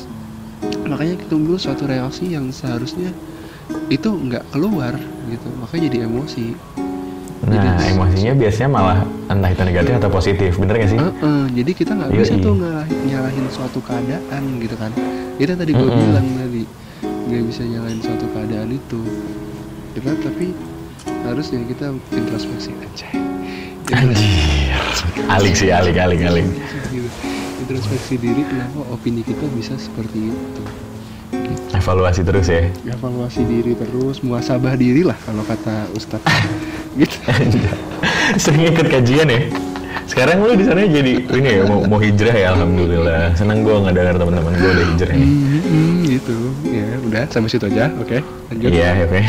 [0.86, 3.12] makanya timbul suatu reaksi yang seharusnya
[3.88, 4.94] itu nggak keluar
[5.28, 6.46] gitu makanya jadi emosi
[7.44, 10.96] Nah, Jadi- emosinya biasanya malah entah itu negatif atau positif, bener gak sih?
[10.96, 12.20] Uh-uh, jadi kita nggak Yoi.
[12.24, 14.96] bisa tuh ngalahin, nyalahin suatu keadaan gitu kan
[15.36, 16.04] itu tadi gue Mm-mm.
[16.08, 16.64] bilang tadi
[17.04, 19.00] nggak bisa nyalahin suatu keadaan itu
[19.92, 20.56] kita tapi
[21.28, 21.86] harusnya kita
[22.16, 23.12] introspeksi aja.
[25.28, 26.48] Alik sih, alik, alik, alik.
[27.60, 30.64] Introspeksi diri kenapa opini kita bisa seperti itu
[31.74, 32.70] Evaluasi terus ya.
[32.88, 36.24] evaluasi diri terus muasabah diri lah kalau kata ustadz
[37.02, 37.18] gitu
[38.40, 39.42] Sering ikut kajian ya.
[40.04, 43.36] Sekarang lu di sana jadi ini ya mau, mau hijrah ya alhamdulillah.
[43.36, 45.16] Seneng gue nggak dengar teman-teman gue udah hijrah.
[45.16, 46.38] Hmm, hmm, gitu
[46.70, 48.18] ya udah sampai situ aja oke
[48.52, 49.22] lanjut Iya, oke.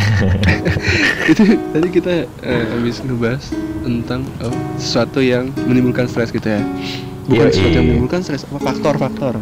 [1.33, 1.43] itu
[1.73, 3.45] tadi kita eh, habis ngebahas
[3.85, 6.61] tentang oh, sesuatu yang menimbulkan stres gitu ya
[7.29, 7.55] bukan Yoi.
[7.55, 9.35] sesuatu yang menimbulkan stres apa faktor-faktor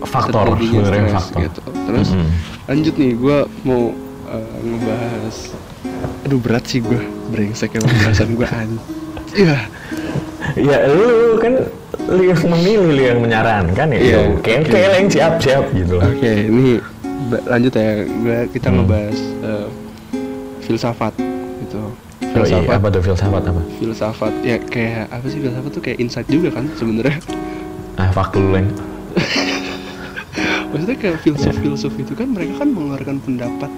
[0.00, 1.40] Faktor sebenarnya faktor.
[1.42, 1.60] gitu.
[1.84, 2.30] terus Mm-mm.
[2.66, 3.82] lanjut nih gue mau
[4.26, 5.36] eh, ngebahas
[6.22, 8.70] aduh berat sih gue brengsek emang bahasan gue an
[9.32, 9.58] iya
[10.56, 11.60] Ya lu kan
[12.08, 14.00] lu yang memilih, lu yang menyarankan ya.
[14.00, 14.64] Iya, oke, oke.
[14.64, 16.00] oke, yang siap, siap gitu.
[16.00, 16.80] Oke, ini
[17.28, 17.90] ba- lanjut ya.
[18.16, 18.76] Gua kita Hmm.
[18.80, 19.68] ngebahas eh,
[20.58, 21.12] filsafat
[21.60, 21.78] gitu.
[21.78, 21.92] Oh,
[22.24, 22.32] iya,
[22.64, 23.62] Filsafat, apa tuh filsafat apa?
[23.76, 27.18] filsafat ya kayak apa sih filsafat tuh kayak insight juga kan sebenarnya.
[27.94, 28.72] Ah, faktul Leng.
[30.68, 33.70] Maksudnya kayak filsuf-filsuf itu kan mereka kan mengeluarkan pendapat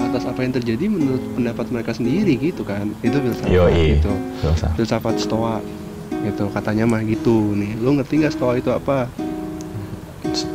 [0.00, 2.92] atas apa yang terjadi menurut pendapat mereka sendiri gitu kan.
[3.00, 4.00] Itu filsafat Yoi.
[4.00, 4.12] gitu.
[4.44, 4.70] Filsafat.
[4.76, 5.56] filsafat stoa
[6.24, 6.44] gitu.
[6.52, 7.72] Katanya mah gitu nih.
[7.80, 9.08] Lu ngerti nggak stoa itu apa?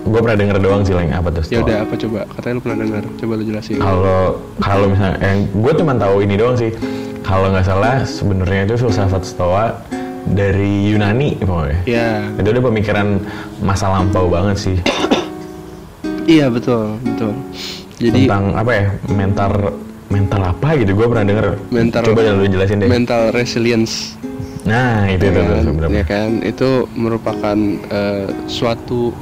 [0.05, 2.19] Gue pernah denger doang sih Leng, apa tuh ya udah apa coba?
[2.31, 3.75] Katanya lu pernah dengar coba lu jelasin.
[3.81, 4.21] Kalau
[4.61, 6.71] kalau misalnya yang gue cuma tahu ini doang sih.
[7.25, 9.81] Kalau nggak salah sebenarnya itu filsafat Stoa
[10.29, 11.79] dari Yunani pokoknya.
[11.89, 13.17] ya Itu udah pemikiran
[13.65, 14.77] masa lampau banget sih
[16.25, 17.31] iya betul betul
[17.95, 19.51] jadi tentang apa ya mental
[20.05, 21.47] mental apa gitu gue pernah denger.
[21.69, 22.87] mental Coba lu jelasin deh.
[22.87, 24.15] mental resilience
[24.61, 25.93] nah itu itu ya kan, sebenarnya.
[25.93, 27.57] ya kan itu merupakan
[27.87, 29.13] eh, suatu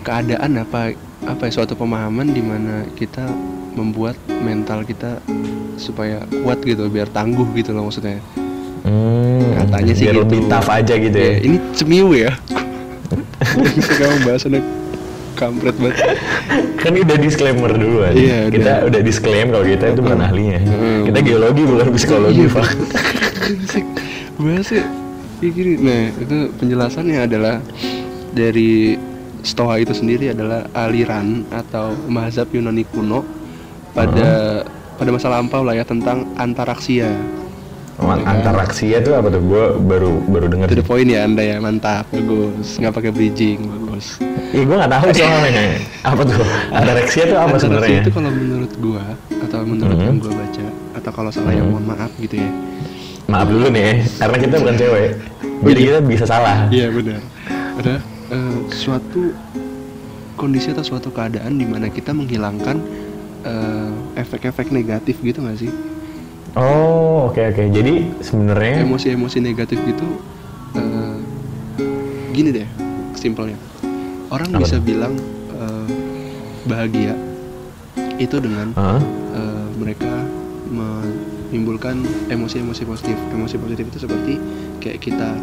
[0.00, 0.90] keadaan apa
[1.22, 3.28] apa ya suatu pemahaman di mana kita
[3.72, 5.22] membuat mental kita
[5.76, 8.18] supaya kuat gitu biar tangguh gitu loh maksudnya
[8.80, 10.22] Hmm, katanya sih biar gitu.
[10.24, 11.28] lebih tough aja gitu ya.
[11.28, 12.32] Ya, ini cemiu ya
[13.86, 14.62] sekarang bahasannya
[15.40, 15.96] kampret banget
[16.76, 18.12] kan udah disclaimer dulu kan.
[18.12, 18.88] Iya, kita udah.
[18.92, 20.60] udah disclaim kalau kita itu bukan ahlinya.
[20.60, 21.02] Hmm.
[21.08, 22.68] Kita geologi bukan psikologi, Iya, Pak.
[23.48, 23.84] Berisik.
[24.40, 24.84] bahasnya
[25.40, 27.56] kayak gini nah itu penjelasannya adalah
[28.32, 28.96] dari
[29.40, 33.24] Stoa itu sendiri adalah aliran atau mazhab Yunani kuno
[33.96, 34.60] pada
[35.00, 37.08] pada masa lampau lah ya tentang antaraksia
[38.00, 39.40] Antaraksia tuh apa tuh?
[39.40, 40.66] Gue baru baru dengar.
[40.66, 44.16] itu the point ya anda ya mantap bagus nggak pakai bridging bagus
[44.50, 45.62] Iya gue nggak tahu soalnya.
[46.02, 46.38] apa tuh?
[46.70, 48.00] Antaraksia tuh apa sebenarnya?
[48.00, 50.06] itu kalau menurut gua atau menurut Mhm.
[50.06, 51.70] yang gua baca atau kalau salah ya Mhm.
[51.70, 52.50] mohon maaf gitu ya
[53.26, 55.08] Maaf dulu nih, ya, karena kita bukan cewek.
[55.62, 56.66] Jadi kita bisa salah.
[56.66, 57.22] Iya benar.
[57.78, 57.94] Ada
[58.28, 59.22] eh, suatu
[60.34, 62.82] kondisi atau suatu keadaan di mana kita menghilangkan
[63.40, 65.70] eh, efek-efek negatif gitu nggak sih?
[66.58, 67.62] Oh oke oke.
[67.70, 70.06] Jadi sebenarnya Emosi-emosi negatif gitu
[70.74, 71.16] eh,
[72.34, 72.68] gini deh,
[73.14, 73.58] simpelnya.
[74.30, 75.14] Orang Apa bisa bilang
[75.54, 75.86] eh,
[76.66, 77.14] bahagia
[78.18, 78.98] itu dengan Hah?
[79.34, 80.10] eh, mereka
[80.70, 83.16] menimbulkan emosi-emosi positif.
[83.30, 84.34] Emosi positif itu seperti
[84.82, 85.34] kayak kita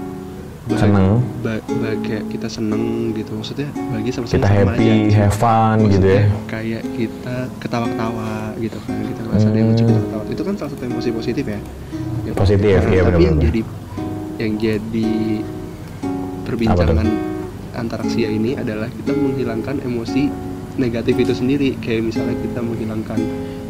[0.67, 1.07] bahag- Seneng.
[1.39, 5.15] ba- ba- kayak kita seneng gitu maksudnya bahagia sama kita sama happy, aja.
[5.17, 6.21] have fun gitu ya.
[6.21, 9.89] Maksudnya kayak kita ketawa-ketawa gitu kan kita ngerasa ada yang lucu Hmm.
[9.89, 11.59] kita ketawa itu kan salah satu emosi positif ya
[12.19, 13.61] Ya, Positif, nah, iya tapi yang jadi
[14.37, 15.09] yang jadi
[16.43, 17.07] perbincangan
[17.73, 20.27] antaraksia ini adalah kita menghilangkan emosi
[20.75, 23.15] negatif itu sendiri kayak misalnya kita menghilangkan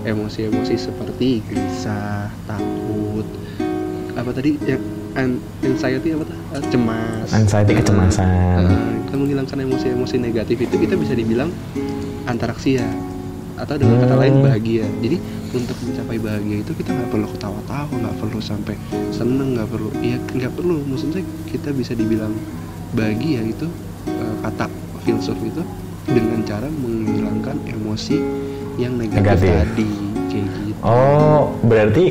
[0.04, 3.28] emosi-emosi seperti gelisah takut
[4.12, 4.82] apa tadi yang
[5.18, 8.62] an- anxiety apa tuh Ah, cemas Anxiety, Ah, kecemasan.
[8.64, 11.52] ah, kita menghilangkan emosi-emosi negatif itu kita bisa dibilang
[12.24, 12.88] antaraksia
[13.58, 14.22] atau dengan kata Hmm.
[14.22, 15.18] lain bahagia jadi
[15.50, 18.76] untuk mencapai bahagia itu kita nggak perlu ketawa-tawa nggak perlu sampai
[19.10, 22.38] seneng nggak perlu iya nggak perlu maksudnya kita bisa dibilang
[22.92, 23.66] bahagia itu
[24.06, 24.70] eh, kata
[25.02, 25.66] filsuf itu
[26.06, 28.22] dengan cara menghilangkan emosi
[28.78, 29.52] yang negatif, Negatif.
[29.66, 29.88] tadi
[30.28, 32.06] kayak gitu Oh berarti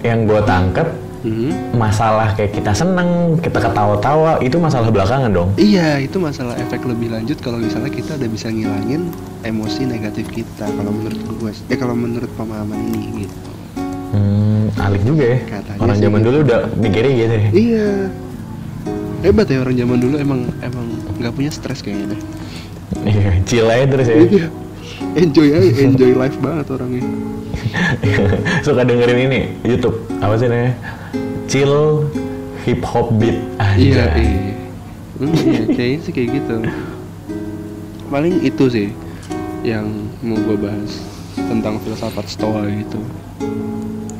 [0.00, 0.88] yang gue tangkep
[1.22, 1.74] Mhm.
[1.74, 5.50] masalah kayak kita seneng, kita ketawa-tawa itu masalah belakangan dong.
[5.58, 9.10] Iya, itu masalah efek lebih lanjut kalau misalnya kita udah bisa ngilangin
[9.42, 10.66] emosi negatif kita.
[10.68, 13.50] Kalau menurut gue, eh kalau menurut pemahaman ini gitu.
[14.14, 15.38] Hmm, alik juga ya.
[15.58, 16.26] Katanya Orang zaman gitu.
[16.30, 17.48] dulu udah mikirnya gitu ya.
[17.50, 17.88] Iya.
[19.18, 20.86] Hebat ya orang zaman dulu emang emang
[21.18, 22.20] nggak punya stres kayaknya deh.
[23.04, 24.16] Iya, chill aja terus ya.
[24.16, 24.46] Iya.
[25.14, 27.02] Enjoy aja, enjoy life banget orangnya.
[28.66, 30.74] Suka dengerin ini YouTube apa sih namanya?
[31.48, 32.04] Chill
[32.62, 33.40] hip hop beat.
[33.74, 34.20] Iya, Anjay.
[34.20, 34.54] iya.
[35.18, 36.54] Hmm, iya, kayaknya sih kayak gitu.
[38.06, 38.88] Paling itu sih
[39.64, 39.88] yang
[40.20, 41.02] mau gue bahas
[41.34, 43.00] tentang filsafat stoa itu.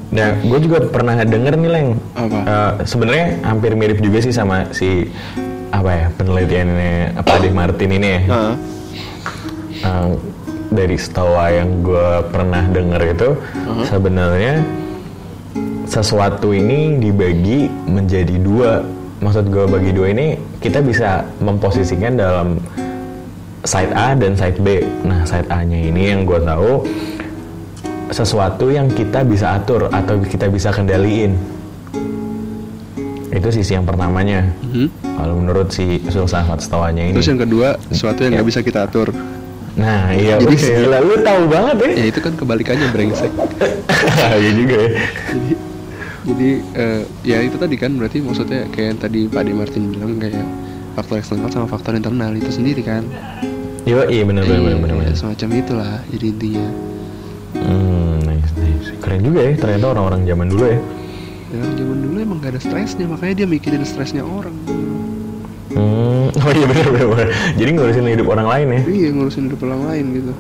[0.09, 1.89] Nah, gue juga pernah denger nih leng.
[2.13, 2.39] Apa?
[2.43, 5.13] Eh, Sebenarnya hampir mirip juga sih sama si
[5.69, 8.21] apa ya penelitiannya Pak Ade Martin ini ya.
[8.27, 8.55] Nah,
[9.79, 10.11] Eh,
[10.69, 13.29] dari stoa yang gue pernah denger itu
[13.63, 13.85] Uh-huh.
[13.87, 14.59] sebenarnya
[15.89, 18.85] sesuatu ini dibagi menjadi dua.
[19.19, 20.27] Maksud gue bagi dua ini
[20.59, 22.63] kita bisa memposisikan dalam
[23.65, 24.79] side A dan side B.
[25.03, 26.87] Nah, side A-nya ini yang gue tahu
[28.09, 31.35] sesuatu yang kita bisa atur atau kita bisa kendaliin.
[33.29, 34.45] Itu sisi yang pertamanya.
[34.63, 34.89] mhm.
[35.19, 37.13] Kalau menurut si filsafat stoanya ini.
[37.13, 38.51] Terus yang kedua, sesuatu yang nggak Ya.
[38.55, 39.11] bisa kita atur.
[39.75, 41.91] Nah, iya, Jadi kayak- gila, lu tahu banget ya.
[41.93, 43.33] Ya itu kan kebalikannya brengsek.
[44.39, 44.89] Iya juga ya.
[45.29, 45.53] jadi
[46.29, 50.21] jadi eh, ya itu tadi kan berarti maksudnya kayak yang tadi Pak De Martin bilang
[50.21, 50.45] kayak
[50.93, 53.03] faktor eksternal sama faktor internal itu sendiri kan.
[53.89, 54.97] Yo, iya benar benar Iya, benar benar.
[55.01, 55.17] benar.
[55.17, 56.67] semacam itulah jadi intinya.
[57.57, 58.89] Hmm, nice, nice.
[59.01, 60.79] Keren juga ya ternyata orang-orang zaman dulu ya.
[61.49, 64.53] Ya, zaman dulu emang gak ada stresnya makanya dia mikirin stresnya orang.
[65.73, 66.87] Hmm, oh iya benar.
[66.93, 67.29] benar.
[67.57, 68.81] Jadi ngurusin hidup orang lain ya.
[68.85, 70.33] Iya ngurusin hidup orang lain gitu.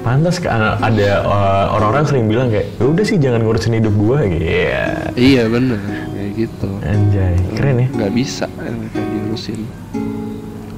[0.00, 4.24] Pantas kan ada uh, orang-orang sering bilang kayak "Ya udah sih jangan ngurusin hidup gua
[4.24, 5.12] Iya.
[5.12, 5.76] iya bener
[6.16, 7.88] kayak gitu Anjay, keren ya.
[7.92, 9.60] nggak bisa mereka diurusin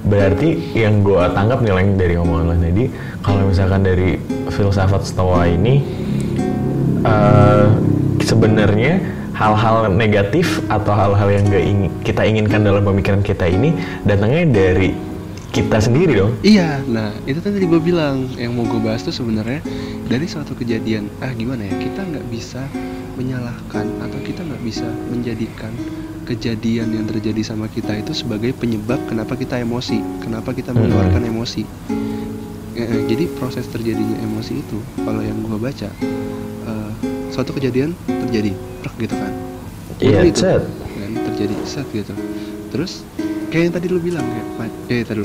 [0.02, 2.84] Berarti yang gua tangkap nih Leng, dari omongan lo tadi,
[3.22, 4.18] kalau misalkan dari
[4.50, 5.80] filsafat stoa ini
[7.06, 7.64] eh,
[8.20, 8.98] sebenarnya
[9.32, 13.72] hal-hal negatif atau hal-hal yang gak ingin, kita inginkan dalam pemikiran kita ini
[14.04, 14.92] datangnya dari
[15.53, 16.32] kita sendiri dong.
[16.40, 19.61] Iya, nah itu tadi gue bilang yang mau gue bahas tuh sebenarnya
[20.09, 21.12] dari suatu kejadian.
[21.20, 21.76] Ah gimana ya?
[21.76, 22.64] Kita nggak bisa
[23.20, 25.68] menyalahkan atau kita nggak bisa menjadikan
[26.24, 30.88] kejadian yang terjadi sama kita itu sebagai penyebab kenapa kita emosi, kenapa kita Hmm.
[30.88, 31.62] mengeluarkan emosi.
[32.72, 35.92] Eh, jadi proses terjadinya emosi itu, kalau yang gue baca,
[36.64, 36.90] eh,
[37.28, 38.57] suatu kejadian terjadi,
[38.96, 39.32] gitu kan?
[40.00, 40.62] Iya, Udah itu, set.
[40.64, 42.16] kan terjadi set gitu.
[42.72, 43.05] Terus
[43.53, 45.20] kayak yang tadi lu bilang kayak, ma- eh tadi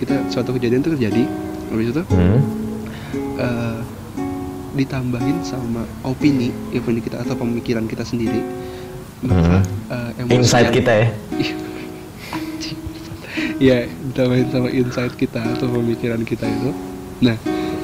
[0.00, 1.22] kita suatu kejadian itu terjadi,
[1.68, 2.40] habis itu Hmm.
[3.36, 3.78] eh,
[4.72, 8.40] ditambahin sama opini, opini kita atau pemikiran kita sendiri,
[9.20, 9.60] maka
[10.16, 10.40] emosi Hmm.
[10.40, 11.08] Insight yang- kita ya.
[13.56, 16.76] Iya, ditambahin sama insight kita atau pemikiran kita itu.
[17.20, 17.36] Nah,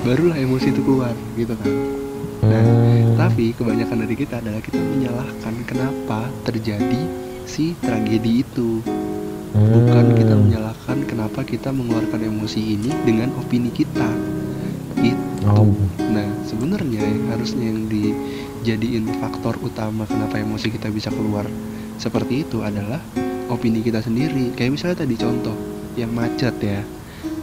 [0.05, 1.72] barulah emosi itu keluar gitu kan.
[2.42, 3.16] Nah, Hmm.
[3.16, 7.03] tapi kebanyakan dari kita adalah kita menyalahkan kenapa terjadi
[7.48, 8.84] si tragedi itu.
[9.53, 10.16] Bukan Hmm.
[10.16, 14.09] kita menyalahkan kenapa kita mengeluarkan emosi ini dengan opini kita.
[14.98, 15.44] Itu.
[15.44, 15.68] Oh.
[15.98, 21.44] Nah, sebenarnya yang harusnya yang dijadiin faktor utama kenapa emosi kita bisa keluar
[21.98, 23.03] seperti itu adalah
[23.46, 24.55] opini kita sendiri.
[24.55, 25.57] Kayak misalnya tadi contoh
[25.94, 26.80] yang macet ya.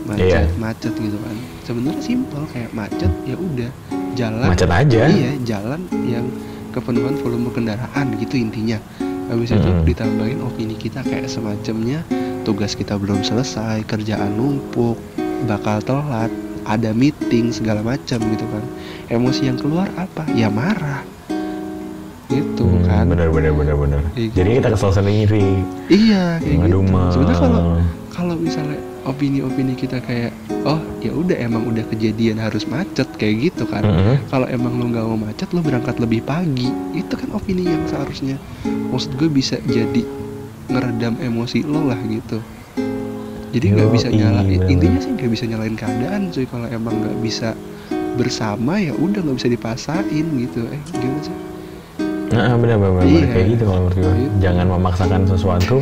[0.07, 0.57] Macet, Iya.
[0.57, 1.36] macet gitu kan.
[1.62, 3.70] Sebenarnya simpel kayak macet ya udah
[4.18, 5.01] jalan Macet aja.
[5.05, 6.26] Iya, jalan yang
[6.74, 8.82] kepenuhan volume kendaraan gitu intinya.
[9.30, 9.86] Habis itu Mm-mm.
[9.86, 12.01] ditambahin opini kita kayak semacamnya
[12.41, 14.97] tugas kita belum selesai, kerjaan numpuk,
[15.45, 16.34] bakal telat,
[16.65, 18.63] ada meeting segala macam gitu kan.
[19.07, 20.25] Emosi yang keluar apa?
[20.34, 21.05] Ya marah.
[22.25, 23.05] Gitu Hmm, kan.
[23.07, 24.01] Bener bener bener bener.
[24.13, 25.45] Iya, Jadi kita kesel sendiri.
[25.89, 26.80] Iya, kayak gitu.
[27.09, 27.61] Sebenarnya kalau
[28.09, 28.77] kalau misalnya
[29.10, 30.30] opini-opini kita kayak
[30.70, 33.82] oh ya udah emang udah kejadian harus macet kayak gitu kan.
[33.82, 34.22] Mm-mm.
[34.30, 36.70] kalau emang lo nggak mau macet lo berangkat lebih pagi.
[36.93, 38.38] Itu kan opini yang seharusnya.
[38.93, 40.05] Maksud gue bisa jadi
[40.70, 42.38] ngeredam emosi lo lah gitu.
[43.49, 46.45] Jadi nggak bisa iya, nyalain intinya sih nggak bisa nyalain keadaan cuy.
[46.45, 47.57] Kalau emang nggak bisa
[48.14, 50.70] bersama ya udah nggak bisa dipasain gitu.
[50.70, 51.36] Eh gimana sih
[52.30, 53.05] Nah, benar benar benar.
[53.09, 53.25] Iya.
[53.34, 54.13] kayak gitu kalau menurut gue.
[54.13, 54.34] Gitu.
[54.45, 55.77] Jangan memaksakan sesuatu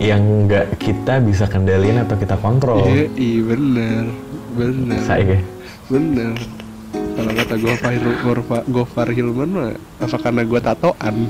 [0.00, 2.80] yang nggak kita bisa kendaliin atau kita kontrol.
[2.88, 4.04] iya iya bener
[4.56, 5.36] bener Saya
[5.92, 6.34] bener
[7.20, 7.92] kalau kata Gofar
[8.24, 9.70] Gofar, Gofar Hilman mah
[10.00, 11.16] apa karena gue tatoan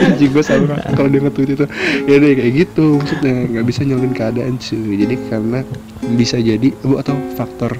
[0.00, 1.66] Anjing gue selalu ngakak kalau dia nge-tweet itu
[2.08, 5.58] Ya deh kayak gitu Maksudnya nggak bisa nyalain keadaan cuy Jadi karena
[6.18, 7.78] bisa jadi Atau faktor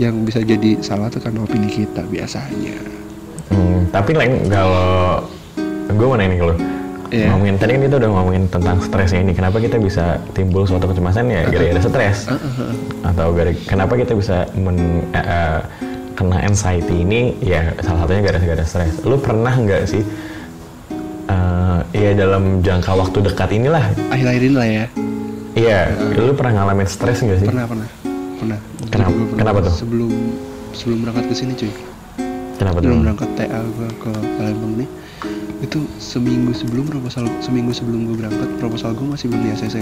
[0.00, 3.03] Yang bisa jadi salah tuh karena opini kita biasanya
[3.54, 5.22] Hmm, tapi Leng, kalau
[5.86, 6.54] gue mau nanya nih ke lo.
[7.08, 7.30] Iya.
[7.30, 9.32] Ngomongin tadi kan kita udah ngomongin tentang stresnya ini.
[9.32, 12.26] Kenapa kita bisa timbul suatu kecemasan ya gara-gara stres?
[13.00, 14.74] Atau gara kenapa kita bisa men,
[15.14, 15.60] eh,
[16.12, 17.38] kena anxiety ini?
[17.38, 18.98] Ya salah satunya gara-gara stres.
[19.00, 20.02] Lu pernah nggak sih?
[21.24, 23.84] eh, ya dalam jangka waktu dekat inilah.
[24.10, 24.84] Akhir-akhir ini lah ya
[25.54, 25.80] Iya,
[26.18, 27.48] lu pernah ngalamin stres nggak sih?
[27.48, 27.88] Pernah pernah
[28.34, 28.58] Pernah
[28.90, 29.74] Kenapa- pernah kenapa tuh?
[29.78, 30.10] Sebelum
[30.74, 31.70] Sebelum berangkat ke sini cuy
[32.54, 32.84] Kenapa tuh?
[32.84, 34.88] sebelum berangkat TA gue ke Palembang nih
[35.60, 39.76] itu seminggu sebelum proposal seminggu sebelum gue berangkat proposal gue masih belum di ACC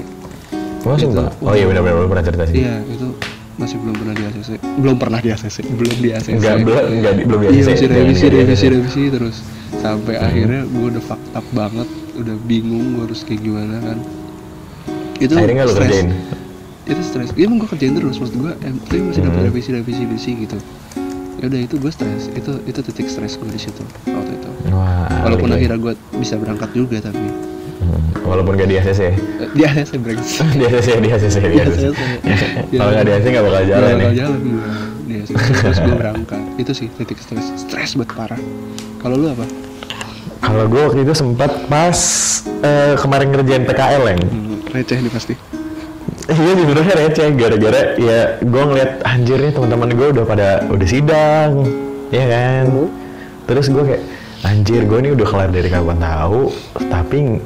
[0.82, 1.30] Oh, Itu- sumpah?
[1.40, 2.58] Oh iya benar-benar lu pernah cerita sih.
[2.58, 3.06] iya itu
[3.54, 7.12] masih belum pernah di ACC belum pernah di ACC belum di ACC Enggak, belum enggak
[7.12, 7.68] di- belum iya biasa.
[7.68, 8.74] masih Jangan revisi nggak revisi biasa.
[8.74, 9.36] revisi terus
[9.76, 13.98] sampai akhirnya gue udah fucked up banget udah bingung gue harus kayak gimana kan
[15.16, 15.86] itu Akhirnya lu stres.
[15.86, 16.08] kerjain?
[16.84, 19.46] itu stres iya emang gue kerjain terus maksud gue em, tapi masih dapat Hmm.
[19.48, 20.58] revisi revisi revisi gitu
[21.42, 22.30] ya udah itu gue stres.
[22.30, 24.48] Itu itu titik stres gue di situ waktu itu.
[24.70, 25.58] Wah, walaupun ahli.
[25.60, 27.50] akhirnya gue bisa berangkat juga tapi
[27.82, 29.14] Hmm, Walaupun gak di ACC ya?
[29.50, 31.84] di ACC brengsek di ACC, di ACC, di ACC.
[32.70, 33.98] Kalau nggak di ACC nggak bakal jalan Nggak ya?
[33.98, 34.70] bakal jalan gue
[35.02, 36.42] di ACC terus gue berangkat.
[36.56, 37.42] Itu sih titik stres.
[37.58, 38.38] Stres buat parah.
[38.96, 39.42] Kalau lu apa?
[40.40, 41.98] Kalau gue waktu itu sempat pas
[42.60, 45.34] eh, kemarin ngerjain PKL yang hmm, receh nih pasti
[46.32, 51.50] Iya sebenarnya receh gara-gara ya gue ngeliat anjir nih teman-teman gue udah pada udah sidang,
[52.08, 52.64] ya kan?
[53.44, 54.02] Terus gue kayak
[54.42, 56.48] anjir gue nih udah kelar dari kapan tahu,
[56.86, 57.36] tapi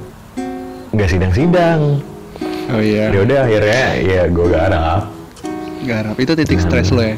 [0.88, 1.98] nggak sidang-sidang.
[2.68, 5.02] oh iya Ya udah akhirnya ya gue garap.
[5.82, 7.14] garap itu titik stres lo ya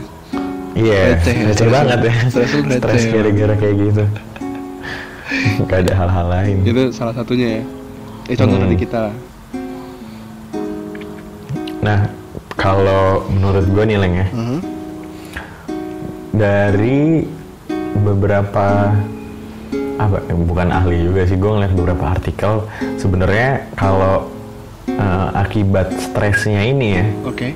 [0.75, 2.15] Iya, Receh ya, receh stres banget ya.
[2.29, 3.11] Stres Stres ya.
[3.11, 4.05] gara-gara kayak gitu.
[5.67, 6.57] Gak ada hal-hal lain.
[6.63, 7.63] itu salah satunya ya
[8.27, 8.65] eh contoh Hmm.
[8.65, 9.15] dari kita lah
[11.79, 12.11] Nah,
[12.55, 14.59] kalau menurut gue nih Leng ya Mhm.
[16.31, 17.23] dari
[17.99, 18.93] beberapa
[19.99, 22.63] apa bukan ahli juga sih gue ngeliat beberapa artikel
[22.95, 24.31] sebenarnya kalau
[24.87, 27.51] eh, akibat stresnya ini ya Oke.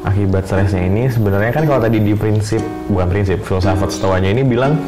[0.00, 4.78] akibat stresnya ini sebenarnya kan kalau tadi di prinsip bukan prinsip filsafat stoanya ini bilang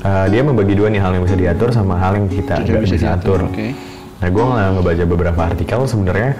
[0.00, 2.82] eh, dia membagi dua nih hal yang bisa diatur sama hal yang kita Tidak nggak
[2.84, 3.40] bisa, atur.
[3.44, 3.74] Oke.
[4.18, 6.34] Nah gue nge- ngebaca beberapa artikel sebenarnya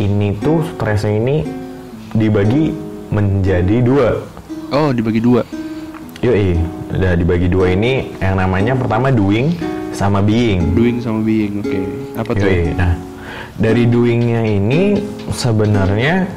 [0.00, 1.36] ini tuh stresnya ini
[2.12, 2.72] dibagi
[3.12, 4.08] menjadi dua.
[4.72, 5.46] Oh, dibagi dua.
[6.24, 6.58] Yoi,
[6.90, 9.52] udah dibagi dua ini yang namanya pertama doing
[9.92, 10.74] sama being.
[10.74, 11.60] Doing sama being.
[11.60, 11.80] Oke.
[12.18, 12.48] Apa tuh?
[12.48, 12.72] Yoi.
[12.74, 12.92] Nah,
[13.56, 15.00] dari doingnya ini
[15.32, 16.28] sebenarnya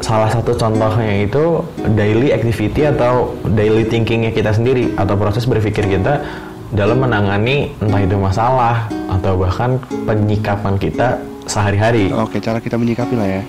[0.00, 1.60] salah satu contohnya itu
[1.98, 6.24] daily activity atau daily thinkingnya kita sendiri atau proses berpikir kita
[6.72, 12.12] dalam menangani entah itu masalah atau bahkan penyikapan kita sehari-hari.
[12.12, 13.42] Oke, cara kita menyikapi lah ya.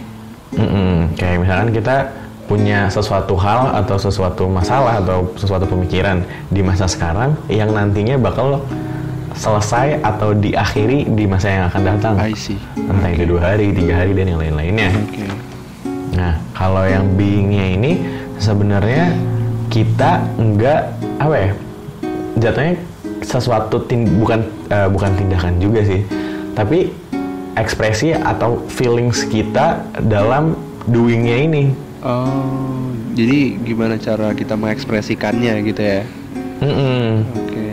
[0.56, 1.14] Mm-mm.
[1.20, 1.95] Kayak misalkan kita
[2.50, 8.66] punya sesuatu hal atau sesuatu masalah atau sesuatu pemikiran di masa sekarang yang nantinya bakal
[9.38, 12.14] selesai atau diakhiri di masa yang akan datang.
[12.18, 12.58] I see.
[12.76, 14.89] Entah itu dua hari, tiga hari, dan yang lain-lainnya.
[14.89, 15.30] Oke.
[16.18, 17.91] Nah, kalau yang beingnya ini
[18.41, 19.14] sebenarnya
[19.70, 20.89] kita enggak
[21.22, 21.50] apa ya?
[22.41, 22.74] Jatuhnya
[23.22, 24.41] sesuatu tin- bukan
[24.74, 26.02] eh, bukan tindakan juga sih,
[26.58, 26.89] tapi
[27.60, 30.55] ekspresi atau feelings kita dalam
[30.88, 31.64] doingnya ini.
[31.99, 36.01] Oh, jadi gimana cara kita mengekspresikannya gitu ya?
[36.64, 37.28] Mm-mm.
[37.36, 37.68] Oke.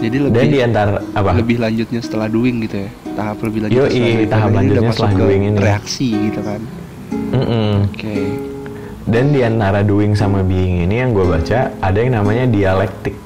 [0.00, 1.36] Jadi Dan lebih di antara apa?
[1.36, 2.90] lebih lanjutnya setelah doing gitu ya.
[3.12, 4.28] Tahap lebih lanjut setelah doing.
[4.32, 5.58] tahap lanjutnya setelah doing ini.
[5.60, 6.60] Reaksi gitu kan.
[7.36, 7.72] Mm-mm.
[7.92, 8.16] Oke.
[9.10, 13.16] Dan di antara doing sama being ini yang gue baca ada yang namanya dialektik.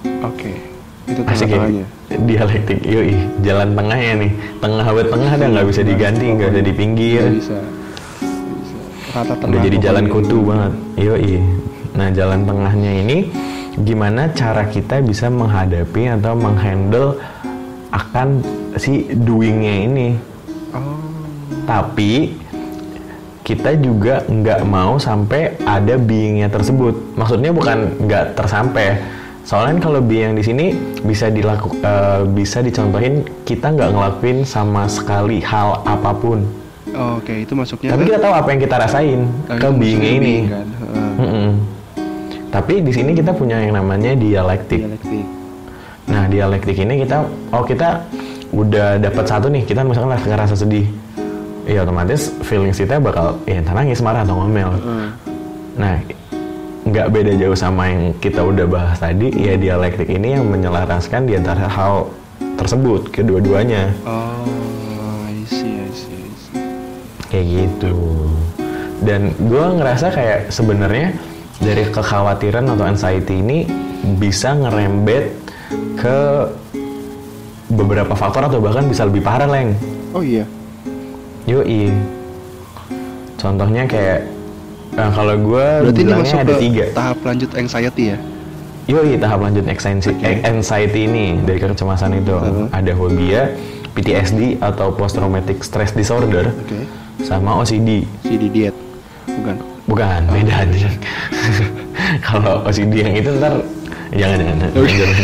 [1.04, 1.84] Itu Asik ya?
[2.14, 4.30] Dialektik, yoi, jalan tengahnya nih.
[4.60, 7.22] Tengah buat tengah dan nggak bisa diganti, nggak bisa di pinggir.
[7.28, 7.58] Bisa.
[7.60, 8.76] Bisa.
[9.12, 10.72] Rata Udah tengah jadi jalan kutu banget.
[10.96, 11.36] Yoi.
[11.94, 13.18] Nah, jalan tengahnya ini
[13.74, 17.18] gimana cara kita bisa menghadapi atau menghandle
[17.92, 18.42] akan
[18.80, 20.08] si doingnya ini.
[20.74, 20.98] Oh.
[21.68, 22.34] Tapi
[23.44, 26.96] kita juga nggak mau sampai ada beingnya tersebut.
[27.14, 28.98] Maksudnya bukan nggak tersampai.
[29.44, 30.66] Soalnya kan kalau being yang di sini
[31.04, 33.14] bisa dilaku, eh, bisa dicontohin
[33.44, 36.40] kita nggak ngelakuin sama sekali hal apa pun.
[36.90, 40.10] Oh, Oke, itu masuknya Tapi kita tahu apa yang kita rasain Oh, ke beingnya masuknya
[40.10, 40.22] ini.
[40.22, 40.66] being kan.
[40.72, 41.10] Heeh.
[41.18, 41.50] Mm-mm.
[42.48, 44.80] Tapi di sini kita punya yang namanya dialektik.
[44.80, 45.26] Dialektik.
[46.06, 47.16] Nah, dialektik ini kita
[47.50, 48.06] oh kita
[48.48, 50.86] udah dapat satu nih, kita misalkan ngerasa- sedih.
[51.64, 54.70] Ya otomatis feelings kita bakal ya nangis, marah atau ngomel.
[54.70, 55.06] Heeh.
[55.74, 55.94] Nah,
[56.84, 61.32] nggak beda jauh sama yang kita udah bahas tadi, ya dialektik ini yang menyelaraskan di
[61.36, 62.12] antara hal
[62.60, 63.96] tersebut kedua-duanya.
[64.04, 64.44] Oh,
[65.24, 66.60] I see, I see, I see.
[67.32, 67.96] Kayak gitu.
[69.00, 71.16] Dan gue ngerasa kayak sebenarnya
[71.60, 73.64] dari kekhawatiran atau anxiety ini
[74.20, 75.32] bisa ngerembet
[75.96, 76.18] ke
[77.72, 79.72] beberapa faktor atau bahkan bisa lebih parah, Leng.
[80.12, 80.44] Oh iya.
[81.48, 81.92] Yoi.
[83.40, 84.33] Contohnya kayak
[84.94, 86.84] nah, kalau gue Berarti ini masuk ada ke tiga.
[86.92, 88.18] tahap lanjut anxiety ya?
[88.84, 90.44] Yoi, tahap lanjut anxiety, Oke.
[90.44, 92.68] anxiety ini dari kecemasan itu Uh-huh.
[92.68, 93.56] ada fobia,
[93.92, 96.84] PTSD atau post traumatic stress disorder, Oke.
[97.24, 98.04] sama OCD.
[98.20, 98.76] Di diet.
[99.24, 99.56] Bukan.
[99.84, 100.88] Bukan, beda aja.
[102.28, 103.56] Kalau OCD yang itu ntar
[104.12, 104.56] jangan jangan.
[104.72, 105.16] Jangan.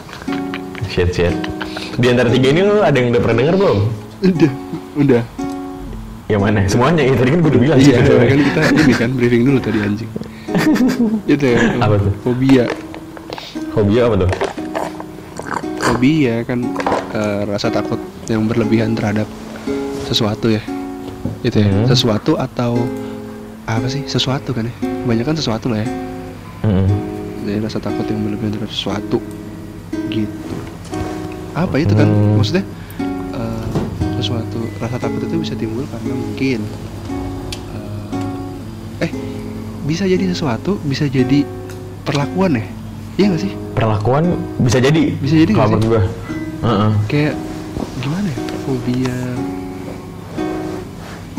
[0.94, 1.34] shit shit.
[1.94, 3.78] Di antara tiga ini lo ada yang udah pernah denger belum?
[4.20, 4.52] Udah,
[4.94, 5.22] udah.
[6.30, 6.58] Yang mana?
[6.70, 7.78] Semuanya ya tadi kan gue udah bilang.
[7.82, 8.12] Iya, gitu.
[8.14, 10.10] kan kita ini kan briefing dulu tadi anjing.
[11.26, 11.58] Itu ya.
[11.82, 12.12] Apa tuh?
[12.22, 12.64] Fobia.
[13.74, 14.30] Fobia apa tuh?
[15.82, 16.58] Fobia kan
[17.10, 17.98] eh, rasa takut
[18.30, 19.26] yang berlebihan terhadap
[20.06, 20.62] sesuatu ya.
[21.42, 21.66] Itu ya.
[21.66, 21.90] Hmm.
[21.90, 22.78] Sesuatu atau
[23.66, 24.06] apa sih?
[24.06, 24.74] Sesuatu kan ya.
[25.02, 25.88] Kebanyakan sesuatu lah ya.
[26.62, 26.86] Mm-mm.
[27.42, 29.18] Jadi rasa takut yang berlebihan terhadap sesuatu
[30.14, 30.54] gitu.
[31.58, 32.06] Apa itu kan?
[32.06, 32.38] Hmm.
[32.38, 32.62] Maksudnya
[34.20, 36.60] sesuatu rasa takut itu bisa timbul karena mungkin
[39.00, 39.12] eh, eh
[39.84, 41.42] bisa jadi sesuatu, bisa jadi
[42.04, 42.64] perlakuan ya.
[43.18, 43.52] Iya gak sih?
[43.74, 44.24] Perlakuan
[44.62, 45.16] bisa jadi.
[45.18, 45.76] Bisa jadi nggak Kalau sih?
[45.82, 46.02] menurut gue.
[46.60, 46.92] Heeh.
[47.08, 47.34] Kayak
[48.00, 48.38] gimana ya?
[48.62, 49.18] Fobia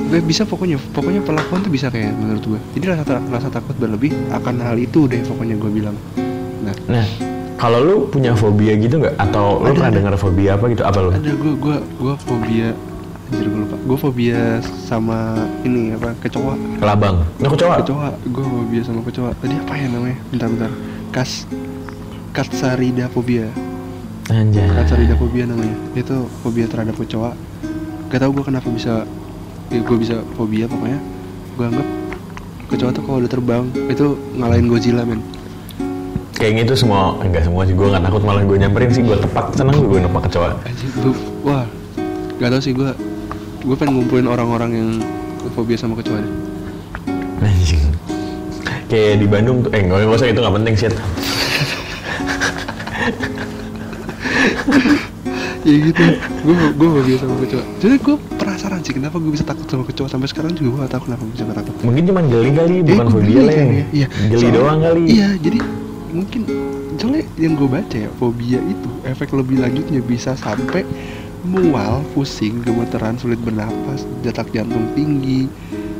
[0.01, 2.59] Gue bisa pokoknya pokoknya perlakuan tuh bisa kayak menurut gue.
[2.75, 5.95] Jadi rasa rasa takut berlebih akan hal itu deh pokoknya gue bilang.
[6.61, 7.05] Nah, Nah,
[7.61, 9.21] kalau lu punya fobia gitu nggak?
[9.21, 9.97] Atau lu Ada, pernah ada.
[10.01, 10.81] dengar fobia apa gitu?
[10.81, 11.09] Apa lu?
[11.13, 12.67] ada gue gue gue fobia
[13.29, 13.75] anjir gue lupa.
[13.85, 16.57] Gue fobia sama ini apa kecoa.
[16.81, 17.21] Kelabang.
[17.37, 17.75] Nah, kecoa.
[17.85, 18.09] Kecoa.
[18.33, 19.29] Gue fobia sama kecoa.
[19.37, 20.17] Tadi apa ya namanya?
[20.33, 20.71] Bentar-bentar.
[21.13, 21.45] Kas
[22.33, 23.45] Katsaridafobia.
[24.33, 24.65] Anjay.
[24.73, 25.77] Katsaridafobia namanya.
[25.93, 27.37] Itu fobia terhadap kecoa.
[28.09, 29.05] Gak tau gue kenapa bisa
[29.71, 30.99] ya gue bisa fobia pokoknya
[31.55, 31.87] gue anggap
[32.67, 35.23] kecoa tuh kalau udah terbang itu ngalahin Godzilla men
[36.41, 39.53] Kayaknya itu semua, enggak semua sih, gue nggak takut malah gue nyamperin sih, gue tepak,
[39.53, 40.57] seneng gue nepak kecoa.
[40.97, 41.13] Gua,
[41.45, 41.65] wah
[42.35, 42.89] gak tau sih gue
[43.61, 44.89] gue pengen ngumpulin orang-orang yang
[45.53, 46.33] fobia sama kecoa deh
[47.39, 47.85] Anjing.
[48.89, 50.93] Kayak di Bandung tuh, eh nggak nggak usah itu nggak penting shit.
[55.61, 56.03] ya gitu
[56.41, 60.09] gue gue fobia sama kecoa jadi gue penasaran sih kenapa gue bisa takut sama kecoa
[60.09, 62.83] sampai sekarang juga gue gak tahu kenapa gue bisa takut Mungkin cuman geli kali, Eh,
[62.83, 63.65] bukan fobia lah ya.
[63.93, 64.07] Iya.
[64.09, 65.03] Geli Soalnya- doang kali.
[65.07, 65.59] Iya, jadi
[66.11, 66.43] mungkin
[66.99, 70.83] soalnya yang gue baca ya fobia itu efek lebih lanjutnya bisa sampai
[71.41, 75.49] mual, pusing, gemeteran, sulit bernapas, detak jantung tinggi,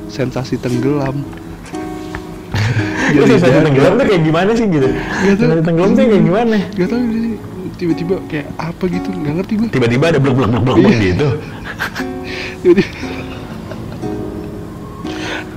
[0.05, 1.25] sensasi tenggelam.
[3.11, 3.65] Jadi sensasi dada.
[3.65, 4.85] tenggelam tuh kayak gimana sih gitu?
[4.85, 5.41] Gak tau.
[5.41, 6.55] Sensasi tenggelam tuh kayak gimana?
[6.77, 6.99] Gak tau
[7.81, 9.67] tiba-tiba kayak apa gitu, nggak ngerti gue.
[9.73, 10.97] Tiba-tiba ada blok blok blok blok Iya.
[11.01, 11.27] gitu.
[12.61, 12.89] Tiba-tiba.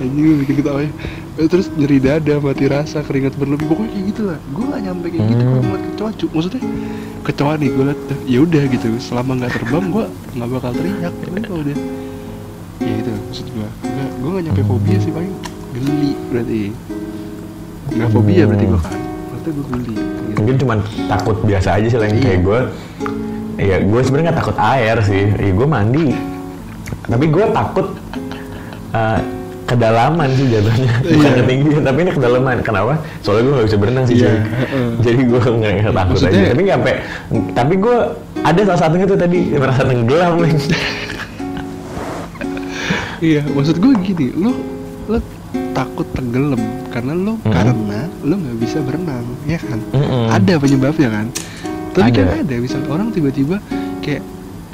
[0.01, 0.91] Anjing bikin ketawa ya.
[1.35, 4.37] Eh, Terus nyeri dada, mati rasa, keringat berlebih, pokoknya kayak gitu lah.
[4.49, 5.51] Gue gak nyampe kayak gitu Hmm.
[5.51, 6.25] kalau ngeliat kecoa, cu.
[6.31, 6.61] Maksudnya
[7.21, 8.87] kecoa nih gue liat, ya udah gitu.
[8.97, 11.13] Selama nggak terbang, gue nggak bakal teriak.
[11.13, 11.77] Tapi kalau udah,
[12.79, 13.67] ya itu maksud gue.
[13.83, 15.33] Gue gue nggak nyampe fobia sih paling
[15.75, 16.61] geli berarti.
[17.91, 18.99] Nggak fobia berarti gue kan.
[19.27, 19.93] Berarti gue geli.
[19.95, 20.37] Gitu.
[20.39, 22.59] Mungkin cuman takut biasa aja sih yang kayak gue.
[23.55, 25.23] Iya, gue sebenarnya nggak takut air sih.
[25.31, 26.07] Iya, gue mandi.
[27.05, 27.87] Tapi gue takut
[28.91, 29.19] eh,
[29.65, 30.93] kedalaman sih jatuhnya.
[31.01, 31.31] Bukan Iya.
[31.41, 32.55] ketinggian, tapi ini kedalaman.
[32.61, 32.93] Kenapa?
[33.19, 34.15] Soalnya gue nggak bisa berenang sih.
[34.15, 34.37] Iya, cuy.
[34.37, 34.87] heeh.
[35.01, 36.49] Jadi gue nggak takut Maksudnya- aja.
[36.49, 36.93] Tapi nggak sampai.
[37.51, 37.97] Tapi gue
[38.39, 40.53] ada salah satunya tuh tadi merasa tenggelam nih.
[43.17, 44.51] Iya, maksud gue gini, lo
[45.07, 45.17] lo
[45.71, 46.59] takut tenggelam
[46.91, 47.47] karena lo Mm-mm.
[47.47, 49.79] karena lo nggak bisa berenang, ya kan?
[49.89, 50.29] Mm-mm.
[50.29, 51.25] Ada penyebabnya kan?
[51.95, 52.43] Tapi kan Ada.
[52.43, 53.57] ada, misal orang tiba-tiba
[54.03, 54.19] kayak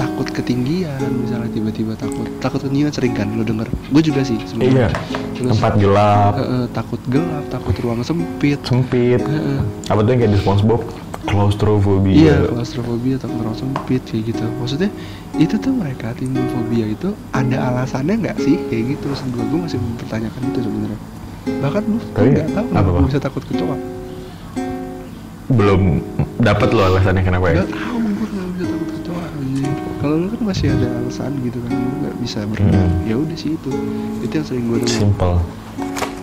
[0.02, 3.70] takut ketinggian, misalnya tiba-tiba takut takut ketinggian sering kan lo denger.
[3.94, 4.48] Gue juga sih Iya.
[4.50, 4.90] sebenarnya.
[5.38, 8.58] Terus, Tempat gelap, eh, eh, takut gelap, takut ruang sempit.
[8.66, 9.22] sempit.
[9.22, 9.62] Heeh.
[9.88, 10.82] Apa tuh yang kayak di SpongeBob?
[11.22, 12.18] Claustrophobia.
[12.18, 14.44] Iya, klaustrofobia atau ruang sempit kayak gitu.
[14.58, 14.90] Maksudnya
[15.38, 19.06] itu tuh mereka timbul fobia itu ada alasannya nggak sih kayak gitu?
[19.06, 21.00] Maksud gue, gue masih mempertanyakan itu sebenarnya.
[21.62, 23.78] Bahkan lu Tapi, nggak tahu apa, gue bisa takut kecoa.
[25.52, 25.82] Belum
[26.38, 27.62] dapat lo alasannya kenapa ya?
[27.62, 28.28] Gak tahu gue
[30.02, 32.90] Kalau lu kan masih ada alasan gitu kan, lu nggak bisa berenang.
[32.90, 33.06] Hmm.
[33.06, 33.72] Ya udah sih itu.
[34.20, 34.98] Itu yang sering gue dengar.
[34.98, 35.36] Simple.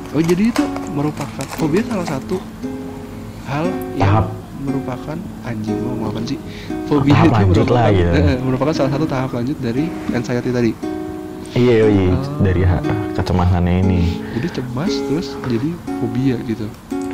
[0.08, 2.42] Oh jadi itu merupakan fobia salah satu
[3.46, 4.26] hal yang Tahap.
[4.58, 6.38] merupakan anjing mau ngomong apa sih?
[6.90, 8.10] Fobia Tahap itu merupakan, lah, gitu.
[8.18, 10.72] eh, merupakan salah satu tahap lanjut dari anxiety tadi.
[11.54, 12.44] Iya, iya, Oh.
[12.44, 12.60] dari
[13.14, 14.00] kecemasannya ini.
[14.36, 16.66] Jadi cemas terus jadi fobia gitu.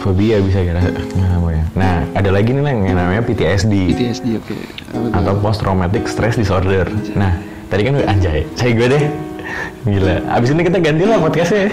[0.05, 1.65] Fobia bisa kira apa ya.
[1.73, 4.53] Nah, ada lagi nih yang namanya PTSD PTSD oke.
[4.93, 5.17] Tuh?
[5.17, 6.85] atau Post Traumatic Stress Disorder.
[7.17, 7.41] Nah,
[7.73, 9.05] tadi kan udah anjay, saya gue deh.
[9.89, 10.29] Gila.
[10.29, 11.73] Abis ini kita ganti lah podcastnya.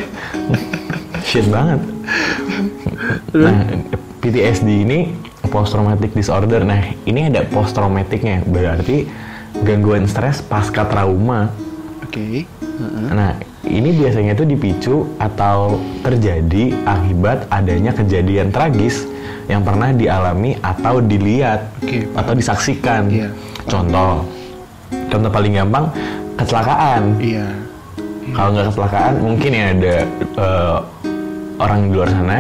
[1.28, 1.84] Shit banget.
[3.36, 3.68] Nah,
[4.24, 5.12] PTSD ini
[5.52, 6.64] Post Traumatic Disorder.
[6.64, 8.48] Nah, ini ada post traumaticnya.
[8.48, 9.12] Berarti
[9.68, 11.52] gangguan stres pasca trauma.
[12.00, 12.48] Oke.
[12.48, 13.08] Heeh.
[13.12, 19.06] Nah, ini biasanya tuh dipicu atau terjadi akibat adanya kejadian tragis
[19.46, 22.18] yang pernah dialami atau dilihat paham.
[22.18, 23.02] atau disaksikan.
[23.12, 23.30] Iya,
[23.70, 24.26] Contoh,
[25.14, 25.86] contoh paling gampang
[26.42, 27.22] kecelakaan.
[27.22, 27.48] Iya.
[28.32, 30.78] Kalau nggak kecelakaan, mungkin ya ada eh,
[31.62, 32.38] orang di luar sana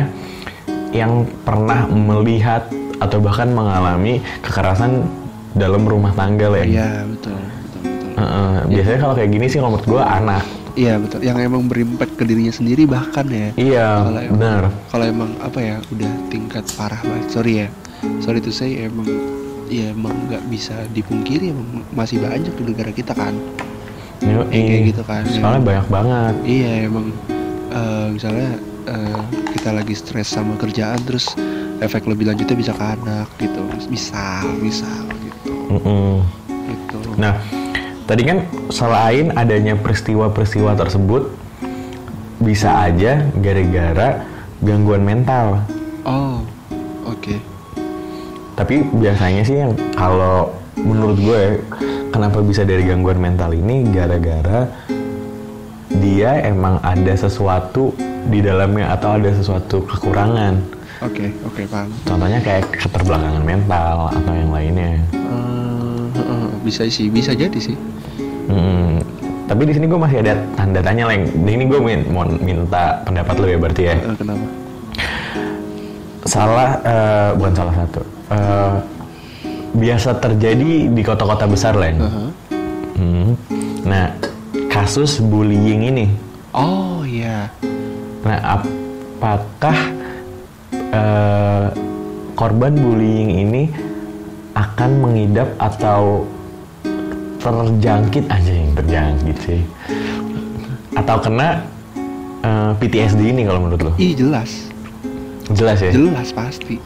[0.91, 2.65] yang pernah melihat
[3.01, 5.05] atau bahkan mengalami kekerasan
[5.53, 6.65] dalam rumah tangga lah ya.
[6.65, 7.37] Iya betul.
[7.37, 7.81] Betul.
[7.81, 8.09] betul.
[8.17, 10.43] Heeh, biasanya kalau kayak gini sih kalau menurut gue anak.
[10.73, 11.19] Iya betul.
[11.21, 13.49] Yang emang berimpact ke dirinya sendiri bahkan ya.
[13.53, 14.61] Iya, Kalau emang- benar.
[14.87, 17.27] Kalau emang apa ya udah tingkat parah banget.
[17.29, 17.67] Sorry ya.
[18.17, 19.07] Sorry tuh saya emang
[19.67, 23.35] ya emang nggak bisa dipungkiri emang masih banyak di negara kita kan.
[24.21, 26.33] Yo, Yang kayak gitu kan, Soalnya yang- banyak banget.
[26.43, 27.07] Iya emang
[27.71, 28.49] eh, misalnya
[28.83, 29.19] eh,
[29.51, 31.33] kita lagi stres sama kerjaan terus
[31.77, 33.61] efek lebih lanjutnya bisa ke anak gitu.
[33.87, 35.53] Misal, misal gitu.
[35.69, 36.21] Mm-mm.
[36.47, 36.99] Gitu.
[37.17, 37.37] Nah,
[38.05, 38.37] tadi kan
[38.71, 41.31] selain adanya peristiwa-peristiwa tersebut,
[42.41, 44.25] bisa aja gara-gara
[44.61, 45.61] gangguan mental.
[46.05, 46.41] Oh,
[47.05, 47.37] oke.
[48.57, 51.41] Tapi biasanya sih yang kalau menurut gue,
[52.13, 54.69] kenapa bisa dari gangguan mental ini gara-gara
[56.01, 57.93] dia emang ada sesuatu
[58.29, 60.61] di dalamnya atau ada sesuatu kekurangan.
[61.01, 61.89] Oke, oke paham.
[62.05, 65.01] Contohnya kayak keterbelakangan mental atau yang lainnya.
[65.09, 65.50] Heeh,
[66.61, 67.75] bisa sih, bisa jadi sih.
[68.47, 69.01] Hmm,
[69.45, 71.27] tapi di sini gue masih ada tanda tanya leng.
[71.45, 73.95] Di ini gue min- mau minta pendapat lo ya berarti ya.
[73.97, 74.45] Eh, kenapa?
[76.25, 78.01] Salah, eh, bukan salah satu.
[78.31, 78.73] Eh,
[79.71, 81.97] biasa terjadi di kota-kota besar leng.
[81.99, 82.29] Heeh.
[83.01, 83.29] Hmm.
[83.87, 84.13] Nah,
[84.69, 86.05] kasus bullying ini
[86.51, 87.47] Oh iya.
[88.27, 89.77] Nah, apakah
[90.91, 91.65] eh,
[92.35, 93.63] korban bullying ini
[94.51, 96.27] akan mengidap atau
[97.41, 99.61] terjangkit aja yang terjangkit sih
[100.93, 101.65] atau kena
[102.39, 104.69] eh, PTSD ini kalau menurut lo Ih jelas,
[105.49, 106.77] jelas ya jelas pasti.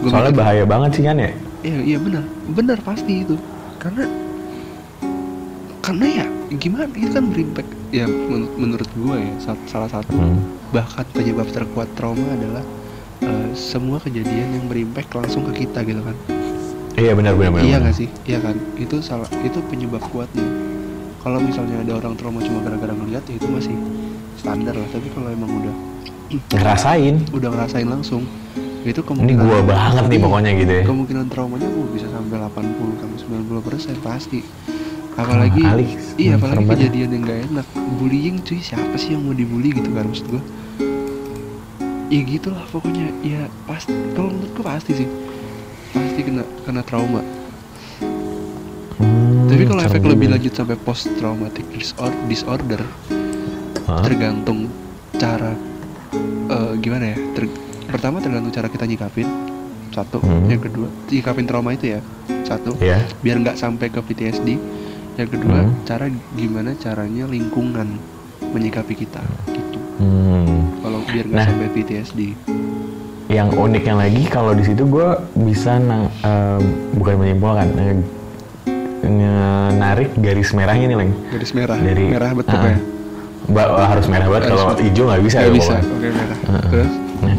[0.00, 3.36] Gua soalnya mikir- bahaya banget sih kan ya Iya iya benar, benar pasti itu.
[3.76, 4.08] Karena
[5.80, 10.40] karena ya gimana itu kan berimpact ya men- menurut gue ya sa- salah satu Hmm.
[10.70, 12.64] bahkan penyebab terkuat trauma adalah
[13.20, 16.16] eh, semua kejadian yang berimpact langsung ke kita gitu kan.
[16.98, 17.82] Iya benar benar benar iya benar.
[17.86, 18.08] nggak sih?
[18.26, 18.56] Iya kan?
[18.74, 20.46] Itu salah itu penyebab kuatnya.
[21.20, 23.76] Kalau misalnya ada orang trauma cuma gara-gara ngeliat ya itu masih
[24.40, 24.88] standar lah.
[24.88, 25.74] Tapi kalau emang udah
[26.56, 28.22] ngerasain udah ngerasain langsung
[28.80, 32.36] itu ini kemungkinan gua banget nih Iya, pokoknya gitu ya kemungkinan traumanya uh, bisa sampai
[32.40, 33.18] 80 sampai
[33.60, 34.40] 90 persen pasti
[35.20, 35.86] apalagi kali.
[36.16, 36.80] iya apalagi serem banget.
[36.80, 37.66] kejadian yang gak enak
[38.00, 40.42] bullying cuy siapa sih yang mau dibully gitu kan maksud gua
[42.08, 45.08] ya gitulah pokoknya ya pasti kalau menurut gua pasti sih
[45.90, 47.22] pasti kena kena trauma
[49.50, 51.66] tapi kalau efek lebih lanjut sampai post traumatic
[52.24, 52.80] disorder,
[54.00, 54.70] tergantung
[55.12, 55.52] cara
[56.48, 57.50] eh, gimana ya ter-
[57.84, 59.26] pertama tergantung cara kita nyikapin
[59.90, 60.46] satu Hmm.
[60.46, 62.00] yang kedua nyikapin trauma itu ya
[62.42, 63.02] satu Iya.
[63.20, 64.48] biar nggak sampai ke PTSD
[65.16, 65.74] yang kedua Hmm.
[65.82, 67.98] cara gimana caranya lingkungan
[68.48, 69.20] menyikapi kita
[69.50, 70.78] gitu Hmm.
[70.80, 71.48] kalau biar nggak Nah.
[71.50, 72.20] sampai PTSD
[73.30, 75.08] yang uniknya lagi kalau di situ gue
[75.40, 76.62] bisa nang, em,
[76.92, 78.18] bukan menyimpulkan nge-
[79.72, 81.12] narik garis merahnya nih leng.
[81.30, 81.76] Garis merah.
[81.76, 82.78] Dari merah betul Ah, ya?
[83.48, 85.74] Ba- harus merah banget kalau hijau nggak bisa Nggak ya bisa.
[85.74, 86.36] merah.
[86.44, 86.62] Heeh.
[86.68, 86.92] terus?
[87.20, 87.36] Nah,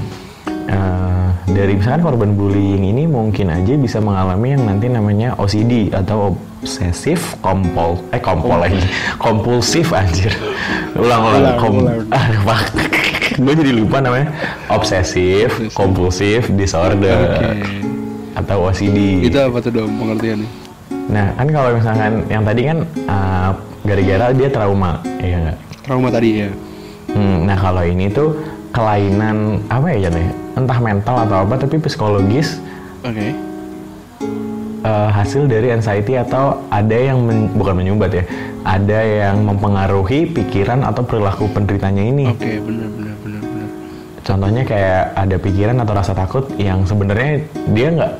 [0.67, 6.33] eh, dari misalkan korban bullying ini mungkin aja bisa mengalami yang nanti namanya OCD atau
[6.59, 8.79] obsesif kompol eh kompol lagi
[9.17, 10.31] kompulsif anjir.
[10.93, 11.41] Ulang ulang.
[11.41, 11.99] Ulang, kom ulang.
[13.45, 14.31] gue jadi lupa namanya.
[14.67, 17.19] Obsesif kompulsif disorder.
[17.37, 17.89] Oke.
[18.31, 20.47] atau OCD itu apa tuh dong pengertiannya
[21.05, 23.49] nah kan kalau misalkan yang tadi kan eh,
[23.83, 25.57] gara-gara dia trauma iya nggak?
[25.83, 26.49] Trauma tadi ya
[27.11, 28.31] Hmm, nah kalau ini tuh
[28.71, 30.31] kelainan apa ya jatuhnya?
[30.55, 32.63] Entah mental atau apa tapi psikologis
[33.03, 33.27] oke.
[34.81, 38.23] eh, hasil dari anxiety atau ada yang men- bukan menyumbat ya,
[38.63, 42.25] ada yang mempengaruhi pikiran atau perilaku penderitanya ini.
[42.27, 43.10] oke benar benar benar benar
[44.21, 47.41] Contohnya kayak ada pikiran atau rasa takut yang sebenarnya
[47.73, 48.13] dia nggak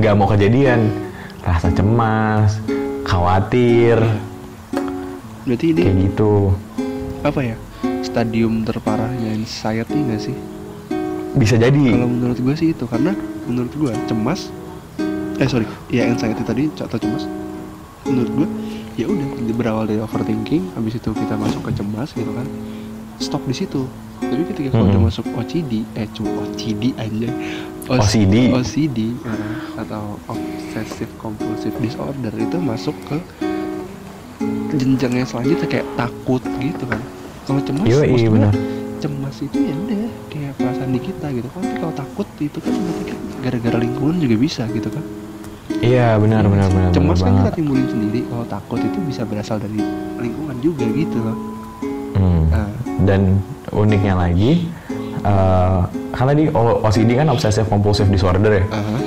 [0.00, 0.90] nggak mau kejadian,
[1.46, 2.58] rasa cemas,
[3.06, 3.98] khawatir,
[5.50, 6.32] berarti ini kayak gitu.
[7.26, 7.56] apa ya
[8.04, 10.36] stadium terparahnya anxiety nggak sih
[11.30, 11.94] Bisa jadi.
[11.94, 13.14] kalau menurut gue sih itu karena
[13.50, 14.50] menurut gue cemas
[15.40, 17.24] eh sorry ya anxiety tadi atau cemas
[18.04, 18.48] menurut gue
[19.00, 22.46] ya udah berawal dari overthinking habis itu kita masuk ke cemas gitu kan
[23.18, 23.88] stop di situ
[24.20, 24.92] tapi ketika kalau Mhm.
[24.92, 27.28] udah masuk OCD eh cuma OCD aja
[27.88, 28.34] OCD.
[28.52, 33.16] OCD eh, atau obsessive compulsive disorder itu masuk ke
[34.72, 37.00] jenjang yang selanjutnya kayak takut gitu kan
[37.42, 38.52] kalau cemas Iya, maksud iya benar.
[39.00, 39.98] cemas itu ya udah
[40.28, 44.16] kayak perasaan di kita gitu kan tapi kalau takut itu kan berarti kan gara-gara lingkungan
[44.18, 45.04] juga bisa gitu kan
[45.80, 46.90] Iya benar benar benar.
[46.90, 47.42] cemas benar kan banget.
[47.42, 49.80] kita timbulin sendiri kalau takut itu bisa berasal dari
[50.16, 51.36] lingkungan juga gitu loh
[52.10, 52.42] Hmm.
[52.46, 52.68] nah
[53.00, 53.38] Dan
[53.70, 54.66] uniknya lagi,
[55.20, 58.64] eh karena di OCD kan obsessive compulsive disorder ya.
[58.68, 58.98] aha.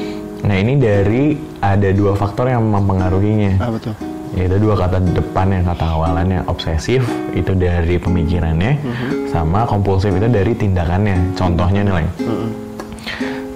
[0.44, 1.24] Nah ini dari
[1.60, 3.60] ada dua faktor yang mempengaruhinya.
[3.60, 3.96] apa tuh
[4.34, 9.30] Yaitu dua kata depan yang kata awalannya obsesif itu dari pemikirannya, Mhm.
[9.30, 11.38] sama kompulsif itu dari tindakannya.
[11.38, 11.94] Contohnya nih.
[11.94, 12.50] Heeh.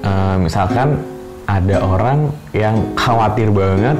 [0.05, 1.01] Eh, misalkan
[1.49, 3.97] ada orang yang khawatir banget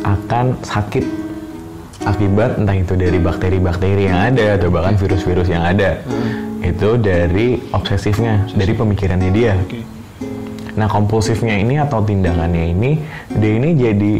[0.00, 1.02] akan sakit
[2.08, 6.00] akibat entah itu dari bakteri-bakteri yang ada atau bahkan virus-virus yang ada
[6.64, 9.80] itu dari obsesifnya dari pemikirannya dia oke
[10.78, 12.90] nah kompulsifnya ini atau tindakannya ini
[13.34, 14.14] dia ini jadi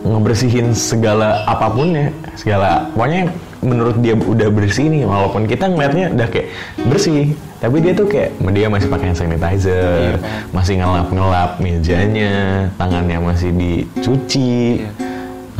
[0.00, 3.30] ngebersihin segala apa pun ya segala pokoknya
[3.60, 6.48] menurut dia udah bersih nih walaupun kita ngeliatnya udah kayak
[6.88, 10.48] bersih tapi dia tuh kayak dia masih pakai hand sanitizer Iya.
[10.56, 12.32] masih ngelap-ngelap mejanya
[12.80, 14.90] tangannya masih dicuci Iya.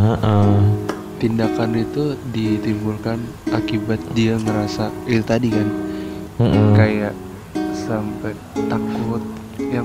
[0.01, 0.90] Heeh.
[1.21, 5.69] Tindakan itu ditimbulkan akibat dia ngerasa itu tadi kan
[6.39, 6.73] Mm-mm.
[6.73, 7.13] kayak
[7.77, 8.33] sampai
[8.67, 9.21] takut
[9.61, 9.85] yang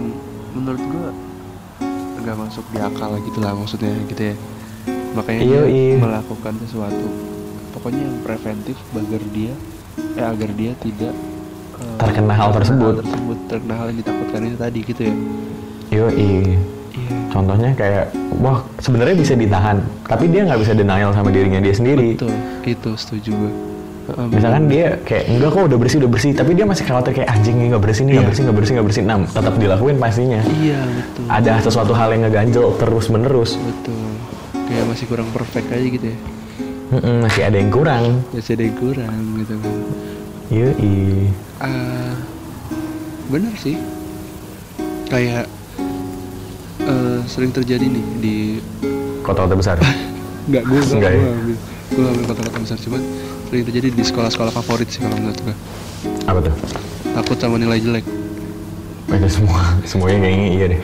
[0.51, 1.11] menurut gua
[2.15, 4.35] nggak masuk di akal gitu lah maksudnya gitu ya
[5.11, 5.95] makanya Iya, dia iya.
[5.97, 7.07] melakukan sesuatu
[7.71, 9.53] pokoknya yang preventif agar dia
[10.15, 11.13] eh agar dia tidak
[11.75, 12.93] eh, Terkena hal tersebut.
[12.97, 15.15] tersebut terkena hal yang ditakutkan itu tadi gitu ya
[15.93, 16.15] Yoi.
[16.15, 16.57] iya
[17.27, 22.15] Contohnya kayak, wah sebenarnya bisa ditahan, tapi dia nggak bisa denial sama dirinya dia sendiri.
[22.15, 22.33] betul
[22.63, 23.51] itu setuju gue
[24.05, 27.25] Heeh, Misalkan dia kayak enggak kok udah bersih udah bersih, tapi dia masih khawatir kayak
[27.27, 28.29] anjing nggak bersih nih nggak Iya.
[28.29, 29.01] bersih nggak bersih nggak bersih.
[29.03, 30.39] Nah tetap dilakuin pastinya.
[30.53, 33.57] iya betul Ada sesuatu hal yang ngeganjel terus menerus.
[33.57, 33.97] betul
[34.53, 36.17] kayak masih kurang perfect aja gitu ya
[36.85, 38.05] Mm-mm, masih ada yang kurang.
[38.29, 39.73] masih ada yang kurang gitu kan
[40.53, 40.97] Yoi.
[41.57, 42.13] Ah,
[43.25, 43.81] bener sih
[45.07, 45.49] kayak
[46.85, 48.35] eh, sering terjadi nih di
[49.21, 49.77] Kota-kota besar.
[50.49, 51.17] nggak gue Enggak nggak ya?
[51.17, 51.55] gue ambil
[51.87, 53.01] gue ambil kota-kota besar cuman
[53.45, 55.55] sering terjadi di sekolah-sekolah favorit sih kalau menurut gue
[56.23, 56.53] Apa tuh?
[57.11, 58.05] takut sama nilai jelek
[59.07, 60.81] Itu semua, semuanya kayaknya iya deh.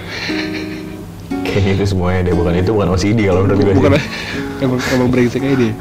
[1.44, 3.74] Kayaknya itu semuanya deh, bukan itu bukan OCD kalau menurut gue.
[3.76, 3.92] bukan
[4.64, 5.74] emang emang brengsek aja dia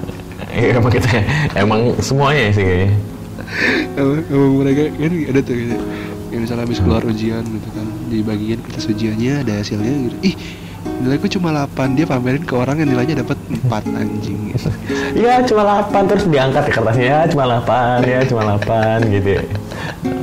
[0.51, 1.09] Iya emang kita,
[1.55, 2.91] emang semuanya sih kayaknya.
[3.95, 5.77] emang, emang mereka kan ada tuh gitu
[6.31, 10.37] ya misalnya habis keluar ujian gitu kan di bagian kertas ujiannya ada hasilnya gitu ih
[11.01, 13.37] nilaiku cuma 8 dia pamerin ke orang yang nilainya dapat
[13.69, 14.53] 4 anjing.
[15.17, 19.43] Iya cuma 8 terus diangkat ya kertasnya ya cuma 8 ya cuma 8 gitu ya.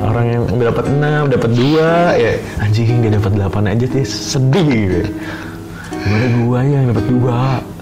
[0.01, 2.31] Orang yang dapat 6, dapat 2 ya
[2.61, 4.97] anjing dia dapat 8 aja sih sedih gitu.
[5.01, 5.07] ya.
[5.97, 7.77] Gimana gua yang dapat 2?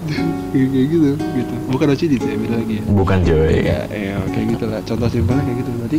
[0.56, 3.54] kayak kayak gitu gitu bukan OCD sih lagi ya Bukan coy.
[3.60, 5.98] ya, ya kayak gitu lah contoh simpelnya kayak gitu berarti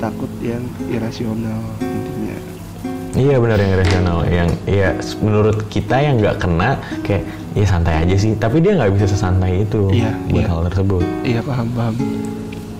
[0.00, 2.36] takut yang irasional intinya
[3.10, 8.16] Iya benar yang rasional yang ya menurut kita yang nggak kena kayak ya santai aja
[8.16, 10.48] sih tapi dia nggak bisa sesantai itu Iya, buat iya.
[10.48, 11.04] hal tersebut.
[11.20, 11.94] iya paham paham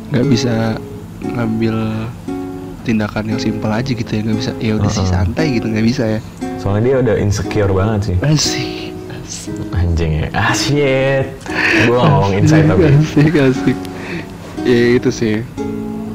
[0.08, 0.78] nggak bisa
[1.20, 1.76] ngambil
[2.80, 5.12] tindakan yang simpel aja gitu ya nggak bisa ya udah sih Uh-uh.
[5.12, 6.20] santai gitu nggak bisa ya
[6.56, 8.16] Soalnya dia udah insecure banget sih.
[8.22, 10.26] asik asik Anjing ya.
[10.30, 11.26] Ah shit.
[11.84, 12.84] Gua nggak ngomong insight tapi.
[12.86, 13.78] asik asik
[14.60, 15.36] ya itu sih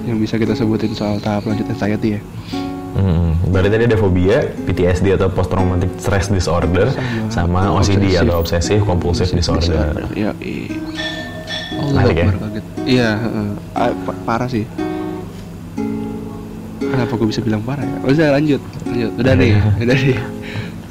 [0.06, 2.22] yang bisa kita sebutin soal tahap lanjut anxiety ya
[2.96, 6.88] Hmm, berarti tadi ada fobia, PTSD atau post traumatic stress disorder,
[7.28, 8.24] sama, Sama OCD obsessive.
[8.24, 10.00] atau obsessive compulsive disorder.
[10.16, 10.80] ya iya
[11.76, 12.28] Allah Balik ya?
[12.32, 12.66] Kaget.
[12.88, 13.48] iya heeh.
[13.74, 14.64] Ah, pa- parah sih
[16.80, 17.98] kenapa gue bisa bilang parah ya?
[18.00, 19.12] Oh, saya lanjut, lanjut.
[19.18, 19.52] Udah nih,
[19.84, 20.18] udah nih.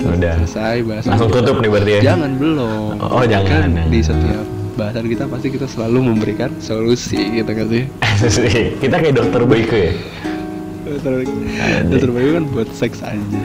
[0.04, 0.34] Udah.
[0.44, 1.08] Selesai bahasan.
[1.08, 2.00] Langsung tutup nih berarti ya?
[2.04, 2.90] Jangan belum.
[3.00, 3.88] Oh, jangan, Kan jangan.
[3.88, 4.44] di setiap
[4.74, 7.84] bahasan kita pasti kita selalu memberikan solusi gitu kan sih.
[8.82, 9.92] Kita kayak dokter Boyke ya.
[10.84, 11.12] Dokter
[11.88, 13.42] Dokter Bayu kan buat seks aja.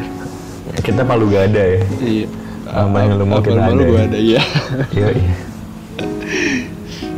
[0.84, 1.82] Kita palu gada ya.
[2.02, 2.28] Iya.
[2.70, 4.04] Apa yang lu mau kita yang lu ada ya?
[4.06, 4.42] ada iya.
[4.98, 5.34] Iya, iya.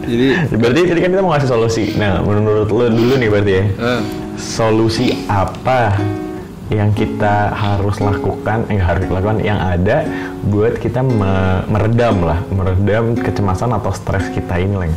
[0.01, 1.85] Jadi Berarti tadi kan kita mau ngasih solusi.
[1.95, 3.63] Nah, menurut lo dulu nih berarti ya.
[3.67, 4.01] eh,
[4.39, 5.93] Solusi apa
[6.71, 10.07] yang kita harus lakukan, eh, harus lakukan yang ada
[10.41, 14.95] buat kita me- meredam lah, meredam kecemasan atau stres kita ini, Leng.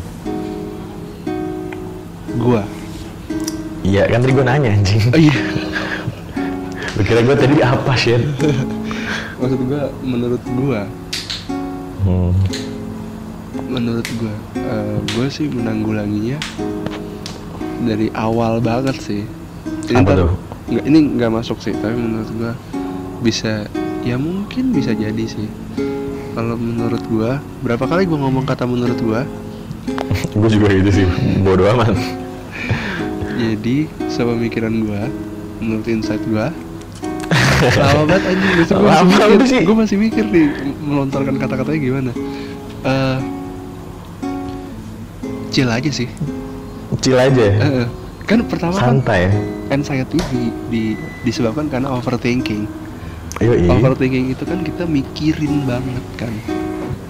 [2.35, 2.62] gua.
[3.83, 5.03] Iya, kan tadi gue nanya anjing.
[5.11, 5.37] Oh iya.
[6.97, 8.22] Kira gue tadi apa, shit?
[9.37, 10.83] Maksud gua menurut gua
[12.05, 12.37] Hmm.
[13.64, 14.35] menurut gue
[15.09, 16.37] gue sih menanggulanginya
[17.81, 19.25] dari awal banget sih
[19.89, 20.31] ini Apa tuh?
[20.65, 22.53] Nggak ini nggak masuk sih tapi menurut gue
[23.21, 23.69] bisa
[24.01, 25.49] ya mungkin bisa jadi sih
[26.35, 27.31] kalau menurut gue
[27.62, 29.21] berapa kali gue ngomong kata menurut gue
[30.41, 31.07] gue juga gitu sih,
[31.45, 31.93] bodoh amat.
[33.41, 35.03] jadi sepemikiran gue
[35.61, 36.47] menurut insight gue
[37.81, 39.62] lama banget anjing besok gue masih mikir sih.
[39.65, 40.47] gue masih mikir nih
[40.81, 42.12] melontarkan kata-katanya gimana
[42.85, 43.19] Eh
[45.49, 46.09] chill aja sih
[47.01, 47.89] Chill aja, Eh, eh.
[48.24, 49.28] Kan pertama kan santai.
[49.68, 50.82] anxiety di, di
[51.22, 52.64] disebabkan karena overthinking.
[53.42, 53.66] Yoi.
[53.68, 56.32] Overthinking itu kan kita mikirin banget kan,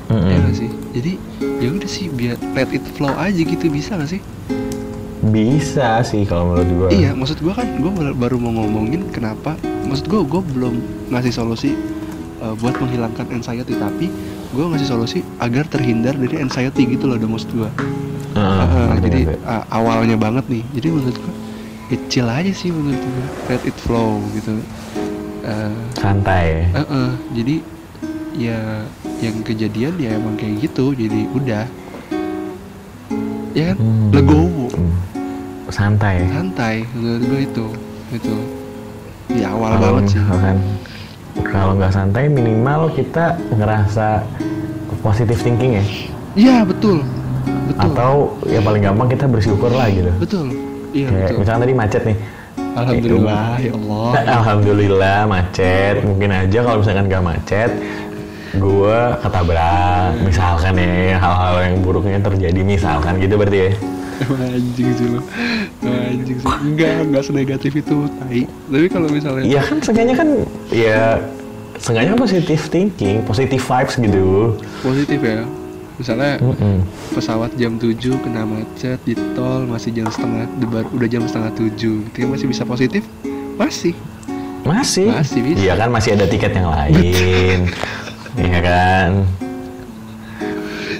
[0.08, 0.24] Mm-mm.
[0.24, 0.70] ya nggak sih?
[0.96, 1.12] Jadi
[1.60, 4.20] ya udah sih biar let it flow aja gitu bisa gak sih?
[5.24, 6.88] Bisa sih kalau menurut gue.
[7.00, 9.56] Iya, maksud gua kan gua baru- mau ngomongin kenapa.
[9.84, 10.74] Maksud gua gua belum
[11.12, 11.72] ngasih solusi
[12.40, 14.08] uh, buat menghilangkan anxiety tapi
[14.54, 17.50] gua ngasih solusi agar terhindar dari anxiety gitu loh, maksud
[18.34, 20.62] Ah, ah, ngerti, jadi ah, awalnya banget nih.
[20.74, 21.34] Jadi menurut gua
[21.92, 23.26] ya chill aja sih menurut gua.
[23.50, 24.58] Let it flow gitu.
[25.44, 26.70] Eh, santai.
[26.72, 27.54] eh, eh, jadi
[28.34, 28.58] ya
[29.22, 30.94] yang kejadian ya emang kayak gitu.
[30.94, 31.64] Jadi udah.
[33.54, 33.76] Ya kan?
[33.78, 34.10] Hmm.
[34.10, 34.66] legowo.
[34.74, 34.94] Hmm.
[35.70, 36.22] Santai.
[36.30, 37.66] santai menurut gua itu.
[38.10, 38.36] Itu.
[39.30, 40.18] Di awal Kalau banget sih.
[40.22, 40.56] misalkan
[41.42, 44.22] kalau nggak santai minimal kita ngerasa
[45.00, 45.84] positive thinking ya.
[46.34, 47.02] iya betul
[47.66, 48.12] betul Atau
[48.44, 50.10] ya paling gampang kita bersyukur lah gitu.
[50.16, 50.46] betul
[50.90, 52.18] iya Kayak betul misalkan tadi macet nih.
[52.74, 54.08] alhamdulillah ya Allah
[54.38, 55.94] Alhamdulillah macet.
[56.02, 57.70] Mungkin aja kalau misalkan nggak macet,
[58.54, 60.10] gue ketabrak.
[60.20, 63.70] Misalkan ya hal-hal yang buruknya terjadi misalkan gitu berarti ya.
[64.22, 65.20] Emang anjing sih lo
[65.80, 66.48] Emang anjing sih.
[66.62, 68.42] Enggak enggak senegatif itu tai.
[68.46, 70.28] Tapi kalau misalnya Ya kan seenggaknya kan
[70.70, 71.18] ya
[71.74, 74.26] seenggaknya positif thinking positive vibes gitu.
[74.80, 75.42] Positif ya.
[75.94, 76.82] Misalnya Mm-mm.
[77.14, 82.02] pesawat jam 7 kena macet di tol masih jam setengah debar- udah jam setengah tujuh.
[82.08, 83.06] Itu masih bisa positif?
[83.54, 83.94] Masih.
[84.64, 85.06] Masih.
[85.06, 85.58] Masih bisa.
[85.60, 87.70] iya kan masih ada tiket yang lain.
[88.34, 89.10] Iya kan?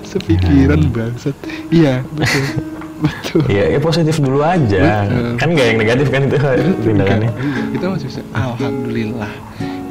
[0.04, 1.34] Sepikiran bangsat.
[1.70, 2.44] Iya betul
[3.05, 5.05] betul Iya, ya positif dulu aja.
[5.05, 5.36] Betul.
[5.36, 6.36] Kan nggak yang negatif kan itu
[6.81, 7.31] tindakannya.
[7.76, 9.32] Kita masih bisa alhamdulillah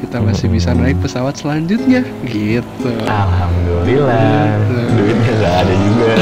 [0.04, 4.84] kita masih bisa naik pesawat selanjutnya gitu Alhamdulillah, Betul.
[5.00, 6.14] duitnya nggak ada juga.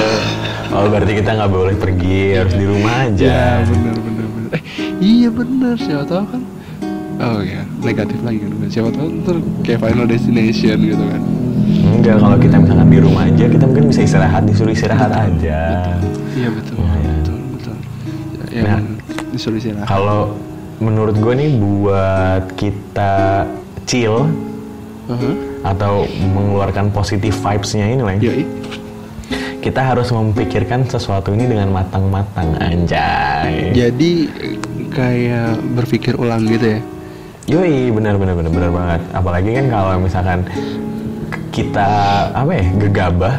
[0.73, 3.27] Oh berarti kita nggak boleh pergi, harus di rumah aja.
[3.27, 4.63] ya benar benar benar eh
[5.03, 6.43] iya benar siapa tahu kan
[7.21, 9.37] oh ya negatif lagi kan siapa tahu ntar
[9.67, 11.23] kayak final destination gitu kan
[11.63, 15.61] Enggak, kalau kita misalkan di rumah aja, kita mungkin bisa istirahat, disuruh istirahat aja.
[16.33, 17.13] iya betul Iya.
[17.15, 17.75] betul betul
[18.51, 18.79] ya, Nah.
[19.31, 20.35] disuruh istirahat Kalau
[20.79, 23.47] menurut gue nih buat kita
[23.85, 24.27] chill
[25.07, 25.31] Aha.
[25.65, 28.17] atau mengeluarkan positive vibes-nya ini lah.
[28.17, 28.45] Yoi.
[29.59, 33.71] Kita harus memikirkan sesuatu ini dengan matang-matang, anjay.
[33.71, 34.13] jadi
[34.91, 36.81] kayak berpikir ulang gitu ya
[37.43, 39.01] Yoi, benar benar benar benar banget.
[39.13, 40.47] Apalagi kan kalau misalkan
[41.53, 41.89] kita
[42.33, 43.35] apa ya gegabah,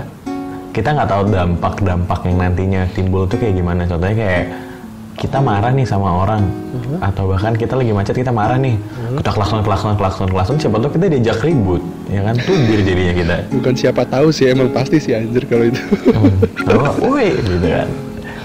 [0.69, 3.89] kita nggak tahu dampak-dampak yang nantinya timbul tuh kayak gimana.
[3.89, 4.43] Contohnya kayak
[5.13, 6.41] kita marah nih sama orang,
[6.97, 8.73] atau bahkan kita lagi macet kita marah nih,
[9.21, 12.35] kita klakson klakson klakson klakson, siapa tahu kita diajak ribut, ya kan?
[12.41, 13.35] Tubir jadinya kita.
[13.53, 15.81] bukan siapa tahu sih emang pasti sih anjir kalau itu
[16.65, 17.87] Bahwa, woi gitu kan,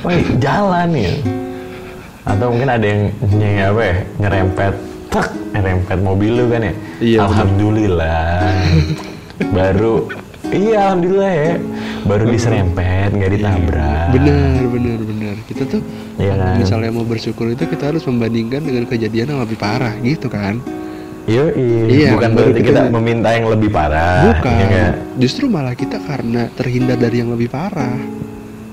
[0.04, 1.12] woi jalan ya.
[2.28, 4.72] Atau mungkin ada yang ny- apa ya, nyerempet,
[5.08, 5.26] tak
[5.56, 6.74] nyerempet mobil lu kan ya.
[7.00, 7.18] Iya.
[7.24, 8.44] Alhamdulillah.
[9.40, 10.10] Baru,
[10.48, 11.54] iya alhamdulillah ya.
[12.02, 14.06] Baru diserempet, nggak ditabrak.
[14.10, 15.82] bener bener bener kita tuh
[16.16, 16.56] kalau kan?
[16.56, 20.58] misalnya mau bersyukur itu kita harus membandingkan dengan kejadian yang lebih parah gitu kan
[21.28, 24.32] Iya, Iya, bukan baru berarti kita- kita meminta yang lebih parah.
[24.32, 28.00] bukan ya justru malah kita karena terhindar dari yang lebih parah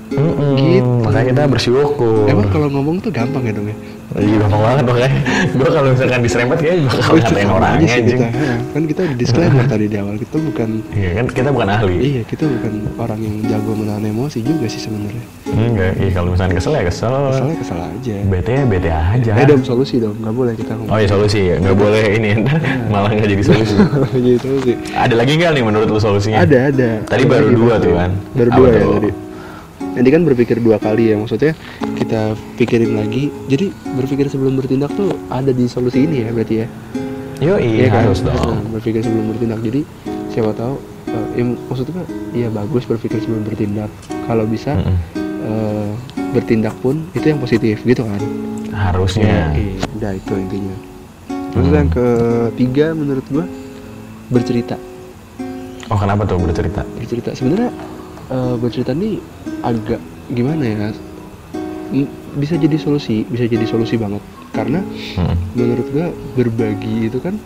[0.08, 0.92] Mm-mm, Gitu.
[1.02, 2.26] Makanya kita bersyukur.
[2.26, 3.76] emang kalau ngomong tuh gampang ya dong ya
[4.16, 5.10] Iya gampang banget makanya.
[5.58, 8.54] Gue kalau misalkan diserempet kayaknya bakal ngatain orangnya aja kita, ya.
[8.70, 11.96] kan kita udah disclaimer tadi di awal kita bukan Iya kan kita bukan ahli.
[11.98, 16.54] iya kita bukan orang yang jago menahan emosi juga sih sebenarnya Enggak, iya kalau misalkan
[16.54, 17.12] kesel ya kesel.
[17.28, 19.30] kesalnya kesal aja Bete ya bete aja.
[19.34, 22.28] eh dong solusi dong nggak boleh kita ngomong Oh iya solusi ya, nggak boleh ini
[22.40, 22.56] ntar
[22.86, 23.74] malah nggak jadi solusi.
[24.24, 26.40] jadi solusi Ada lagi nggak nih menurut lu solusinya?
[26.40, 28.10] ada ada Tadi Ada baru dua tuh kan?
[28.32, 29.10] baru dua ya tadi
[29.96, 31.56] Nanti kan berpikir dua kali ya maksudnya
[31.96, 32.20] kita
[32.54, 36.66] pikirin lagi jadi berpikir sebelum bertindak tuh ada di solusi ini ya berarti ya
[37.38, 38.04] Yo iya kan?
[38.06, 38.60] harus Nah, dong.
[38.70, 39.80] berpikir sebelum bertindak jadi
[40.28, 43.88] siapa tahu eh, ya, maksudnya ya bagus berpikir sebelum bertindak
[44.24, 44.96] kalau bisa Mm-mm.
[45.42, 45.90] eh,
[46.30, 48.20] bertindak pun itu yang positif gitu kan
[48.68, 49.52] Harusnya.
[49.52, 50.76] iya udah itu intinya
[51.50, 51.72] terus Hmm.
[51.74, 53.48] yang ketiga menurut gua
[54.28, 54.76] bercerita
[55.86, 56.84] Oh kenapa tuh bercerita?
[56.94, 57.72] bercerita sebenarnya
[58.28, 59.18] eh, bercerita nih
[59.60, 60.88] agak gimana ya
[62.34, 64.20] bisa jadi solusi bisa jadi solusi banget
[64.50, 64.80] karena
[65.14, 65.36] Mm.
[65.52, 67.38] menurut gua berbagi itu kan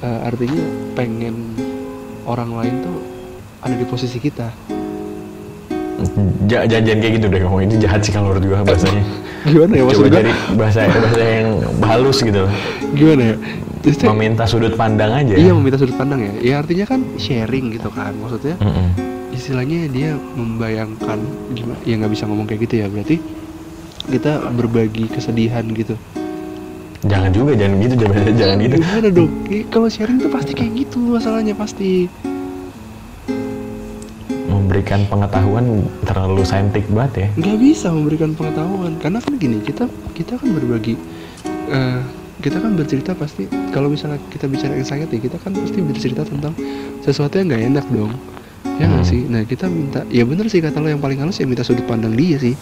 [0.00, 1.54] eh, artinya pengen
[2.24, 2.96] orang lain tuh
[3.60, 4.50] ada di posisi kita
[6.46, 9.02] Ja- Jangan kayak gitu deh ngomong ini jahat sih kalau menurut gua bahasanya.
[9.46, 11.48] gimana ya maksud Coba gua cari bahasa bahasa yang
[11.80, 12.42] halus gitu.
[12.92, 13.36] gimana ya
[14.04, 15.34] Meminta sudut pandang aja.
[15.34, 18.88] iya meminta sudut pandang ya ya artinya kan sharing gitu kan maksudnya Mm-mm.
[19.36, 21.18] Istilahnya dia membayangkan
[21.52, 23.20] gimana ya nggak bisa ngomong kayak gitu ya berarti
[24.06, 25.94] kita berbagi kesedihan gitu
[27.06, 28.76] Jangan juga, jangan gitu, jangan, jangan gitu.
[28.80, 32.10] gimana dong Eh, kalau sharing tuh pasti kayak gitu masalahnya pasti
[34.46, 35.66] Memberikan pengetahuan
[36.02, 37.28] terlalu saintik banget ya.
[37.36, 40.98] nggak bisa memberikan pengetahuan karena kan gini kita kita kan berbagi
[41.68, 42.00] eh,
[42.36, 46.52] kita kan bercerita pasti kalau misalnya kita bicara anxiety kita kan pasti bercerita tentang
[47.00, 48.12] sesuatu yang nggak enak dong
[48.76, 49.08] ya nggak Hmm.
[49.08, 51.84] sih nah kita minta ya bener sih kata lo yang paling halus ya minta sudut
[51.84, 52.56] pandang dia sih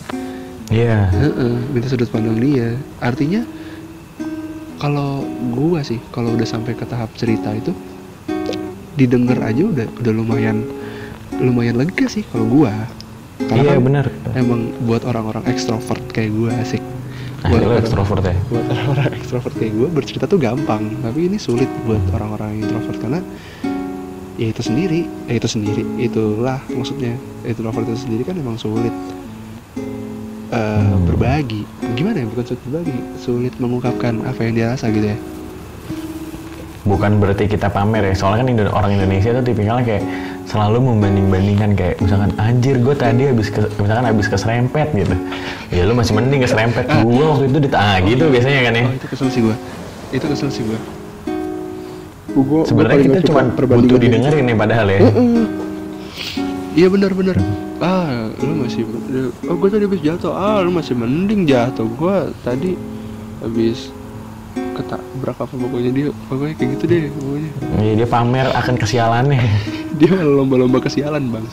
[0.66, 1.12] Iya.
[1.12, 3.45] Heeh, minta sudut pandang dia artinya
[4.77, 5.20] kalau
[5.51, 7.70] gua sih kalau udah sampai ke tahap cerita itu
[8.95, 10.65] didengar aja udah udah lumayan
[11.35, 12.73] lumayan lega sih kalau gua
[13.43, 14.07] karena Iya kan benar.
[14.32, 16.81] emang buat orang-orang ekstrovert kayak gua asik
[17.45, 18.36] Nah, buat, orang- ekstrovert ya.
[18.49, 23.20] buat orang-orang ekstrovert kayak gua bercerita tuh gampang tapi ini sulit buat orang-orang introvert karena
[24.35, 28.90] ya itu sendiri ya itu sendiri itulah maksudnya introvert itu sendiri kan emang sulit
[30.51, 31.02] eh, Hmm.
[31.05, 31.62] berbagi
[31.93, 35.19] gimana ya bukan sulit berbagi sulit mengungkapkan apa yang dia rasa gitu ya
[36.85, 38.15] Bukan berarti kita pamer ya.
[38.15, 40.05] Soalnya kan Indo- orang Indonesia tuh tipikalnya kayak
[40.44, 45.16] selalu membanding-bandingkan kayak misalkan anjir gue tadi habis ke, misalkan habis keserempet gitu.
[45.73, 46.85] Ya lu masih mending keserempet.
[47.01, 48.85] Gua waktu itu di ah gitu biasanya kan ya.
[48.85, 49.56] oh itu kesel sih gua
[50.12, 50.77] itu kesel sih gua
[52.35, 55.01] Gua- Sebenarnya kita cuma perbandingan butuh didengerin ya padahal ya.
[56.74, 57.36] Iya benar-benar.
[57.78, 58.82] Ah, lu masih
[59.44, 60.32] oh gue tadi habis jatuh.
[60.32, 61.86] Ah, lu masih mending jatuh.
[61.89, 62.74] Gua tadi
[63.39, 63.94] habis
[64.74, 69.43] ketabrak apa pokoknya dia pokoknya kayak gitu deh pokoknya Iya, dia pamer akan kesialannya.
[70.02, 71.47] dia lomba-lomba kesialan bang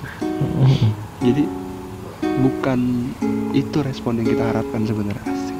[1.25, 1.45] jadi
[2.41, 2.79] bukan
[3.53, 5.57] itu respon yang kita harapkan sebenarnya asik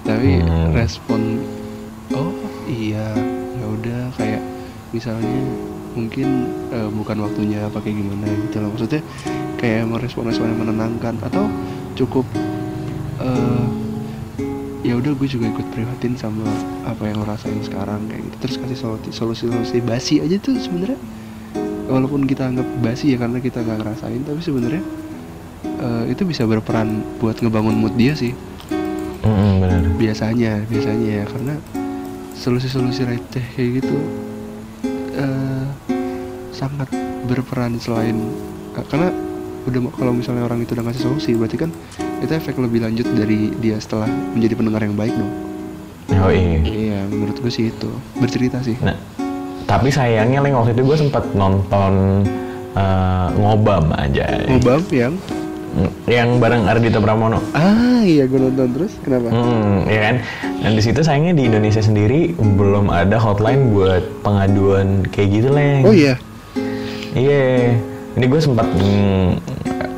[0.00, 0.72] tapi Hmm.
[0.72, 1.20] respon
[2.10, 2.32] oh
[2.66, 3.35] iya ya
[3.80, 4.42] udah kayak
[4.90, 5.40] misalnya
[5.96, 8.70] mungkin eh, bukan waktunya apa kayak gimana gitu loh.
[8.76, 9.02] Maksudnya
[9.56, 11.48] kayak merespon-respon yang menenangkan atau
[11.96, 12.28] cukup
[13.20, 13.66] eh
[14.86, 16.46] ya udah gue juga ikut prihatin sama
[16.86, 18.36] apa yang lo rasain sekarang kayak gitu.
[18.46, 21.00] Terus kasih solusi solusi, solusi basi aja tuh sebenarnya.
[21.86, 24.82] Walaupun kita anggap basi ya karena kita nggak ngerasain tapi sebenarnya
[25.64, 28.34] eh, itu bisa berperan buat ngebangun mood dia sih.
[29.26, 29.82] Mm-mm, benar.
[29.98, 31.54] biasanya biasanya ya karena
[32.36, 33.96] solusi-solusi receh kayak gitu
[35.12, 35.66] eh,
[36.50, 36.88] sangat
[37.24, 38.16] berperan selain
[38.72, 39.08] eh, karena
[39.66, 41.70] udah kalau misalnya orang itu udah ngasih solusi berarti kan
[42.18, 45.32] itu efek lebih lanjut dari dia setelah menjadi pendengar yang baik dong
[46.16, 46.62] Oh iya.
[46.62, 48.94] iya menurut gue sih itu bercerita sih Nah,
[49.66, 52.22] tapi sayangnya Leng waktu itu gue sempat nonton
[52.72, 54.46] eh, ngobam aja.
[54.46, 55.18] ngobam yang
[56.06, 57.42] Yang bareng Ardito Pramono.
[57.52, 60.14] ah iya gue nonton terus kenapa Hmm, ya kan.
[60.58, 65.82] Dan di situ sayangnya di Indonesia sendiri belum ada hotline buat pengaduan kayak gitu, Leng.
[65.82, 66.14] oh iya
[67.12, 67.76] Iya.
[68.12, 69.28] Ini gue sempat mm,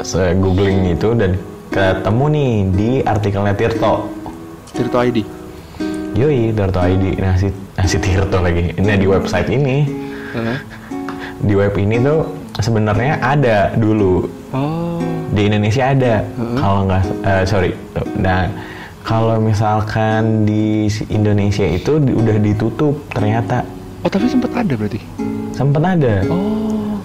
[0.00, 1.38] se- googling itu dan
[1.68, 4.10] ketemu nih di artikelnya Tirto.
[4.70, 5.22] Tirto ID
[6.14, 7.04] Yoi, Tirto ID.
[7.16, 7.46] Nah, si,
[7.76, 8.70] nah, si Tirto lagi.
[8.72, 9.86] Ini di website ini.
[10.34, 10.58] Hah?
[11.38, 12.26] Di web ini tuh
[12.58, 14.97] sebenarnya ada dulu oh
[15.28, 16.14] di Indonesia ada.
[16.24, 16.56] Heeh.
[16.56, 17.70] kalau nggak eh, sorry.
[18.16, 18.48] Nah
[19.02, 23.64] kalau misalkan di si- Indonesia itu di- udah ditutup ternyata.
[24.00, 25.00] Oh tapi sempat ada berarti?
[25.52, 26.14] Sempet ada.
[26.28, 27.00] Oh.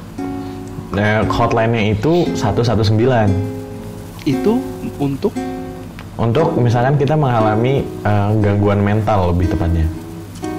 [0.93, 3.25] Nah, hotline-nya itu 119
[4.29, 4.61] itu
[5.01, 5.33] untuk?
[6.13, 9.89] Untuk misalkan kita mengalami eh, gangguan mental lebih tepatnya.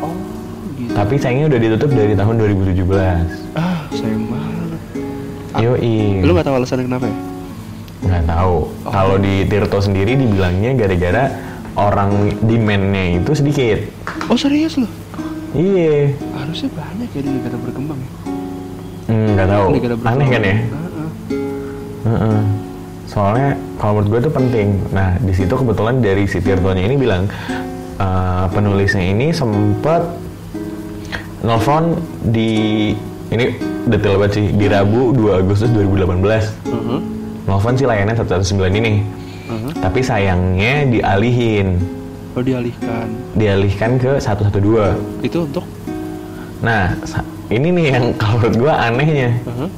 [0.00, 0.10] Oh
[0.74, 0.90] gitu.
[0.90, 4.80] Tapi sayangnya udah ditutup dari tahun 2017 ah sayang banget.
[5.62, 6.26] Yoi.
[6.26, 7.16] Lu nggak tahu alasannya kenapa ya
[8.04, 11.24] nggak tahu kalau di Tirto sendiri dibilangnya gara-gara
[11.74, 13.78] orang demand-nya itu sedikit
[14.28, 14.86] oh serius lu
[15.56, 18.12] iya harusnya banyak ya di negara berkembang ya
[19.04, 19.68] Hmm, nggak tahu.
[20.08, 20.56] Aneh kan ya?
[20.64, 21.08] Heeh.
[22.08, 22.40] Heeh.
[23.04, 24.68] Soalnya kalau menurut gue itu penting.
[24.96, 27.28] Nah di situ kebetulan dari si Tirtonya ini bilang
[28.00, 30.08] eh, penulisnya ini sempat
[31.44, 32.00] nelfon
[32.32, 32.92] di
[33.28, 36.64] ini detail banget sih di Rabu 2 Agustus 2018.
[36.64, 37.00] Heeh.
[37.44, 39.04] Nelfon si layanan 119 ini.
[39.44, 39.72] Heeh.
[39.76, 41.76] Tapi sayangnya dialihin,
[42.32, 43.06] oh dialihkan
[43.36, 44.96] dialihkan ke 112.
[45.20, 45.64] itu untuk
[46.64, 46.96] Nah
[47.52, 49.30] ini nih yang kalau menurut gue anehnya.
[49.44, 49.68] Heeh.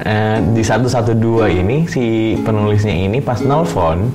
[0.00, 1.12] Eh, di 112
[1.60, 4.08] ini si penulisnya ini pas nelfon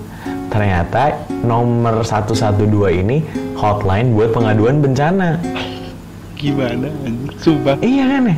[0.49, 1.13] ternyata
[1.45, 2.65] nomor 112
[3.05, 3.21] ini
[3.53, 5.37] hotline buat pengaduan bencana.
[6.35, 6.91] gimana
[7.39, 8.35] sumpah Iya kan ya?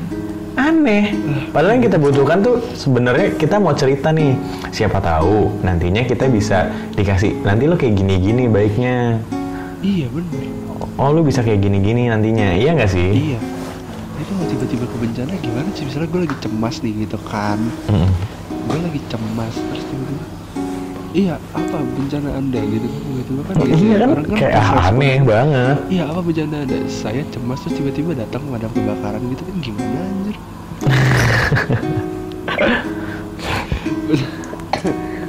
[0.58, 1.14] Aneh.
[1.48, 4.34] Padahal yang kita butuhkan tuh sebenarnya kita mau cerita nih.
[4.68, 9.22] Siapa tahu nantinya kita bisa dikasih nanti lo kayak gini-gini baiknya.
[9.78, 10.42] iya bener
[10.98, 12.52] Oh lu bisa kayak gini-gini nantinya.
[12.52, 13.10] Iya nggak sih?
[13.30, 13.40] iya
[14.18, 18.10] itu kalau tiba-tiba ke bencana gimana sih misalnya gue lagi cemas nih gitu kan Mm-mm.
[18.66, 20.26] gue lagi cemas terus tiba-tiba
[21.14, 25.18] iya apa bencana anda gitu kan tiba-tiba kan gitu Iya ya, kan orang kayak aneh
[25.22, 25.78] banget.
[25.88, 30.27] iya apa bencana anda saya cemas terus tiba-tiba datang pemadam kebakaran gitu kan gimana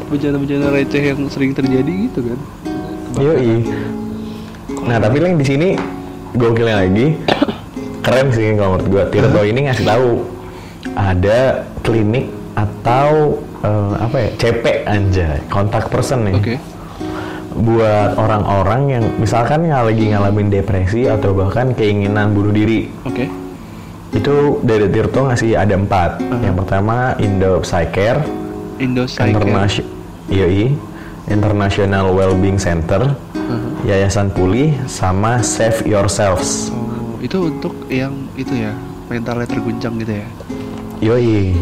[0.08, 2.38] bencana-bencana receh yang sering terjadi gitu kan?
[3.20, 3.62] Yoi.
[4.88, 5.68] Nah tapi yang di sini
[6.34, 7.14] gokilnya lagi.
[8.02, 9.04] Keren sih kalau menurut gua.
[9.12, 10.10] Tirto ini ngasih tahu.
[10.96, 15.38] Ada klinik atau eh, apa ya CP anjay.
[15.52, 16.34] Kontak person nih.
[16.34, 16.56] Oke.
[17.58, 22.90] Buat orang-orang yang misalkan yang lagi ngalamin depresi atau bahkan keinginan bunuh diri.
[23.04, 23.37] Oke
[24.10, 26.40] itu dari Tirto ngasih ada empat Uh-huh.
[26.40, 28.24] yang pertama Indo Psycare
[28.78, 29.84] Indo International
[31.28, 33.88] International Wellbeing Center Uh-huh.
[33.88, 36.68] Yayasan Pulih sama Save Yourselves.
[36.68, 38.72] oh itu untuk yang itu ya
[39.08, 40.28] mentalnya terguncang gitu ya
[40.98, 41.54] Yoi.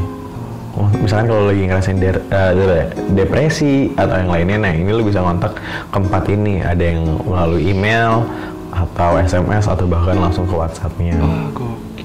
[0.76, 5.04] Oh, misalkan kalau lagi ngerasain der- eh, der- depresi atau yang lainnya, nah ini lu
[5.04, 5.56] bisa kontak
[5.88, 6.60] ke empat ini.
[6.60, 8.24] Ada yang melalui email
[8.68, 11.16] atau SMS atau bahkan langsung ke WhatsApp-nya.
[11.16, 11.48] wah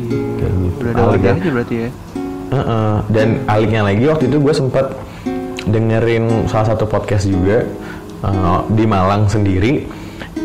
[0.10, 0.78] Kayak gitu.
[0.82, 1.90] udah ada wajahnya berarti ya
[2.52, 2.94] Heeh.
[3.08, 4.86] Dan aliknya lagi waktu itu gue sempet
[5.64, 7.64] dengerin salah satu podcast juga
[8.22, 9.88] eh, di Malang sendiri.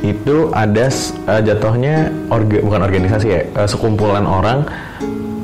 [0.04, 4.62] itu ada eh, jatuhnya orga, bukan organisasi ya eh, sekumpulan orang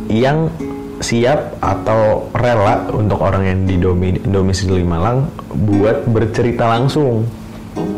[0.06, 0.46] yang
[1.02, 7.26] siap atau rela untuk orang yang di domi, domisili Malang buat bercerita langsung
[7.74, 7.88] Oh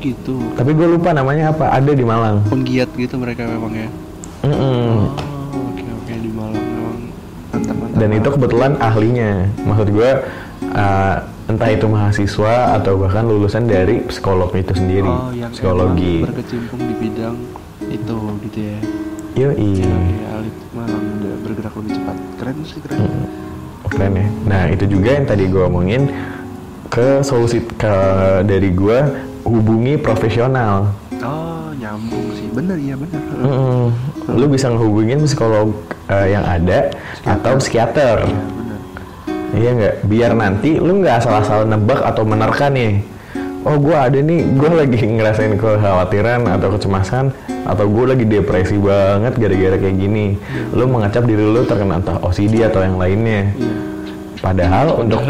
[0.00, 0.38] gitu.
[0.56, 3.88] tapi gue lupa namanya apa ada di Malang Penggiat gitu mereka memang ya.
[4.48, 5.12] Mm-mm.
[5.12, 5.33] Oh
[7.94, 10.10] dan itu kebetulan ahlinya maksud gue
[10.74, 11.16] uh,
[11.46, 16.94] entah itu mahasiswa atau bahkan lulusan dari psikolog itu sendiri oh, yang psikologi berkecimpung di
[16.98, 17.36] bidang
[17.84, 18.16] itu
[18.48, 18.78] gitu ya.
[19.34, 19.82] Yoi.
[19.82, 22.16] Iya, iya, Alit udah bergerak lebih cepat.
[22.38, 22.98] Keren sih keren.
[23.84, 26.08] keren ya nah itu juga yang tadi gue omongin
[26.88, 27.94] ke solusi ke
[28.48, 28.98] dari gue
[29.44, 30.88] hubungi profesional
[31.22, 33.20] Oh nyambung sih, bener iya bener.
[34.24, 34.40] Mm-mm.
[34.40, 35.76] lu bisa ngehubungin psikolog
[36.08, 36.92] uh, yang ada
[37.24, 38.54] atau psikiater Iya.
[39.54, 39.94] Iya nggak?
[40.10, 43.06] Biar nanti lu nggak asal-asal nebak atau menerka nih.
[43.64, 47.32] Oh gue ada nih, gue lagi ngerasain kekhawatiran atau kecemasan
[47.64, 50.36] atau gue lagi depresi banget gara-gara kayak gini.
[50.74, 53.54] Lu mengecap diri lu terkena entah OCD atau yang lainnya.
[53.54, 53.74] Iya.
[54.42, 55.22] Padahal untuk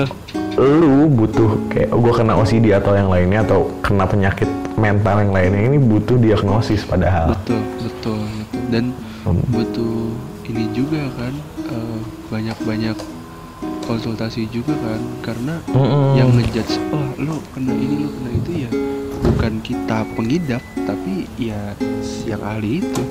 [0.58, 5.62] lu butuh kayak gue kena OCD atau yang lainnya atau kena penyakit mental yang lainnya
[5.70, 7.38] ini butuh diagnosis padahal.
[7.38, 8.43] Betul betul.
[8.66, 9.40] Dan Hmm.
[9.48, 10.12] butuh
[10.44, 11.32] ini juga kan
[11.64, 12.92] eh, banyak-banyak
[13.82, 16.12] konsultasi juga kan karena Mm-mm.
[16.14, 18.70] yang ngejudge oh lo kena ini lo kena itu ya
[19.22, 21.72] bukan kita pengidap tapi ya
[22.24, 23.02] yang ahli itu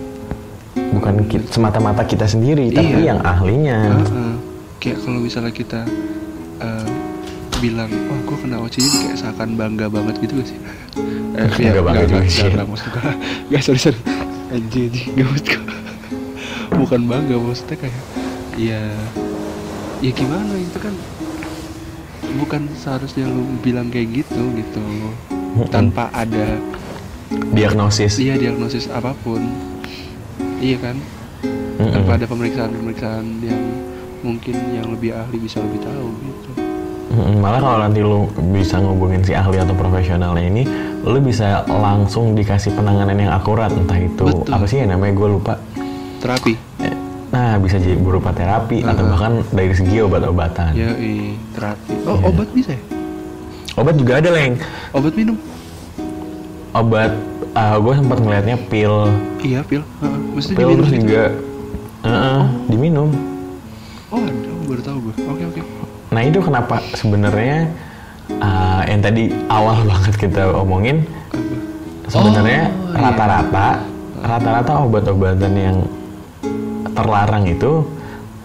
[0.73, 3.13] Bukan ki- semata-mata kita sendiri, tapi Iya.
[3.13, 3.97] yang ahlinya.
[3.99, 4.33] Heeh.
[4.77, 5.81] kayak kalau misalnya kita
[6.59, 6.87] eh,
[7.57, 10.59] bilang oh gue kena OCD kayak seakan bangga banget gitu gak sih
[11.39, 12.45] eh, Bangga banget sih.
[12.47, 13.01] nggak maksud gue
[13.49, 13.97] nggak sorry sorry
[14.53, 15.47] anjir anjir nggak maksud
[16.77, 18.01] bukan bangga maksudnya kayak
[18.55, 18.81] ya
[20.03, 20.93] ya gimana itu kan
[22.37, 24.83] bukan seharusnya lu bilang kayak gitu gitu.
[25.69, 26.57] Tanpa ada
[27.53, 28.17] Diagnosis.
[28.17, 29.41] iya diagnosis apa pun.
[30.61, 30.97] Iya kan?
[31.73, 31.89] Mm-mm.
[31.89, 33.61] tanpa ada pemeriksaan-pemeriksaan yang
[34.21, 36.51] mungkin yang lebih ahli bisa lebih tahu gitu.
[37.13, 40.63] Malah kalau nanti lu bisa ngubungin si ahli atau profesionalnya ini,
[41.03, 44.47] lu bisa langsung dikasih penanganan yang akurat, entah itu Betul.
[44.49, 45.53] apa sih ya namanya gue lupa.
[46.17, 46.55] terapi.
[46.79, 46.95] Eh,
[47.29, 50.71] Nah, bisa jadi berupa terapi atau bahkan dari segi obat-obatan.
[50.71, 51.93] ya i terapi.
[52.05, 52.29] Oh Iya.
[52.29, 52.81] obat bisa ya?
[53.73, 54.55] Obat juga ada, Leng.
[54.91, 55.35] obat minum?
[56.71, 57.11] Obat
[57.53, 59.81] gue sempat ngelihatnya pil, iya pil.
[60.33, 61.23] Mesti pil diminum terus juga.
[62.03, 63.09] Heeh, diminum.
[64.07, 64.31] oh ada.
[64.47, 65.61] Oh, baru tahu gue oke oke.
[66.09, 67.69] Nah itu kenapa sebenarnya
[68.29, 71.03] uh, yang tadi awal banget kita omongin
[72.07, 73.09] sebenarnya Oh, iya.
[73.09, 73.67] rata-rata
[74.23, 75.77] rata-rata obat-obatan yang
[76.93, 77.83] terlarang itu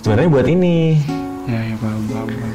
[0.01, 0.99] sebenarnya buat ini.
[1.45, 2.53] Ya ya paham paham paham.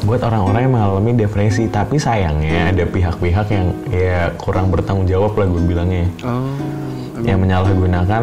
[0.00, 5.46] Buat orang-orang yang mengalami depresi tapi sayangnya ada pihak-pihak yang ya kurang bertanggung jawab lah
[5.46, 6.08] gue bilangnya.
[6.24, 6.48] Oh
[7.20, 8.22] yang menyalahgunakan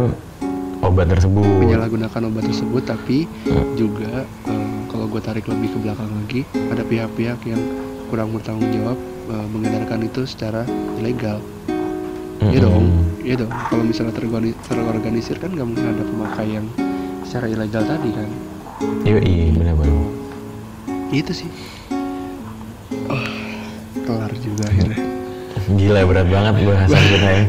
[0.82, 1.46] obat tersebut.
[1.46, 3.30] Menyalahgunakan obat tersebut tapi
[3.78, 4.68] juga eh,
[5.08, 7.64] kalau gue tarik lebih ke belakang lagi ada pihak-pihak yang
[8.12, 9.00] kurang bertanggung jawab
[9.32, 10.68] eh, mengedarkan itu secara
[11.00, 11.40] ilegal
[12.44, 12.68] Iya Mm-mm.
[12.68, 12.86] dong,
[13.24, 13.52] iya dong.
[13.72, 16.68] Kalau misalnya terorgani- terorganisir kan nggak mungkin ada pemakai yang
[17.24, 18.30] secara ilegal tadi kan.
[19.08, 19.96] Yoi, benar-benar
[21.10, 21.48] Itu sih.
[23.08, 23.24] Oh,
[24.04, 25.00] kelar juga akhirnya.
[25.80, 27.44] gila berat banget bahasan kita ya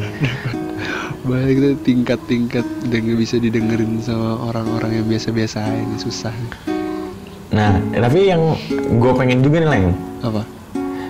[1.26, 6.32] Balik itu tingkat-tingkat dan nggak bisa didengerin sama orang-orang yang biasa-biasa ini susah.
[7.48, 8.42] Nah tapi yang
[8.92, 9.86] gue pengen juga nih Leng
[10.20, 10.42] Apa?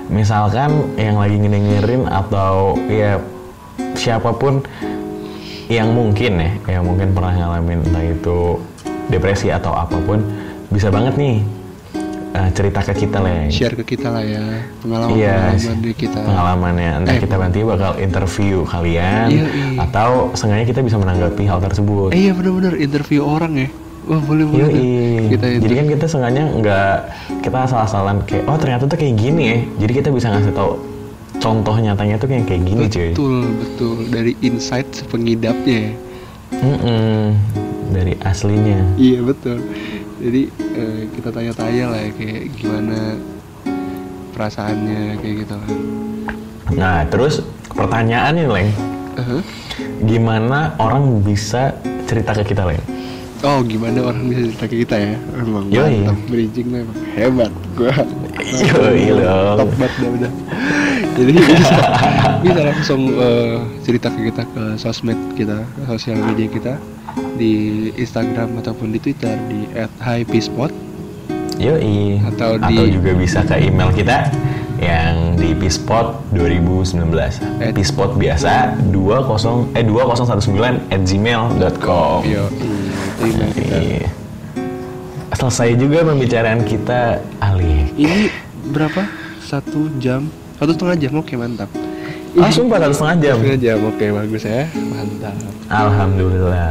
[0.09, 3.21] misalkan yang lagi ngedengerin atau ya
[3.93, 4.63] siapa pun
[5.69, 8.57] yang mungkin ya yang mungkin pernah ngalamin entah itu
[9.07, 10.25] depresi atau apa pun
[10.69, 11.37] bisa banget nih
[12.31, 14.41] eh, cerita ke kita lah ya Share ke kita lah ya
[14.81, 16.19] pengalaman Iya, pengalaman dari kita.
[16.23, 19.67] pengalamannya entah Eh, kita nanti bakal interview kalian Iya, iya.
[19.83, 23.69] atau sengaja kita bisa menanggapi hal tersebut Eh iya bener-bener interview orang ya.
[24.09, 24.69] Wah boleh boleh.
[24.73, 24.89] Yoi.
[25.37, 26.95] Kita Jadi kan kita sengaja nggak
[27.45, 29.59] kita asal-asalan kayak oh ternyata tuh kayak gini ya.
[29.85, 30.81] Jadi kita bisa ngasih tahu
[31.39, 33.13] contoh nyatanya tuh kayak kayak gini cuy.
[33.15, 35.93] betul betul dari insight pengidapnya ya.
[36.65, 37.37] Mm-mm.
[37.93, 38.81] Dari aslinya.
[38.97, 39.61] Iya betul.
[40.19, 40.43] Jadi
[40.75, 42.99] eh, kita tanya-tanya lah ya kayak gimana
[44.35, 45.79] perasaannya kayak gitu kan.
[46.75, 47.45] Nah terus
[47.77, 48.71] pertanyaannya Leng,
[49.19, 49.43] Uh-huh.
[50.07, 51.75] gimana orang bisa
[52.07, 52.83] cerita ke kita Leng?
[53.39, 55.15] Oh gimana orang bisa cerita ke kita ya?
[55.37, 56.03] Emang Yoi.
[56.03, 57.53] mantap, bridging lo emang hebat.
[57.73, 59.57] Gua Yoi dong.
[59.57, 60.33] top banget dah udah.
[61.15, 61.77] Jadi bisa,
[62.43, 66.75] bisa langsung eh, cerita ke kita ke sosmed kita, ke sosial media kita
[67.39, 67.53] di
[67.95, 70.75] Instagram ataupun di Twitter di @hypespot
[71.59, 72.19] Yoi.
[72.25, 74.31] Atau atau di- juga bisa ke email kita
[74.79, 77.03] yang di Pispot 2019.
[77.63, 77.71] Eh.
[77.75, 82.21] Pispot biasa 20 eh 2019 at gmail.com.
[82.25, 82.45] Yo.
[83.23, 84.09] Iya.
[85.39, 87.95] Selesai juga pembicaraan kita Ali.
[87.95, 88.31] Ini
[88.75, 89.07] berapa?
[89.43, 90.27] Satu jam?
[90.59, 91.71] Satu setengah jam, oke mantap.
[92.39, 93.37] Ah, sumpah satu setengah jam.
[93.39, 95.35] Setengah jam, oke bagus ya, mantap.
[95.69, 96.71] Alhamdulillah.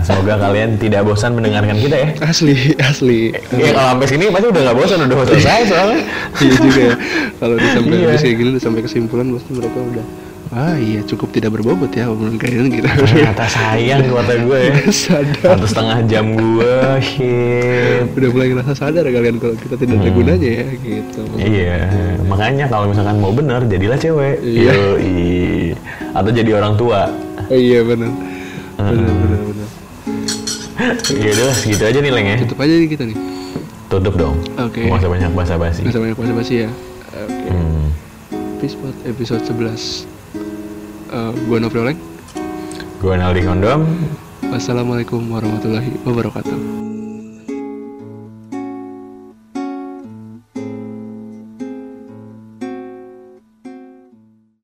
[0.00, 2.08] Semoga kalian tidak bosan mendengarkan kita ya.
[2.22, 3.34] Asli, asli.
[3.52, 6.00] Ya kalau sampai sini pasti udah nggak bosan, udah selesai soalnya.
[6.38, 6.94] iya juga ya.
[7.36, 8.30] Kalau udah sampai Iya.
[8.32, 10.04] gini, udah sampai kesimpulan, pasti mereka udah.
[10.54, 12.86] Ah iya, cukup tidak berbobot ya obrolan kalian gitu.
[12.86, 14.74] Ternyata sayang kata gue ya.
[14.94, 15.58] sadar.
[15.58, 18.06] Satu setengah jam gue, shit.
[18.14, 21.20] Udah mulai ngerasa sadar kalian kalau kita tidak ada gunanya ya, gitu.
[21.34, 21.76] Iya,
[22.30, 24.38] makanya kalau misalkan mau bener, jadilah cewek.
[24.38, 24.70] Iya.
[24.70, 25.74] Yoi.
[26.14, 27.10] Atau jadi orang tua.
[27.50, 28.10] Oh, iya benar.
[28.78, 29.68] Benar, benar, benar.
[31.10, 32.36] Ya udah, segitu aja nih Leng ya.
[32.46, 33.18] Tutup aja nih kita nih.
[33.90, 34.38] Tutup dong.
[34.62, 34.86] Oke.
[34.86, 35.82] Nggak usah banyak basa-basi.
[35.82, 36.70] Nggak usah banyak basa-basi ya.
[37.18, 37.50] Oke.
[37.50, 37.86] Hmm.
[38.62, 40.15] Peace buat episode 11
[41.06, 41.98] Eh, Gua Oleng
[42.98, 43.86] Gue Naldi Kondom.
[44.50, 47.05] Wassalamualaikum warahmatullahi wabarakatuh